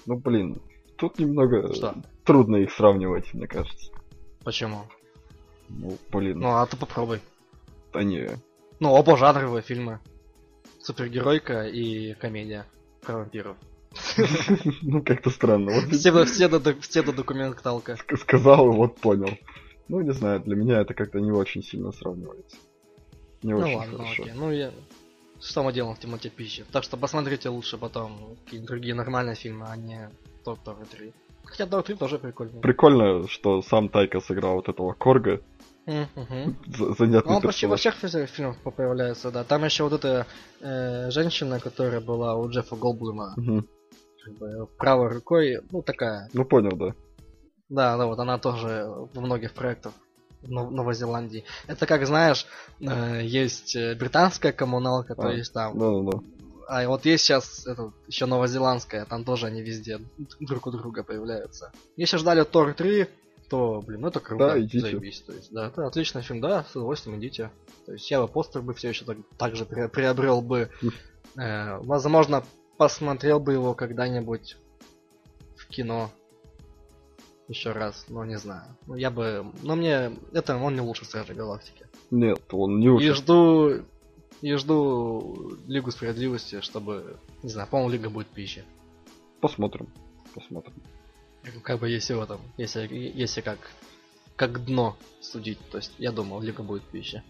Ну, 0.07 0.17
блин, 0.17 0.61
тут 0.97 1.19
немного 1.19 1.73
что? 1.75 1.95
трудно 2.25 2.57
их 2.57 2.73
сравнивать, 2.73 3.33
мне 3.35 3.47
кажется. 3.47 3.93
Почему? 4.45 4.85
Ну, 5.69 5.99
блин. 6.11 6.41
Ну, 6.41 6.49
а 6.49 6.67
ты 6.67 6.77
попробуй. 6.77 7.21
Да 7.93 8.03
не. 8.03 8.29
Ну, 8.81 8.93
оба 8.93 9.17
жанровые 9.17 9.63
фильмы. 9.63 10.01
Супергеройка 10.81 11.67
и 11.67 12.15
комедия 12.15 12.67
про 13.03 13.19
вампиров. 13.19 13.57
Ну, 14.83 15.03
как-то 15.03 15.31
странно. 15.31 15.73
Вот 15.73 15.91
псевдодокументалка. 16.81 17.97
Сказал, 18.17 18.71
вот 18.73 18.97
понял. 18.97 19.31
Ну, 19.89 20.01
не 20.01 20.13
знаю, 20.13 20.41
для 20.41 20.57
меня 20.57 20.81
это 20.81 20.95
как-то 20.95 21.19
не 21.19 21.31
очень 21.31 21.63
сильно 21.63 21.93
сравнивается. 21.93 22.57
Не 23.43 23.55
ну, 23.55 23.61
очень 23.61 23.77
ладно, 23.77 23.99
хорошо. 23.99 24.23
окей. 24.23 24.35
Ну, 24.35 24.51
я... 24.51 24.71
Что 25.41 25.63
мы 25.63 25.73
делаем 25.73 25.95
в 25.95 26.01
темноте 26.01 26.31
пищи? 26.31 26.65
Так 26.73 26.83
что 26.83 26.97
посмотрите 26.97 27.49
лучше 27.49 27.79
потом 27.79 28.37
какие-то 28.45 28.67
другие 28.67 28.95
нормальные 28.95 29.37
фильмы, 29.37 29.67
а 29.69 29.77
не 29.77 30.11
Доктор 30.45 30.77
3. 30.91 31.13
Хотя 31.45 31.65
Доктор 31.65 31.85
3 31.85 31.95
тоже 31.97 32.19
прикольно. 32.19 32.61
Прикольно, 32.61 33.29
что 33.29 33.63
сам 33.63 33.89
Тайка 33.89 34.21
сыграл 34.21 34.57
вот 34.57 34.69
этого 34.69 34.93
Корга. 34.95 35.41
Угу. 35.87 36.95
Занятный 36.99 37.37
Он 37.37 37.41
почти 37.41 37.67
во 37.67 37.77
всех 37.77 37.95
фильмах 37.95 38.59
появляется, 38.59 39.31
да. 39.31 39.45
Там 39.45 39.65
еще 39.65 39.85
вот 39.85 39.95
эта 39.95 40.27
э, 40.61 41.11
женщина, 41.11 41.61
которая 41.61 42.01
была 42.01 42.37
у 42.37 42.51
Джеффа 42.51 42.77
Голблума. 42.77 43.35
Как 44.29 44.39
бы 44.39 44.67
правой 44.79 45.09
рукой, 45.09 45.61
ну 45.71 45.83
такая. 45.83 46.29
Ну 46.33 46.45
понял, 46.45 46.77
да. 46.77 46.95
Да, 47.69 47.97
да, 47.97 48.07
вот 48.07 48.19
она 48.19 48.39
тоже 48.39 48.87
во 48.87 49.21
многих 49.21 49.53
проектах 49.53 49.93
в 50.43 50.51
Новой 50.51 50.95
Зеландии. 50.95 51.45
Это 51.67 51.87
как, 51.87 52.07
знаешь, 52.07 52.47
э, 52.81 53.21
есть 53.23 53.77
э, 53.77 53.95
британская 53.95 54.53
коммуналка, 54.53 55.15
а, 55.15 55.23
то 55.23 55.29
есть 55.31 55.53
там... 55.53 55.79
Да, 55.79 55.91
да, 55.91 56.13
да. 56.13 56.25
А 56.69 56.87
вот 56.87 57.05
есть 57.07 57.25
сейчас 57.25 57.67
это, 57.67 57.93
еще 58.07 58.27
новозеландская, 58.27 59.05
там 59.07 59.25
тоже 59.25 59.47
они 59.47 59.63
везде 59.63 60.01
друг 60.41 60.67
у 60.67 60.71
друга 60.71 61.03
появляются. 61.03 61.73
Если 61.97 62.19
ждали 62.19 62.45
Тор 62.45 62.75
3, 62.75 63.09
то, 63.49 63.83
блин, 63.85 64.03
ну 64.03 64.09
это 64.09 64.21
круто, 64.21 64.51
да, 64.51 64.61
идите. 64.61 64.81
заебись. 64.81 65.23
То 65.23 65.33
есть, 65.33 65.51
да, 65.51 65.69
это 65.69 65.87
отличный 65.87 66.23
фильм, 66.23 66.41
да, 66.41 66.65
с 66.65 66.77
удовольствием 66.77 67.19
идите. 67.19 67.51
То 67.87 67.93
есть 67.93 68.11
я 68.11 68.21
бы 68.21 68.29
постер 68.29 68.61
бы 68.61 68.75
все 68.75 68.91
еще 68.91 69.07
так, 69.07 69.17
так 69.39 69.57
же 69.57 69.65
приобрел 69.65 70.43
бы. 70.43 70.71
Э, 71.37 71.79
возможно, 71.79 72.45
посмотрел 72.79 73.41
бы 73.41 73.53
его 73.53 73.75
когда-нибудь 73.75 74.57
в 75.57 75.67
кино 75.69 76.11
еще 77.49 77.73
раз, 77.73 78.07
но 78.09 78.25
не 78.25 78.39
знаю. 78.39 78.65
Ну, 78.87 78.95
я 78.95 79.11
бы... 79.11 79.53
Но 79.63 79.75
мне... 79.75 80.13
Это 80.33 80.57
он 80.57 80.75
не 80.75 80.81
лучше 80.81 81.05
Стражи 81.05 81.35
Галактики. 81.35 81.87
Нет, 82.11 82.43
он 82.53 82.79
не 82.79 82.89
лучше. 82.89 83.07
И 83.07 83.11
жду... 83.11 83.71
И 84.41 84.55
жду 84.55 85.57
Лигу 85.67 85.91
Справедливости, 85.91 86.61
чтобы... 86.61 87.19
Не 87.43 87.49
знаю, 87.49 87.69
по-моему, 87.69 87.93
Лига 87.93 88.11
будет 88.11 88.29
пища. 88.29 88.65
Посмотрим. 89.41 89.89
Посмотрим. 90.35 90.75
Как 91.63 91.81
бы 91.81 91.89
если 91.89 92.15
в 92.15 92.21
этом... 92.21 92.41
Если, 92.59 92.87
если 92.91 93.41
как... 93.41 93.59
Как 94.37 94.65
дно 94.65 94.97
судить. 95.21 95.59
То 95.71 95.79
есть, 95.79 95.93
я 95.99 96.13
думал, 96.13 96.41
Лига 96.41 96.63
будет 96.63 96.85
пища. 96.85 97.25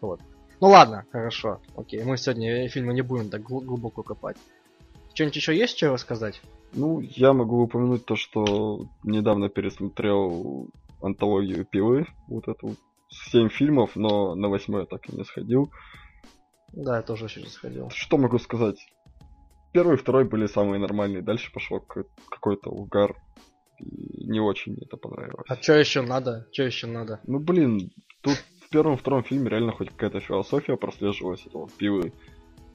Вот. 0.00 0.20
Ну 0.60 0.68
ладно, 0.68 1.06
хорошо. 1.10 1.60
Окей, 1.76 2.02
мы 2.02 2.18
сегодня 2.18 2.68
фильмы 2.68 2.92
не 2.92 3.02
будем 3.02 3.30
так 3.30 3.42
глубоко 3.42 4.02
копать. 4.02 4.36
Что-нибудь 5.14 5.36
еще 5.36 5.56
есть 5.56 5.76
что 5.76 5.92
рассказать? 5.92 6.40
Ну, 6.72 7.00
я 7.00 7.32
могу 7.32 7.62
упомянуть 7.62 8.04
то, 8.04 8.16
что 8.16 8.86
недавно 9.02 9.48
пересмотрел 9.48 10.68
антологию 11.02 11.64
Пилы, 11.64 12.06
вот 12.28 12.48
эту, 12.48 12.76
семь 13.10 13.48
фильмов, 13.48 13.96
но 13.96 14.34
на 14.34 14.48
восьмой 14.48 14.82
я 14.82 14.86
так 14.86 15.08
и 15.08 15.16
не 15.16 15.24
сходил. 15.24 15.70
Да, 16.72 16.96
я 16.96 17.02
тоже 17.02 17.26
не 17.40 17.48
сходил. 17.48 17.90
Что 17.90 18.16
могу 18.16 18.38
сказать? 18.38 18.78
Первый 19.72 19.94
и 19.94 19.98
второй 19.98 20.24
были 20.24 20.46
самые 20.46 20.80
нормальные, 20.80 21.22
дальше 21.22 21.52
пошло 21.52 21.80
какой-то 21.80 22.70
угар. 22.70 23.16
И 23.78 24.26
не 24.26 24.40
очень 24.40 24.72
мне 24.72 24.82
это 24.82 24.96
понравилось. 24.96 25.46
А 25.48 25.56
что 25.56 25.74
еще 25.74 26.02
надо? 26.02 26.46
Что 26.52 26.64
еще 26.64 26.86
надо? 26.86 27.20
Ну 27.26 27.38
блин, 27.38 27.90
тут 28.20 28.36
в 28.36 28.68
первом 28.68 28.94
и 28.94 28.96
втором 28.96 29.24
фильме 29.24 29.48
реально 29.48 29.72
хоть 29.72 29.90
какая-то 29.90 30.20
философия 30.20 30.76
прослеживалась 30.76 31.46
этого 31.46 31.68
пилы. 31.68 32.12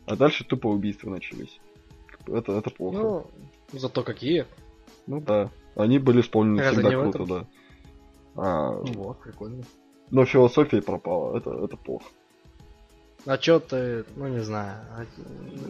А 0.07 0.15
дальше 0.15 0.43
тупо 0.43 0.67
убийства 0.67 1.09
начались. 1.09 1.59
Это, 2.27 2.53
это 2.53 2.69
плохо. 2.69 2.97
Ну, 2.97 3.25
зато 3.73 4.03
какие. 4.03 4.45
Ну 5.07 5.21
да. 5.21 5.49
Они 5.75 5.99
были 5.99 6.21
исполнены 6.21 6.61
Разве 6.61 6.83
всегда 6.83 7.01
круто, 7.01 7.23
этом? 7.23 7.27
да. 7.27 7.47
А, 8.35 8.71
вот, 8.71 9.19
прикольно. 9.21 9.63
Но 10.11 10.25
философия 10.25 10.81
пропала, 10.81 11.37
это, 11.37 11.51
это 11.51 11.77
плохо. 11.77 12.05
А 13.25 13.37
чё 13.37 13.59
ты, 13.59 14.05
ну 14.15 14.27
не 14.27 14.41
знаю. 14.43 14.77
А, 14.91 15.05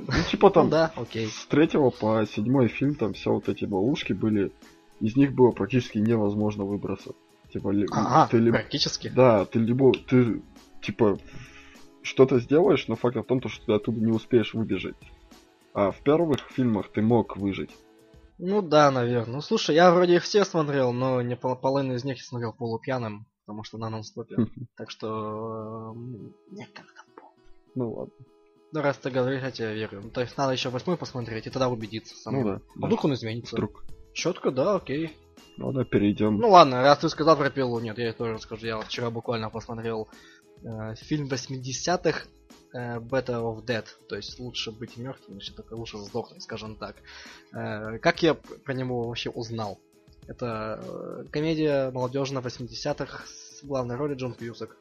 ну 0.07 0.23
типа 0.29 0.49
там 0.49 0.65
ну, 0.65 0.71
да, 0.71 0.91
окей. 0.95 1.27
с 1.27 1.45
третьего 1.45 1.89
по 1.89 2.25
седьмой 2.25 2.67
фильм 2.67 2.95
там 2.95 3.13
все 3.13 3.31
вот 3.31 3.47
эти 3.47 3.63
ловушки 3.63 4.11
были, 4.11 4.51
из 4.99 5.15
них 5.15 5.33
было 5.33 5.51
практически 5.51 5.99
невозможно 5.99 6.65
выбраться. 6.65 7.13
Типа, 7.53 7.71
ага, 7.91 8.27
ты 8.29 8.37
либо... 8.37 8.57
практически? 8.57 9.07
Да, 9.07 9.45
ты 9.45 9.59
либо, 9.59 9.93
ты, 9.93 10.41
типа, 10.81 11.17
что-то 12.01 12.39
сделаешь, 12.39 12.89
но 12.89 12.95
факт 12.95 13.15
в 13.15 13.23
том, 13.23 13.41
что 13.47 13.65
ты 13.65 13.71
оттуда 13.71 14.01
не 14.01 14.11
успеешь 14.11 14.53
выбежать. 14.53 14.95
А 15.75 15.91
в 15.91 16.01
первых 16.01 16.39
фильмах 16.51 16.89
ты 16.89 17.01
мог 17.01 17.35
выжить. 17.35 17.71
Ну 18.37 18.61
да, 18.61 18.89
наверное. 18.91 19.35
Ну 19.35 19.41
слушай, 19.41 19.75
я 19.75 19.91
вроде 19.91 20.15
их 20.15 20.23
все 20.23 20.45
смотрел, 20.45 20.93
но 20.93 21.21
не 21.21 21.35
пол 21.35 21.57
половину 21.57 21.95
из 21.95 22.05
них 22.05 22.17
я 22.17 22.23
смотрел 22.23 22.53
полупьяным, 22.53 23.27
потому 23.45 23.65
что 23.65 23.77
на 23.77 23.89
нон-стопе. 23.89 24.37
Так 24.77 24.89
что... 24.89 25.93
Мне 25.93 26.67
как-то 26.73 27.03
Ну 27.75 27.91
ладно. 27.91 28.13
Ну 28.71 28.81
раз 28.81 28.97
ты 28.97 29.09
говоришь, 29.09 29.41
я 29.41 29.51
тебе 29.51 29.73
верю. 29.73 30.01
Ну, 30.01 30.09
то 30.11 30.21
есть 30.21 30.37
надо 30.37 30.53
еще 30.53 30.69
восьмой 30.69 30.95
посмотреть 30.95 31.47
и 31.47 31.49
тогда 31.49 31.67
убедиться 31.67 32.15
сам. 32.15 32.35
Ну 32.35 32.43
да. 32.45 32.61
А 32.81 32.85
вдруг 32.85 33.03
он 33.03 33.13
изменится? 33.13 33.55
Вдруг. 33.55 33.83
Четко, 34.13 34.51
да, 34.51 34.75
окей. 34.75 35.17
Ну 35.57 35.73
да, 35.73 35.83
перейдем. 35.83 36.37
Ну 36.37 36.51
ладно, 36.51 36.83
раз 36.83 36.99
ты 36.99 37.09
сказал 37.09 37.35
про 37.35 37.49
пилу, 37.49 37.81
нет, 37.81 37.97
я 37.97 38.13
тоже 38.13 38.39
скажу. 38.39 38.65
Я 38.65 38.79
вчера 38.79 39.09
буквально 39.09 39.49
посмотрел 39.49 40.07
э, 40.63 40.95
фильм 40.95 41.27
80-х 41.27 42.09
э, 42.09 42.34
Better 42.75 43.41
of 43.41 43.65
Dead, 43.65 43.85
то 44.09 44.15
есть 44.15 44.39
лучше 44.39 44.71
быть 44.71 44.97
мертвым, 44.97 45.37
если 45.37 45.53
только 45.53 45.75
лучше 45.75 45.97
сдохнуть, 45.99 46.43
скажем 46.43 46.75
так. 46.75 46.95
Э, 47.53 47.97
как 47.99 48.21
я 48.21 48.33
про 48.33 48.73
него 48.73 49.07
вообще 49.07 49.29
узнал? 49.29 49.79
Это 50.27 50.81
э, 50.83 51.23
комедия 51.31 51.91
молодежная 51.91 52.41
80-х 52.41 53.25
с 53.27 53.63
главной 53.63 53.95
роли 53.95 54.15
Джон 54.15 54.33
Кьюсак. 54.33 54.75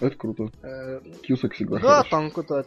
Это 0.00 0.16
круто. 0.16 0.50
Э, 0.62 1.00
Кьюсак 1.22 1.52
всегда 1.54 1.78
Да, 1.78 1.96
хорош. 1.98 2.10
там 2.10 2.30
какой-то... 2.30 2.64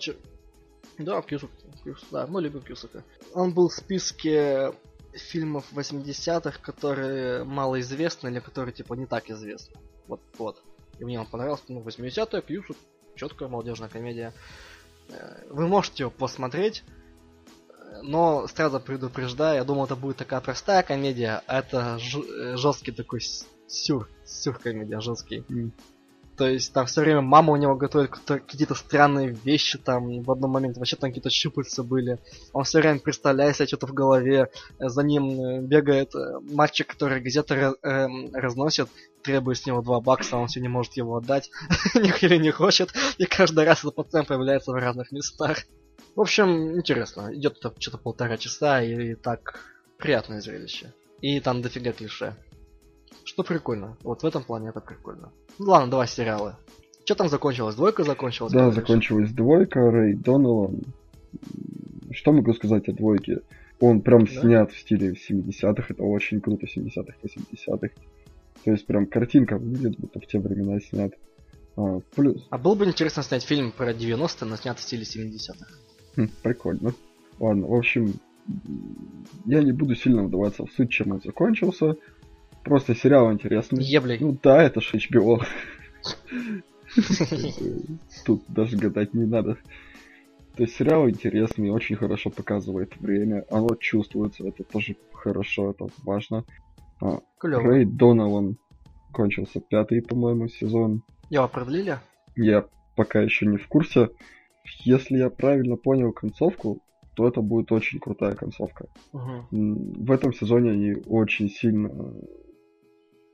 Да, 1.00 1.22
Кьюсак, 1.22 1.50
Кьюсак, 1.84 2.08
да, 2.12 2.28
мы 2.28 2.42
любим 2.42 2.62
Кьюсака. 2.62 3.04
Он 3.34 3.52
был 3.54 3.70
в 3.70 3.74
списке 3.74 4.74
фильмов 5.14 5.66
80-х, 5.74 6.60
которые 6.62 7.44
малоизвестны 7.46 8.28
или 8.28 8.40
которые 8.40 8.74
типа 8.74 8.94
не 8.94 9.06
так 9.06 9.30
известны. 9.30 9.76
Вот, 10.08 10.20
вот. 10.38 10.62
И 11.00 11.04
мне 11.04 11.20
он 11.20 11.26
понравился, 11.26 11.64
ну, 11.70 11.82
80-е, 11.82 12.42
Кьюсак, 12.42 12.78
четкая 13.16 13.48
молодежная 13.50 13.90
комедия. 13.90 14.34
Э, 15.10 15.44
Вы 15.50 15.68
можете 15.68 16.04
его 16.04 16.12
посмотреть, 16.12 16.84
э, 17.70 18.02
но 18.04 18.48
сразу 18.48 18.80
предупреждаю, 18.80 19.58
я 19.58 19.64
думал, 19.64 19.86
это 19.86 19.96
будет 19.96 20.18
такая 20.18 20.42
простая 20.42 20.84
комедия, 20.84 21.42
а 21.48 21.60
это 21.60 21.98
жесткий 22.00 22.92
такой 22.92 23.22
с- 23.22 23.48
сюр, 23.68 24.10
сюр 24.26 24.58
комедия, 24.60 25.00
жесткий. 25.00 25.44
М. 25.50 25.72
То 26.38 26.48
есть 26.50 26.74
там 26.74 26.86
все 26.86 27.02
время 27.02 27.22
мама 27.22 27.54
у 27.54 27.56
него 27.56 27.76
готовит 27.76 28.12
какие-то- 28.12 28.76
странные 28.76 29.30
вещи, 29.30 29.78
там 29.78 30.22
в 30.22 30.32
одном 30.32 30.52
моменте 30.52 30.80
вообще 30.80 30.98
там 30.98 31.10
какие-то 31.10 31.30
щупальца 31.30 31.82
были. 31.84 32.20
Он 32.52 32.64
все 32.66 32.80
время 32.80 33.00
представляет 33.00 33.56
себе 33.56 33.68
что-то 33.68 33.88
в 33.88 33.94
голове. 33.94 34.50
Э, 34.80 34.90
За 34.90 35.02
ним 35.04 35.30
э, 35.40 35.62
бегает 35.62 36.14
э, 36.14 36.40
мальчик, 36.52 36.88
который 36.88 37.22
газеты 37.22 37.54
эм, 37.84 38.34
разносит, 38.34 38.90
требует 39.24 39.58
с 39.58 39.66
него 39.66 39.82
2 39.82 40.02
бакса, 40.02 40.36
он 40.36 40.48
все 40.48 40.60
не 40.60 40.68
может 40.68 40.94
его 40.98 41.16
отдать. 41.18 41.50
Или 42.22 42.38
не 42.38 42.52
хочет. 42.52 42.94
И 43.18 43.26
каждый 43.26 43.64
раз 43.64 43.80
этот 43.80 43.96
пациент 43.96 44.28
появляется 44.28 44.72
в 44.72 44.76
разных 44.76 45.12
местах. 45.14 45.60
В 46.16 46.22
общем, 46.22 46.78
интересно. 46.78 47.34
Идет 47.34 47.58
это 47.60 47.74
что-то 47.80 47.98
полтора 47.98 48.38
часа, 48.38 48.82
и 48.82 49.16
так 49.16 49.60
приятное 49.98 50.42
зрелище. 50.42 50.94
И 51.22 51.40
там 51.40 51.62
дофига 51.62 51.94
клише. 51.94 52.36
Что 53.24 53.44
прикольно. 53.44 53.98
Вот 54.04 54.24
в 54.24 54.26
этом 54.26 54.44
плане 54.44 54.70
это 54.70 54.82
прикольно. 54.82 55.32
Ну 55.60 55.72
ладно, 55.72 55.90
давай 55.90 56.08
сериалы. 56.08 56.56
Что 57.06 57.16
там 57.16 57.30
закончилось? 57.30 57.76
Двойка 57.76 58.04
закончилась? 58.04 58.52
Да, 58.52 58.72
закончилась 58.72 59.32
двойка, 59.32 59.92
Рэй 59.92 60.16
Донован. 60.16 60.82
Что 62.12 62.32
могу 62.32 62.54
сказать 62.54 62.88
о 62.88 62.94
двойке? 62.94 63.42
Он 63.80 64.02
прям 64.02 64.26
Да? 64.26 64.42
снят 64.42 64.72
в 64.72 64.80
стиле 64.80 65.14
70-х, 65.14 65.86
это 65.90 66.04
очень 66.04 66.42
круто, 66.42 66.66
70-х, 66.66 67.14
80-х. 67.24 67.90
То 68.64 68.72
есть 68.72 68.86
прям 68.88 69.06
картинка 69.06 69.58
выглядит, 69.58 70.00
будто 70.00 70.20
в 70.20 70.26
те 70.26 70.40
времена 70.40 70.80
снят. 70.80 71.14
А, 71.78 72.00
плюс, 72.16 72.48
А 72.50 72.58
было 72.58 72.76
бы 72.76 72.86
интересно 72.86 73.22
снять 73.22 73.44
фильм 73.44 73.72
про 73.72 73.92
90-е, 73.92 74.48
но 74.48 74.56
снят 74.56 74.80
в 74.80 74.82
стиле 74.82 75.04
70-х. 75.04 75.68
Хм, 76.16 76.30
прикольно. 76.42 76.94
Ладно, 77.40 77.68
в 77.68 77.74
общем, 77.74 78.14
я 79.46 79.62
не 79.62 79.74
буду 79.74 79.94
сильно 79.96 80.24
вдаваться 80.24 80.66
в 80.66 80.72
суть, 80.72 80.90
чем 80.90 81.12
он 81.12 81.22
закончился. 81.22 81.96
Просто 82.66 82.96
сериал 82.96 83.32
интересный. 83.32 83.84
Еблей. 83.84 84.18
Ну 84.20 84.38
да, 84.42 84.64
это 84.64 84.82
ж 84.82 84.96
HBO. 84.96 85.40
Тут 88.26 88.44
даже 88.48 88.76
гадать 88.76 89.14
не 89.14 89.26
надо. 89.26 89.58
То 90.56 90.64
есть 90.64 90.76
сериал 90.76 91.08
интересный, 91.08 91.70
очень 91.70 91.96
хорошо 91.96 92.32
показывает 92.32 92.98
время. 92.98 93.46
Оно 93.52 93.76
чувствуется, 93.76 94.48
это 94.48 94.64
тоже 94.64 94.96
хорошо, 95.14 95.72
это 95.72 95.88
важно. 96.04 96.44
Клево. 97.40 97.62
Рэй 97.62 97.86
Донован 97.86 98.58
кончился 99.12 99.60
пятый, 99.60 100.02
по-моему, 100.02 100.48
сезон. 100.48 101.04
Его 101.30 101.48
продлили? 101.48 102.00
Я 102.36 102.66
пока 102.96 103.22
еще 103.22 103.46
не 103.46 103.58
в 103.58 103.68
курсе. 103.68 104.10
Если 104.84 105.18
я 105.18 105.30
правильно 105.30 105.76
понял 105.76 106.12
концовку, 106.14 106.82
то 107.16 107.28
это 107.28 107.42
будет 107.42 107.72
очень 107.72 108.00
крутая 108.00 108.34
концовка. 108.34 108.88
М, 109.14 109.36
В 109.52 110.12
этом 110.12 110.34
сезоне 110.34 110.72
они 110.72 110.96
очень 111.06 111.50
сильно 111.50 111.92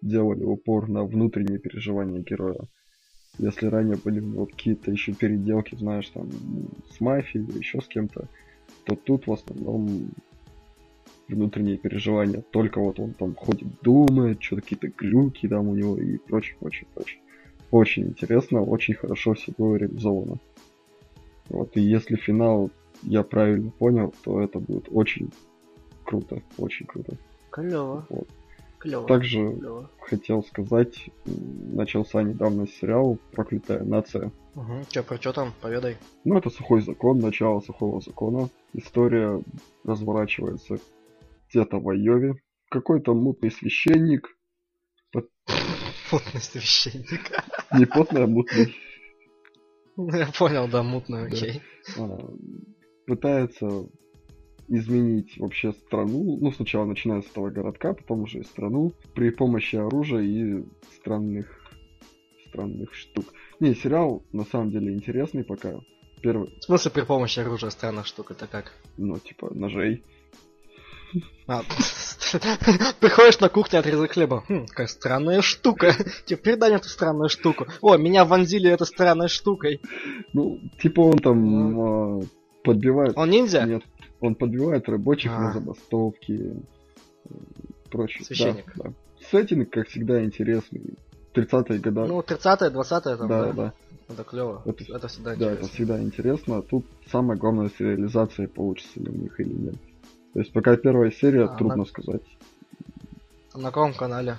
делали 0.01 0.43
упор 0.43 0.89
на 0.89 1.03
внутренние 1.03 1.59
переживания 1.59 2.21
героя. 2.21 2.59
Если 3.37 3.67
ранее 3.67 3.97
были 3.97 4.19
у 4.19 4.25
него 4.25 4.45
какие-то 4.45 4.91
еще 4.91 5.13
переделки, 5.13 5.75
знаешь, 5.75 6.09
там, 6.09 6.29
с 6.89 6.99
мафией 6.99 7.45
или 7.45 7.57
еще 7.59 7.81
с 7.81 7.87
кем-то, 7.87 8.27
то 8.85 8.95
тут 8.95 9.27
в 9.27 9.31
основном 9.31 10.11
внутренние 11.27 11.77
переживания. 11.77 12.43
Только 12.51 12.79
вот 12.79 12.99
он 12.99 13.13
там 13.13 13.35
ходит, 13.35 13.67
думает, 13.81 14.41
что-то 14.41 14.61
какие-то 14.61 14.87
глюки 14.89 15.47
там 15.47 15.69
у 15.69 15.75
него 15.75 15.97
и 15.97 16.17
прочее, 16.17 16.57
прочее, 16.59 16.87
прочее. 16.93 17.21
Очень 17.71 18.07
интересно, 18.07 18.61
очень 18.61 18.95
хорошо 18.95 19.33
все 19.33 19.53
было 19.57 19.75
реализовано. 19.75 20.37
Вот, 21.47 21.75
и 21.77 21.81
если 21.81 22.15
финал 22.15 22.69
я 23.03 23.23
правильно 23.23 23.71
понял, 23.71 24.13
то 24.23 24.41
это 24.41 24.59
будет 24.59 24.87
очень 24.91 25.31
круто, 26.05 26.41
очень 26.57 26.85
круто. 26.85 27.17
Клево. 27.49 28.05
Вот. 28.09 28.27
Клево. 28.81 29.07
Также 29.07 29.37
Клево. 29.57 29.89
хотел 30.01 30.43
сказать, 30.43 31.09
начался 31.25 32.23
недавно 32.23 32.67
сериал 32.67 33.17
«Проклятая 33.31 33.83
нация». 33.83 34.31
Угу. 34.55 34.85
Че, 34.89 35.03
про 35.03 35.17
что 35.17 35.31
там? 35.33 35.53
Поведай. 35.61 35.97
Ну, 36.25 36.37
это 36.37 36.49
сухой 36.49 36.81
закон, 36.81 37.19
начало 37.19 37.61
сухого 37.61 38.01
закона. 38.01 38.49
История 38.73 39.41
разворачивается 39.83 40.77
где-то 41.49 41.77
в 41.79 41.87
Айове. 41.89 42.35
Какой-то 42.69 43.13
мутный 43.13 43.51
священник, 43.51 44.27
Мутный 46.11 46.41
священник. 46.41 47.31
не 47.77 47.85
потный, 47.85 48.23
а 48.23 48.27
мутный, 48.27 48.75
Ну, 49.95 50.09
Я 50.13 50.27
понял, 50.37 50.67
да, 50.67 50.83
мутный, 50.83 51.27
окей. 51.27 51.61
а, 51.97 52.17
пытается 53.07 53.87
изменить 54.67 55.37
вообще 55.37 55.73
страну, 55.73 56.37
ну, 56.39 56.51
сначала 56.51 56.85
начиная 56.85 57.21
с 57.21 57.27
этого 57.27 57.49
городка, 57.49 57.93
потом 57.93 58.21
уже 58.21 58.39
и 58.39 58.43
страну, 58.43 58.93
при 59.13 59.29
помощи 59.29 59.75
оружия 59.75 60.21
и 60.21 60.63
странных, 60.95 61.47
странных 62.47 62.93
штук. 62.93 63.25
Не, 63.59 63.75
сериал 63.75 64.23
на 64.31 64.45
самом 64.45 64.71
деле 64.71 64.93
интересный 64.93 65.43
пока. 65.43 65.73
Первый, 66.21 66.55
В 66.59 66.63
смысле 66.63 66.91
при 66.91 67.01
помощи 67.01 67.39
оружия 67.39 67.71
странных 67.71 68.05
штук, 68.05 68.31
это 68.31 68.47
как? 68.47 68.73
ну, 68.97 69.17
типа, 69.17 69.53
ножей. 69.53 70.03
А, 71.47 71.61
Приходишь 72.99 73.39
на 73.39 73.49
кухню, 73.49 73.79
отрезок 73.79 74.11
хлеба. 74.11 74.43
Хм, 74.47 74.65
какая 74.67 74.87
странная 74.87 75.41
штука. 75.41 75.93
Теперь 76.25 76.55
дай 76.55 76.69
мне 76.69 76.77
эту 76.77 76.87
странную 76.89 77.29
штуку. 77.29 77.67
О, 77.81 77.97
меня 77.97 78.23
вонзили 78.23 78.69
этой 78.69 78.87
странной 78.87 79.27
штукой. 79.27 79.81
Ну, 80.33 80.59
типа 80.81 81.01
он 81.01 81.17
там 81.17 81.79
а, 81.79 82.21
подбивает... 82.63 83.17
Он 83.17 83.29
ниндзя? 83.29 83.63
Нет, 83.65 83.83
он 84.21 84.35
подбивает 84.35 84.87
рабочих 84.87 85.31
на 85.31 85.49
А. 85.49 85.53
забастовки 85.53 86.31
и 86.31 86.53
прочее. 87.89 88.23
Священник. 88.23 88.71
Да, 88.77 88.83
да. 88.85 88.93
Сеттинг, 89.29 89.69
как 89.69 89.87
всегда, 89.87 90.23
интересный. 90.23 90.95
30-е 91.33 91.79
годы. 91.79 92.01
Ну, 92.07 92.19
30-е, 92.21 92.69
20-е 92.71 93.17
там, 93.17 93.27
да, 93.27 93.45
да? 93.45 93.53
да, 93.53 93.73
Это 94.09 94.23
клево. 94.23 94.61
Это- 94.65 94.83
Это, 94.95 95.07
всегда 95.07 95.35
да, 95.35 95.35
это 95.35 95.43
интересно. 95.53 95.67
всегда 95.69 96.01
интересно. 96.01 96.61
Тут 96.61 96.85
самое 97.09 97.39
главное 97.39 97.69
с 97.69 97.79
реализацией, 97.79 98.47
получится 98.47 98.99
ли 98.99 99.09
у 99.09 99.15
них 99.15 99.39
или 99.39 99.53
нет. 99.53 99.75
То 100.33 100.39
есть 100.39 100.51
пока 100.53 100.75
первая 100.77 101.11
серия, 101.11 101.45
А, 101.45 101.55
трудно 101.57 101.77
на- 101.77 101.85
сказать. 101.85 102.21
На 103.55 103.63
каком 103.71 103.93
канале? 103.93 104.37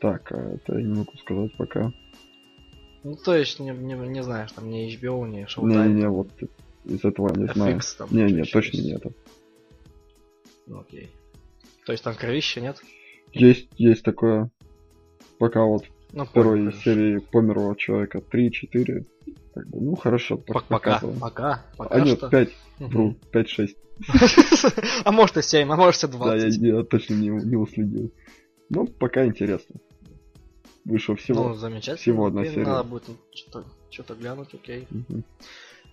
Так, 0.00 0.30
а 0.32 0.36
это 0.54 0.78
я 0.78 0.82
не 0.84 0.94
могу 0.94 1.12
сказать 1.18 1.56
пока. 1.56 1.92
Ну, 3.04 3.14
то 3.16 3.34
есть, 3.34 3.58
не, 3.60 3.70
не, 3.70 3.94
не 3.94 4.22
знаешь, 4.22 4.52
там 4.52 4.68
ни 4.70 4.86
HBO, 4.88 5.26
ни 5.26 5.44
Showtime. 5.46 5.66
Не-не-не, 5.88 6.08
вот 6.08 6.28
из 6.88 7.04
этого 7.04 7.34
не 7.36 7.46
знаю. 7.52 7.76
FX 7.78 7.96
там. 7.98 8.08
Не-не, 8.10 8.44
что 8.44 8.54
точно 8.60 8.76
есть. 8.76 8.88
не 8.88 8.94
это. 8.94 9.10
Ну, 10.66 10.80
окей. 10.80 11.10
То 11.86 11.92
есть 11.92 12.04
там 12.04 12.14
кровища 12.14 12.60
нет? 12.60 12.80
Есть, 13.32 13.68
есть 13.76 14.02
такое. 14.02 14.50
Пока 15.38 15.64
вот 15.64 15.84
Ну, 16.12 16.24
в 16.24 16.30
второй 16.30 16.58
понял, 16.58 16.72
серии 16.72 17.18
померло 17.18 17.76
человека 17.76 18.18
3-4. 18.18 19.06
Как 19.54 19.66
бы, 19.68 19.80
ну 19.80 19.96
хорошо, 19.96 20.36
Пок- 20.36 20.40
пок- 20.40 20.64
Пока, 20.68 20.68
показываем. 20.68 21.20
пока, 21.20 21.64
пока 21.76 21.94
А 21.94 22.00
нет, 22.00 22.18
что. 22.18 22.28
5, 22.28 22.48
Мгм. 22.78 22.90
вру, 22.90 23.16
5-6. 23.32 23.76
А 25.04 25.12
может 25.12 25.36
и 25.36 25.42
7, 25.42 25.70
а 25.72 25.76
может 25.76 26.04
и 26.04 26.06
Да, 26.06 26.12
20. 26.12 26.56
я, 26.58 26.76
я 26.76 26.82
точно 26.84 27.14
не, 27.14 27.28
не 27.28 27.56
уследил. 27.56 28.12
Ну, 28.70 28.86
пока 28.86 29.26
интересно. 29.26 29.76
Вышло 30.84 31.16
всего. 31.16 31.48
Ну, 31.48 31.54
замечательно. 31.54 31.96
всего 31.96 32.26
одна 32.26 32.44
серия. 32.44 32.64
Надо 32.64 32.84
будет 32.88 33.04
что-то, 33.34 33.64
что-то 33.90 34.14
глянуть, 34.14 34.54
окей. 34.54 34.86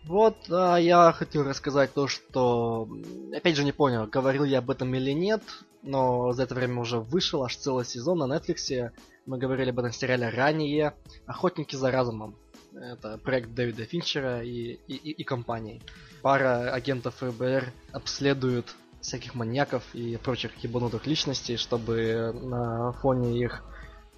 Вот, 0.07 0.35
а, 0.49 0.77
я 0.77 1.11
хотел 1.11 1.43
рассказать 1.43 1.93
то, 1.93 2.07
что... 2.07 2.87
Опять 3.35 3.55
же 3.55 3.63
не 3.63 3.71
понял, 3.71 4.05
говорил 4.05 4.43
я 4.43 4.59
об 4.59 4.69
этом 4.69 4.93
или 4.93 5.11
нет, 5.11 5.41
но 5.81 6.31
за 6.33 6.43
это 6.43 6.53
время 6.55 6.81
уже 6.81 6.99
вышел 6.99 7.43
аж 7.43 7.55
целый 7.57 7.85
сезон 7.85 8.19
на 8.19 8.25
Netflix. 8.37 8.91
Мы 9.25 9.37
говорили 9.39 9.71
об 9.71 9.79
этом 9.79 9.91
сериале 9.91 10.29
ранее. 10.29 10.93
«Охотники 11.25 11.75
за 11.75 11.89
разумом». 11.91 12.35
Это 12.75 13.17
проект 13.17 13.53
Дэвида 13.53 13.85
Финчера 13.85 14.43
и, 14.43 14.77
и, 14.87 14.95
и- 14.95 15.11
и 15.11 15.23
компании. 15.23 15.81
Пара 16.21 16.71
агентов 16.71 17.15
ФБР 17.15 17.71
обследуют 17.93 18.75
всяких 19.01 19.33
маньяков 19.33 19.83
и 19.93 20.17
прочих 20.17 20.51
ебанутых 20.63 21.07
личностей, 21.07 21.57
чтобы 21.57 22.31
на 22.33 22.91
фоне 22.93 23.39
их, 23.39 23.63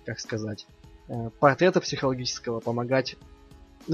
как 0.06 0.20
сказать, 0.20 0.66
э, 1.08 1.30
портрета 1.40 1.82
психологического 1.82 2.60
помогать 2.60 3.16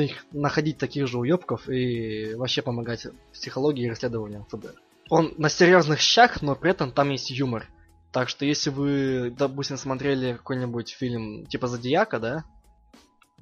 их 0.01 0.25
находить 0.31 0.77
таких 0.77 1.07
же 1.07 1.19
уебков 1.19 1.69
и 1.69 2.33
вообще 2.35 2.61
помогать 2.61 3.07
психологии 3.31 3.85
и 3.85 3.89
расследованиям 3.89 4.45
ФБР. 4.45 4.73
Он 5.09 5.33
на 5.37 5.49
серьезных 5.49 5.99
щах, 5.99 6.41
но 6.41 6.55
при 6.55 6.71
этом 6.71 6.91
там 6.91 7.09
есть 7.09 7.29
юмор. 7.29 7.67
Так 8.11 8.29
что 8.29 8.45
если 8.45 8.69
вы, 8.69 9.33
допустим, 9.37 9.77
смотрели 9.77 10.33
какой-нибудь 10.33 10.91
фильм 10.91 11.45
типа 11.45 11.67
Зодиака, 11.67 12.19
да, 12.19 12.45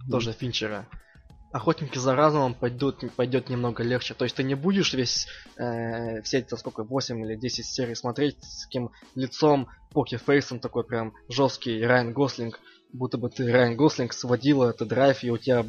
тоже 0.10 0.32
Финчера, 0.32 0.88
Охотники 1.52 1.98
за 1.98 2.16
разумом 2.16 2.54
пойдут, 2.54 3.04
пойдет 3.18 3.50
немного 3.50 3.84
легче. 3.84 4.14
То 4.14 4.24
есть 4.24 4.38
ты 4.38 4.44
не 4.44 4.56
будешь 4.56 4.94
весь, 4.94 5.28
э, 5.58 6.22
все 6.22 6.40
эти, 6.40 6.56
сколько, 6.56 6.86
8 6.86 7.26
или 7.26 7.36
10 7.36 7.66
серий 7.66 7.94
смотреть 7.94 8.42
с 8.42 8.66
таким 8.66 8.92
лицом, 9.16 9.68
покефейсом 9.92 10.60
такой 10.60 10.86
прям 10.86 11.14
жесткий 11.28 11.84
Райан 11.84 12.14
Гослинг, 12.14 12.58
будто 12.94 13.18
бы 13.18 13.30
ты 13.30 13.52
Райан 13.52 13.76
Гослинг 13.76 14.14
сводила, 14.14 14.74
ты 14.74 14.86
драйв, 14.86 15.24
и 15.24 15.32
у 15.32 15.38
тебя 15.38 15.66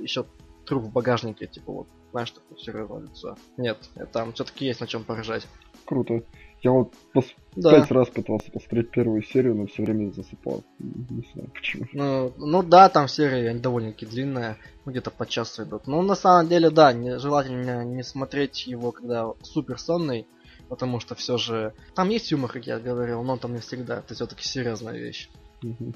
еще 0.00 0.26
труп 0.64 0.84
в 0.84 0.92
багажнике, 0.92 1.46
типа 1.46 1.72
вот 1.72 1.86
знаешь, 2.12 2.30
такое 2.30 2.58
серьезное 2.58 3.00
лицо. 3.00 3.36
Нет, 3.58 3.78
там 4.12 4.32
все-таки 4.32 4.64
есть 4.66 4.80
на 4.80 4.86
чем 4.86 5.04
поржать. 5.04 5.46
Круто. 5.84 6.22
Я 6.62 6.70
вот 6.70 6.94
пос- 7.14 7.34
Да. 7.54 7.70
пять 7.72 7.90
раз 7.90 8.08
пытался 8.08 8.50
посмотреть 8.50 8.90
первую 8.90 9.22
серию, 9.22 9.54
но 9.54 9.66
все 9.66 9.84
время 9.84 10.10
засыпал. 10.10 10.64
Не 10.78 11.24
знаю 11.34 11.50
почему. 11.52 11.86
Ну, 11.92 12.32
ну 12.38 12.62
да, 12.62 12.88
там 12.88 13.08
серии 13.08 13.46
они 13.46 13.60
довольно-таки 13.60 14.06
длинные, 14.06 14.56
ну, 14.84 14.92
где-то 14.92 15.10
по 15.10 15.26
часу 15.26 15.64
идут. 15.64 15.86
Но 15.86 16.00
на 16.02 16.14
самом 16.14 16.48
деле, 16.48 16.70
да, 16.70 16.92
не, 16.92 17.18
желательно 17.18 17.84
не 17.84 18.02
смотреть 18.02 18.66
его, 18.66 18.92
когда 18.92 19.32
супер 19.42 19.78
сонный, 19.78 20.26
потому 20.68 21.00
что 21.00 21.14
все 21.14 21.36
же... 21.36 21.74
Там 21.94 22.08
есть 22.08 22.30
юмор, 22.30 22.50
как 22.50 22.66
я 22.66 22.78
говорил, 22.78 23.22
но 23.22 23.36
там 23.36 23.52
не 23.52 23.60
всегда. 23.60 23.98
Это 23.98 24.14
все-таки 24.14 24.42
серьезная 24.42 24.96
вещь. 24.96 25.28
Мгм. 25.62 25.94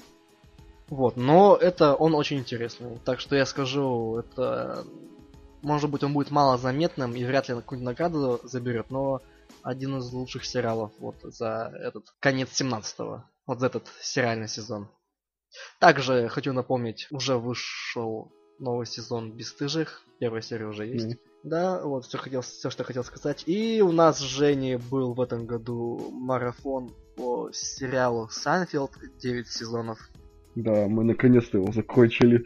Вот, 0.91 1.15
но 1.15 1.55
это 1.55 1.95
он 1.95 2.13
очень 2.15 2.39
интересный. 2.39 2.99
Так 3.05 3.21
что 3.21 3.37
я 3.37 3.45
скажу, 3.45 4.17
это... 4.17 4.83
Может 5.61 5.89
быть, 5.89 6.03
он 6.03 6.11
будет 6.11 6.31
мало 6.31 6.57
заметным 6.57 7.15
и 7.15 7.23
вряд 7.23 7.47
ли 7.47 7.55
какую-нибудь 7.55 7.85
награду 7.85 8.41
заберет, 8.43 8.89
но 8.89 9.21
один 9.63 9.99
из 9.99 10.11
лучших 10.11 10.43
сериалов 10.43 10.91
вот 10.99 11.15
за 11.21 11.71
этот 11.81 12.13
конец 12.19 12.49
17-го. 12.59 13.23
Вот 13.45 13.59
за 13.61 13.67
этот 13.67 13.87
сериальный 14.01 14.49
сезон. 14.49 14.89
Также 15.79 16.27
хочу 16.27 16.51
напомнить, 16.51 17.07
уже 17.09 17.37
вышел 17.37 18.29
новый 18.59 18.85
сезон 18.85 19.31
Бесстыжих. 19.31 20.01
Первая 20.19 20.41
серия 20.41 20.65
уже 20.65 20.87
есть. 20.87 21.05
Мгм. 21.05 21.19
Да, 21.43 21.81
вот 21.83 22.05
все, 22.05 22.17
хотел, 22.17 22.41
все, 22.41 22.69
что 22.69 22.83
хотел 22.83 23.05
сказать. 23.05 23.43
И 23.45 23.81
у 23.81 23.93
нас 23.93 24.17
с 24.17 24.21
Женей 24.21 24.75
был 24.75 25.13
в 25.13 25.21
этом 25.21 25.45
году 25.45 26.11
марафон 26.11 26.93
по 27.15 27.49
сериалу 27.53 28.27
Сайнфилд 28.29 28.91
9 29.19 29.47
сезонов. 29.47 30.09
Да, 30.55 30.87
мы 30.87 31.03
наконец-то 31.03 31.57
его 31.57 31.71
закончили. 31.71 32.45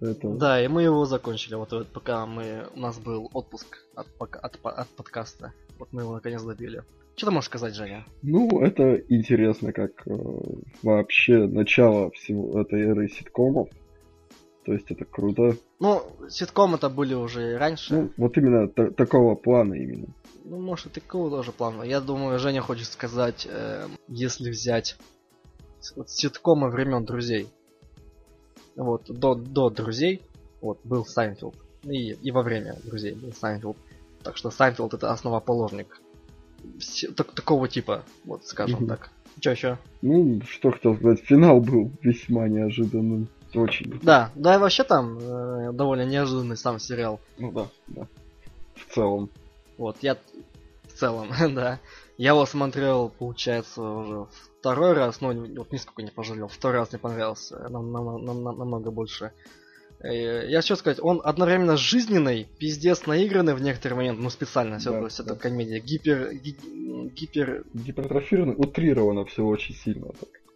Это... 0.00 0.28
Да, 0.34 0.62
и 0.62 0.68
мы 0.68 0.82
его 0.82 1.04
закончили. 1.04 1.54
Вот, 1.54 1.72
вот 1.72 1.88
пока 1.88 2.26
мы 2.26 2.66
у 2.74 2.80
нас 2.80 2.98
был 2.98 3.30
отпуск 3.32 3.78
от, 3.94 4.06
от, 4.18 4.58
от 4.62 4.88
подкаста. 4.88 5.52
Вот 5.78 5.92
мы 5.92 6.02
его 6.02 6.14
наконец 6.14 6.42
добили. 6.42 6.82
Что 7.16 7.26
ты 7.26 7.32
можешь 7.32 7.48
сказать, 7.48 7.74
Женя? 7.74 8.04
Ну, 8.22 8.60
это 8.60 8.96
интересно, 9.08 9.72
как 9.72 10.06
э, 10.06 10.12
вообще 10.82 11.46
начало 11.46 12.10
всего 12.10 12.60
этой 12.60 12.82
эры 12.82 13.08
ситкомов. 13.08 13.68
То 14.64 14.72
есть 14.72 14.90
это 14.90 15.04
круто. 15.04 15.56
Ну, 15.78 16.02
ситком 16.28 16.74
это 16.74 16.88
были 16.88 17.14
уже 17.14 17.52
и 17.52 17.54
раньше. 17.54 17.94
Ну, 17.94 18.10
вот 18.16 18.36
именно 18.36 18.66
та- 18.66 18.90
такого 18.90 19.36
плана 19.36 19.74
именно. 19.74 20.08
Ну, 20.44 20.58
может, 20.58 20.86
и 20.86 21.00
такого 21.00 21.30
тоже 21.30 21.52
плана. 21.52 21.82
Я 21.82 22.00
думаю, 22.00 22.38
Женя 22.38 22.62
хочет 22.62 22.86
сказать, 22.86 23.46
э, 23.48 23.86
если 24.08 24.50
взять 24.50 24.96
вот 25.96 26.10
ситкомы 26.10 26.70
времен 26.70 27.04
друзей. 27.04 27.48
Вот, 28.76 29.04
до, 29.08 29.34
до 29.34 29.70
друзей, 29.70 30.20
вот, 30.60 30.78
был 30.84 31.04
Сайнфилд. 31.06 31.54
И, 31.84 32.12
и 32.12 32.30
во 32.30 32.42
время 32.42 32.76
друзей 32.84 33.12
был 33.14 33.32
Сайнфилд. 33.32 33.76
Так 34.22 34.36
что 34.36 34.50
Сайнфилд 34.50 34.94
это 34.94 35.12
основоположник 35.12 36.00
так- 37.16 37.32
такого 37.32 37.68
типа, 37.68 38.04
вот, 38.24 38.46
скажем 38.46 38.80
Мгм. 38.80 38.88
так. 38.88 39.10
Че 39.40 39.50
еще? 39.50 39.78
Ну, 40.02 40.40
что 40.48 40.70
хотел 40.70 40.96
сказать, 40.96 41.20
финал 41.20 41.60
был 41.60 41.90
весьма 42.02 42.48
неожиданным. 42.48 43.28
Очень. 43.54 44.00
Да, 44.02 44.30
да 44.34 44.56
и 44.56 44.58
вообще 44.58 44.82
там 44.82 45.18
э, 45.18 45.72
довольно 45.72 46.04
неожиданный 46.04 46.56
сам 46.56 46.78
сериал. 46.80 47.20
Ну 47.38 47.52
да, 47.52 47.68
да. 47.88 48.06
В 48.74 48.92
целом. 48.92 49.30
Вот, 49.78 49.96
я 50.02 50.16
в 50.88 50.92
целом, 50.92 51.28
да. 51.54 51.78
Я 52.16 52.30
его 52.30 52.46
смотрел, 52.46 53.08
получается, 53.08 53.82
уже 53.82 54.26
второй 54.60 54.92
раз, 54.92 55.20
но 55.20 55.32
не- 55.32 55.58
вот 55.58 55.72
нисколько 55.72 56.02
не 56.02 56.10
пожалел. 56.10 56.46
Второй 56.48 56.78
раз 56.78 56.92
мне 56.92 56.98
понравился, 57.00 57.68
нам, 57.68 57.90
нам- 57.92 58.24
нам- 58.24 58.42
нам- 58.44 58.58
намного 58.58 58.90
больше. 58.90 59.32
Э, 60.00 60.48
Я 60.48 60.60
хочу 60.60 60.76
сказать, 60.76 60.98
он 61.02 61.20
одновременно 61.24 61.76
жизненный, 61.76 62.46
пиздец 62.58 63.06
наигранный 63.06 63.54
в 63.54 63.62
некоторые 63.62 63.96
моменты, 63.96 64.22
ну 64.22 64.30
специально, 64.30 64.78
все, 64.78 64.90
Да, 64.92 64.98
то 65.00 65.04
есть 65.06 65.20
это 65.20 65.34
да. 65.34 65.40
комедия, 65.40 65.80
гипер, 65.80 66.34
ги- 66.34 66.56
гипер, 67.14 67.64
Гипертрофировано, 67.74 68.54
утрировано 68.54 69.24
все 69.24 69.44
очень 69.44 69.74
сильно. 69.74 70.06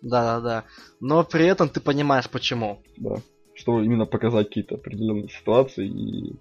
Да-да-да. 0.02 0.64
Но 1.00 1.24
при 1.24 1.46
этом 1.46 1.68
ты 1.68 1.80
понимаешь, 1.80 2.28
почему. 2.30 2.80
да. 2.96 3.16
Чтобы 3.54 3.84
именно 3.84 4.06
показать 4.06 4.46
какие-то 4.48 4.76
определенные 4.76 5.28
ситуации 5.28 5.88
и, 5.88 6.36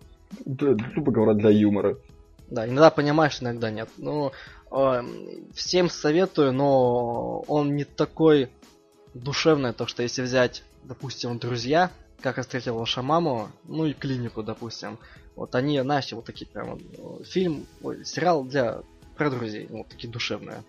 да, 0.45 0.73
грубо 0.75 1.11
говоря, 1.11 1.33
для 1.33 1.49
юмора. 1.49 1.97
Да, 2.51 2.65
иногда 2.67 2.91
понимаешь, 2.91 3.41
иногда 3.41 3.71
нет. 3.71 3.89
Ну, 3.97 4.31
всем 5.53 5.89
советую, 5.89 6.53
но 6.53 7.39
он 7.47 7.75
не 7.75 7.83
такой 7.83 8.49
душевный, 9.13 9.73
то 9.73 9.87
что 9.87 10.03
если 10.03 10.21
взять, 10.21 10.63
допустим, 10.83 11.39
друзья, 11.39 11.91
как 12.21 12.37
я 12.37 12.43
встретил 12.43 12.77
вашу 12.77 13.03
маму, 13.03 13.49
ну 13.65 13.85
и 13.85 13.93
клинику, 13.93 14.43
допустим. 14.43 14.97
Вот 15.35 15.53
они, 15.55 15.79
знаешь, 15.81 16.11
вот 16.11 16.25
такие 16.25 16.47
прям 16.47 16.77
э, 16.77 17.23
фильм, 17.23 17.67
ой, 17.81 18.03
сериал 18.05 18.43
для 18.43 18.81
про 19.15 19.29
друзей, 19.29 19.67
ну, 19.69 19.79
вот 19.79 19.87
такие 19.87 20.11
душевные. 20.11 20.63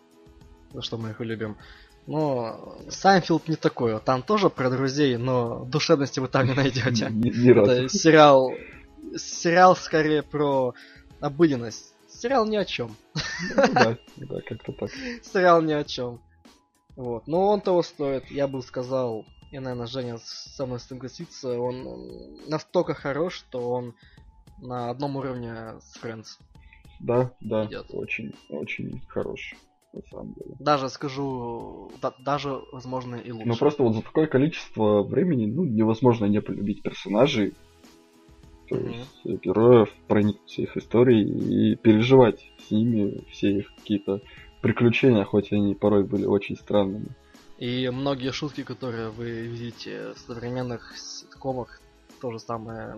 За 0.72 0.82
что 0.82 0.99
мы 0.99 1.11
их 1.11 1.20
любим. 1.20 1.57
Но 2.07 2.78
Сайнфилд 2.88 3.49
не 3.49 3.57
такой, 3.57 3.94
вот 3.94 4.05
там 4.05 4.22
тоже 4.22 4.51
про 4.51 4.70
друзей, 4.70 5.16
но 5.16 5.64
душевности 5.64 6.20
вы 6.20 6.28
там 6.28 6.46
не 6.46 6.55
найдете. 6.55 7.07
Это 7.62 7.88
сериал. 7.88 8.53
Сериал 9.16 9.76
скорее 9.76 10.22
про 10.22 10.74
обыденность. 11.20 11.94
Сериал 12.19 12.47
ни 12.47 12.57
о 12.57 12.64
чем. 12.64 12.97
Ну 13.55 13.75
Да, 13.75 13.99
да, 14.16 14.41
как-то 14.43 14.73
так. 14.73 14.91
Сериал 15.23 15.62
ни 15.62 15.73
о 15.73 15.85
чем. 15.85 16.21
Вот. 16.97 17.29
Но 17.29 17.47
он 17.47 17.61
того 17.61 17.83
стоит. 17.83 18.29
Я 18.31 18.49
бы 18.49 18.61
сказал, 18.61 19.25
и, 19.53 19.59
наверное, 19.61 19.87
Женя 19.87 20.19
со 20.19 20.66
мной 20.66 20.81
согласится, 20.81 21.59
он 21.61 21.87
настолько 22.49 22.95
хорош, 22.95 23.35
что 23.35 23.71
он 23.71 23.95
на 24.59 24.91
одном 24.91 25.16
уровне 25.16 25.79
с 25.81 26.03
Friends. 26.03 26.27
Да, 26.99 27.33
да, 27.41 27.66
Идёт. 27.66 27.87
очень, 27.91 28.33
очень 28.49 29.01
хорош, 29.07 29.55
на 29.93 30.03
самом 30.11 30.33
деле. 30.33 30.57
Даже 30.59 30.89
скажу, 30.89 31.93
да- 32.03 32.14
даже, 32.19 32.61
возможно, 32.73 33.14
и 33.14 33.31
лучше. 33.31 33.47
Ну 33.47 33.57
просто 33.57 33.85
вот 33.85 33.95
за 33.95 34.03
такое 34.03 34.27
количество 34.27 35.05
времени, 35.05 35.47
ну, 35.47 35.62
невозможно 35.64 36.25
не 36.25 36.41
полюбить 36.41 36.83
персонажей, 36.83 37.55
то 38.69 38.77
Мгм. 38.77 38.89
есть 38.89 39.21
э, 39.25 39.37
героев, 39.43 39.89
проникнуться 40.07 40.62
их 40.62 40.77
историей 40.77 41.73
и 41.73 41.77
переживать 41.77 42.51
с 42.66 42.71
ними 42.71 43.25
все 43.31 43.59
их 43.59 43.75
какие-то 43.77 44.21
приключения, 44.61 45.25
хоть 45.25 45.53
они 45.53 45.75
порой 45.75 46.05
были 46.05 46.25
очень 46.25 46.57
странными. 46.57 47.09
И 47.59 47.89
многие 47.89 48.33
шутки, 48.33 48.62
которые 48.62 49.11
вы 49.11 49.31
видите 49.47 50.12
в 50.14 50.19
современных 50.19 50.97
ситкомах, 50.97 51.81
то 52.21 52.31
же 52.31 52.39
самое, 52.39 52.97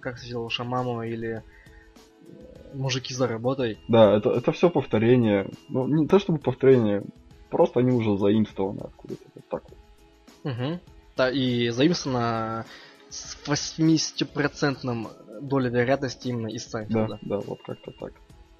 как 0.00 0.16
встретил 0.16 0.42
ваша 0.42 0.64
мама 0.64 1.06
или 1.06 1.42
э, 1.42 2.74
мужики 2.74 3.14
за 3.14 3.26
работой. 3.26 3.78
Да, 3.88 4.14
это, 4.14 4.30
это 4.30 4.52
все 4.52 4.68
повторение. 4.70 5.50
Ну, 5.68 5.86
не 5.86 6.06
то 6.06 6.18
чтобы 6.18 6.38
повторение, 6.38 7.02
просто 7.50 7.80
они 7.80 7.92
уже 7.92 8.16
заимствованы 8.18 8.80
откуда-то. 8.80 9.24
Вот 9.34 9.48
так 9.48 9.62
вот. 9.70 10.52
Угу. 10.52 10.80
Да, 11.16 11.30
и 11.30 11.70
заимствовано 11.70 12.64
с 13.10 13.36
80% 13.46 15.40
долей 15.40 15.70
вероятности 15.70 16.28
именно 16.28 16.48
из 16.48 16.64
Да, 16.64 16.70
Сайнфилда. 16.70 17.18
да, 17.22 17.38
вот 17.40 17.62
как-то 17.62 17.90
так. 17.92 18.12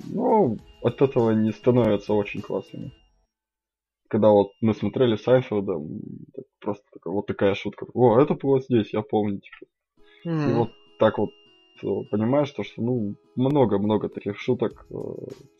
Но 0.04 0.56
от 0.82 1.02
этого 1.02 1.30
не 1.32 1.52
становятся 1.52 2.14
очень 2.14 2.40
классными. 2.40 2.90
Когда 4.08 4.30
вот 4.30 4.52
мы 4.60 4.74
смотрели 4.74 5.16
Сайнфилда, 5.16 5.74
просто 6.60 6.84
такая, 6.92 7.12
вот 7.12 7.26
такая 7.26 7.54
шутка. 7.54 7.86
О, 7.92 8.18
это 8.18 8.34
было 8.34 8.60
здесь, 8.60 8.92
я 8.92 9.02
помню. 9.02 9.40
типа. 9.40 9.66
И 10.24 10.28
Мгм. 10.28 10.54
вот 10.54 10.72
так 10.98 11.18
вот 11.18 11.30
э, 11.82 11.86
понимаешь, 12.10 12.50
то, 12.52 12.62
что 12.62 12.82
ну 12.82 13.14
много-много 13.36 14.08
таких 14.08 14.38
шуток 14.38 14.86
э, 14.90 14.94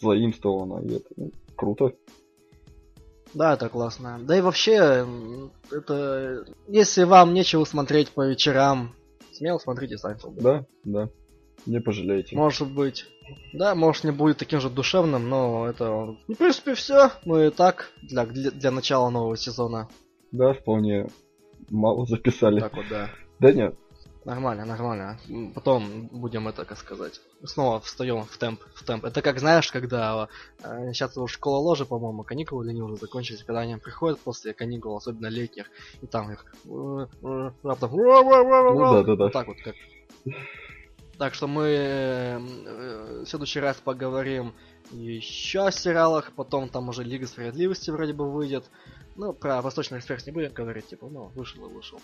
заимствовано, 0.00 0.82
и 0.86 0.94
это 0.96 1.08
ну, 1.16 1.30
круто. 1.56 1.92
Да, 3.34 3.54
это 3.54 3.68
классно. 3.68 4.18
Да 4.22 4.36
и 4.36 4.40
вообще, 4.40 5.06
это... 5.70 6.44
Если 6.66 7.04
вам 7.04 7.34
нечего 7.34 7.64
смотреть 7.64 8.10
по 8.10 8.26
вечерам, 8.26 8.94
смело 9.32 9.58
смотрите 9.58 9.98
Сайнфилда. 9.98 10.40
Да, 10.42 10.66
да. 10.84 11.08
Не 11.66 11.80
пожалеете. 11.80 12.36
Может 12.36 12.72
быть. 12.72 13.06
Да, 13.52 13.74
может 13.74 14.04
не 14.04 14.10
будет 14.10 14.38
таким 14.38 14.60
же 14.60 14.70
душевным, 14.70 15.28
но 15.28 15.66
это... 15.68 16.16
Ну, 16.26 16.34
в 16.34 16.38
принципе, 16.38 16.74
все. 16.74 17.10
Ну 17.24 17.42
и 17.42 17.50
так, 17.50 17.90
для, 18.02 18.24
для, 18.24 18.50
для 18.50 18.70
начала 18.70 19.10
нового 19.10 19.36
сезона. 19.36 19.88
Да, 20.32 20.54
вполне 20.54 21.08
мало 21.68 22.06
записали. 22.06 22.60
Так 22.60 22.74
вот, 22.74 22.86
да. 22.88 23.10
Да 23.40 23.52
нет, 23.52 23.74
Нормально, 24.28 24.66
нормально. 24.66 25.18
Потом 25.54 26.08
будем 26.12 26.48
это, 26.48 26.66
как 26.66 26.76
сказать, 26.76 27.18
снова 27.44 27.80
встаем 27.80 28.24
в 28.24 28.36
темп, 28.36 28.60
в 28.74 28.84
темп. 28.84 29.06
Это 29.06 29.22
как, 29.22 29.38
знаешь, 29.38 29.72
когда 29.72 30.28
э, 30.62 30.92
сейчас 30.92 31.16
уже 31.16 31.32
школа 31.32 31.56
ложи, 31.56 31.86
по-моему, 31.86 32.24
каникулы 32.24 32.64
для 32.64 32.74
них 32.74 32.84
уже 32.84 32.96
закончились, 32.96 33.42
когда 33.42 33.60
они 33.60 33.76
приходят 33.76 34.20
после 34.20 34.52
каникул, 34.52 34.94
особенно 34.94 35.28
летних, 35.28 35.70
и 36.02 36.06
там 36.06 36.30
их 36.30 36.44
э, 36.66 37.06
э, 37.22 37.50
раптом 37.62 37.90
Ну 37.90 38.92
да, 38.92 39.02
да, 39.02 39.16
да. 39.16 39.30
Так 39.30 39.46
вот 39.46 39.56
как. 39.64 39.74
Так 41.16 41.32
что 41.32 41.48
мы 41.48 41.64
э, 41.64 42.38
э, 42.38 43.22
в 43.24 43.26
следующий 43.26 43.60
раз 43.60 43.78
поговорим 43.82 44.52
еще 44.90 45.66
о 45.66 45.72
сериалах, 45.72 46.32
потом 46.36 46.68
там 46.68 46.90
уже 46.90 47.02
Лига 47.02 47.26
Справедливости 47.26 47.90
вроде 47.90 48.12
бы 48.12 48.30
выйдет. 48.30 48.70
Ну, 49.16 49.32
про 49.32 49.60
Восточный 49.62 49.98
экспресс 49.98 50.26
не 50.26 50.32
будем 50.32 50.52
говорить, 50.52 50.86
типа, 50.86 51.08
ну, 51.10 51.32
вышел 51.34 51.66
и 51.66 51.72
вышел. 51.72 52.00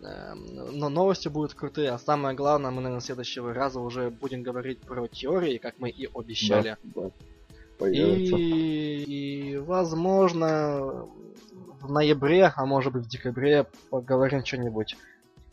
Эм, 0.00 0.78
но 0.78 0.88
новости 0.88 1.28
будут 1.28 1.54
крутые, 1.54 1.90
а 1.90 1.98
самое 1.98 2.36
главное, 2.36 2.70
мы, 2.70 2.80
наверное, 2.80 3.00
следующего 3.00 3.52
раза 3.52 3.80
уже 3.80 4.10
будем 4.10 4.42
говорить 4.42 4.80
про 4.80 5.06
теории, 5.08 5.58
как 5.58 5.74
мы 5.78 5.90
и 5.90 6.08
обещали. 6.14 6.76
Да, 6.82 7.02
да. 7.02 7.10
Появится. 7.78 8.36
И, 8.36 9.52
и, 9.52 9.56
возможно, 9.56 11.06
в 11.80 11.90
ноябре, 11.90 12.52
а 12.54 12.66
может 12.66 12.92
быть 12.92 13.06
в 13.06 13.08
декабре 13.08 13.66
поговорим 13.90 14.44
что-нибудь. 14.44 14.96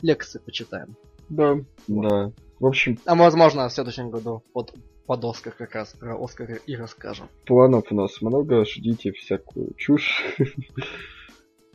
Лекции 0.02 0.38
почитаем. 0.38 0.96
Да, 1.28 1.58
да. 1.88 2.32
В 2.60 2.66
общем, 2.66 2.98
А 3.04 3.14
возможно, 3.14 3.68
в 3.68 3.72
следующем 3.72 4.10
году 4.10 4.42
под, 4.52 4.74
под 5.06 5.24
Оскар 5.24 5.52
как 5.52 5.74
раз 5.74 5.92
про 5.92 6.22
Оскар 6.22 6.60
и 6.66 6.76
расскажем. 6.76 7.28
планов 7.44 7.90
у 7.90 7.94
нас 7.94 8.20
много, 8.22 8.64
ждите 8.64 9.12
всякую 9.12 9.74
чушь. 9.76 10.36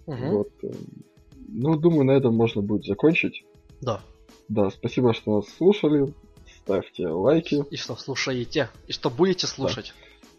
Вот. 0.08 0.50
Ну, 1.54 1.76
думаю, 1.76 2.06
на 2.06 2.12
этом 2.12 2.36
можно 2.36 2.62
будет 2.62 2.86
закончить. 2.86 3.44
Да. 3.82 4.02
Да, 4.48 4.70
спасибо, 4.70 5.14
что 5.14 5.38
нас 5.38 5.50
слушали. 5.50 6.14
Ставьте 6.58 7.08
лайки. 7.08 7.64
И 7.72 7.78
что 7.78 7.96
слушаете, 7.96 8.70
и 8.88 8.92
что 8.94 9.10
будете 9.10 9.48
слушать. 9.48 9.94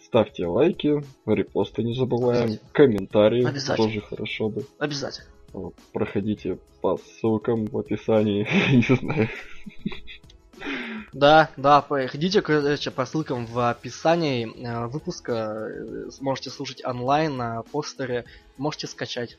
Ставьте 0.04 0.46
лайки, 0.46 1.02
репосты 1.26 1.82
не 1.82 1.94
забываем, 1.94 2.58
комментарии 2.72 3.46
тоже 3.76 4.00
хорошо 4.02 4.50
бы. 4.50 4.64
Обязательно. 4.78 5.28
Вот, 5.52 5.74
Проходите 5.92 6.58
по 6.80 6.98
ссылкам 6.98 7.66
в 7.66 7.78
описании, 7.78 8.46
не 8.72 8.96
знаю. 8.96 9.28
Да, 11.12 11.50
да, 11.56 11.82
переходите 11.82 12.40
короче, 12.40 12.90
по 12.90 13.04
ссылкам 13.04 13.46
в 13.46 13.58
описании 13.68 14.46
э, 14.46 14.86
выпуска, 14.86 15.68
э, 15.68 16.10
сможете 16.10 16.50
слушать 16.50 16.84
онлайн 16.84 17.36
на 17.36 17.62
постере, 17.64 18.24
можете 18.56 18.86
скачать 18.86 19.36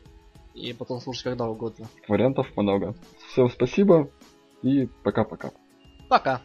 и 0.54 0.74
потом 0.74 1.00
слушать 1.00 1.24
когда 1.24 1.48
угодно. 1.48 1.88
Вариантов 2.08 2.48
много. 2.56 2.96
Всем 3.30 3.50
спасибо 3.50 4.10
и 4.62 4.88
пока-пока. 5.04 5.52
Пока. 6.10 6.42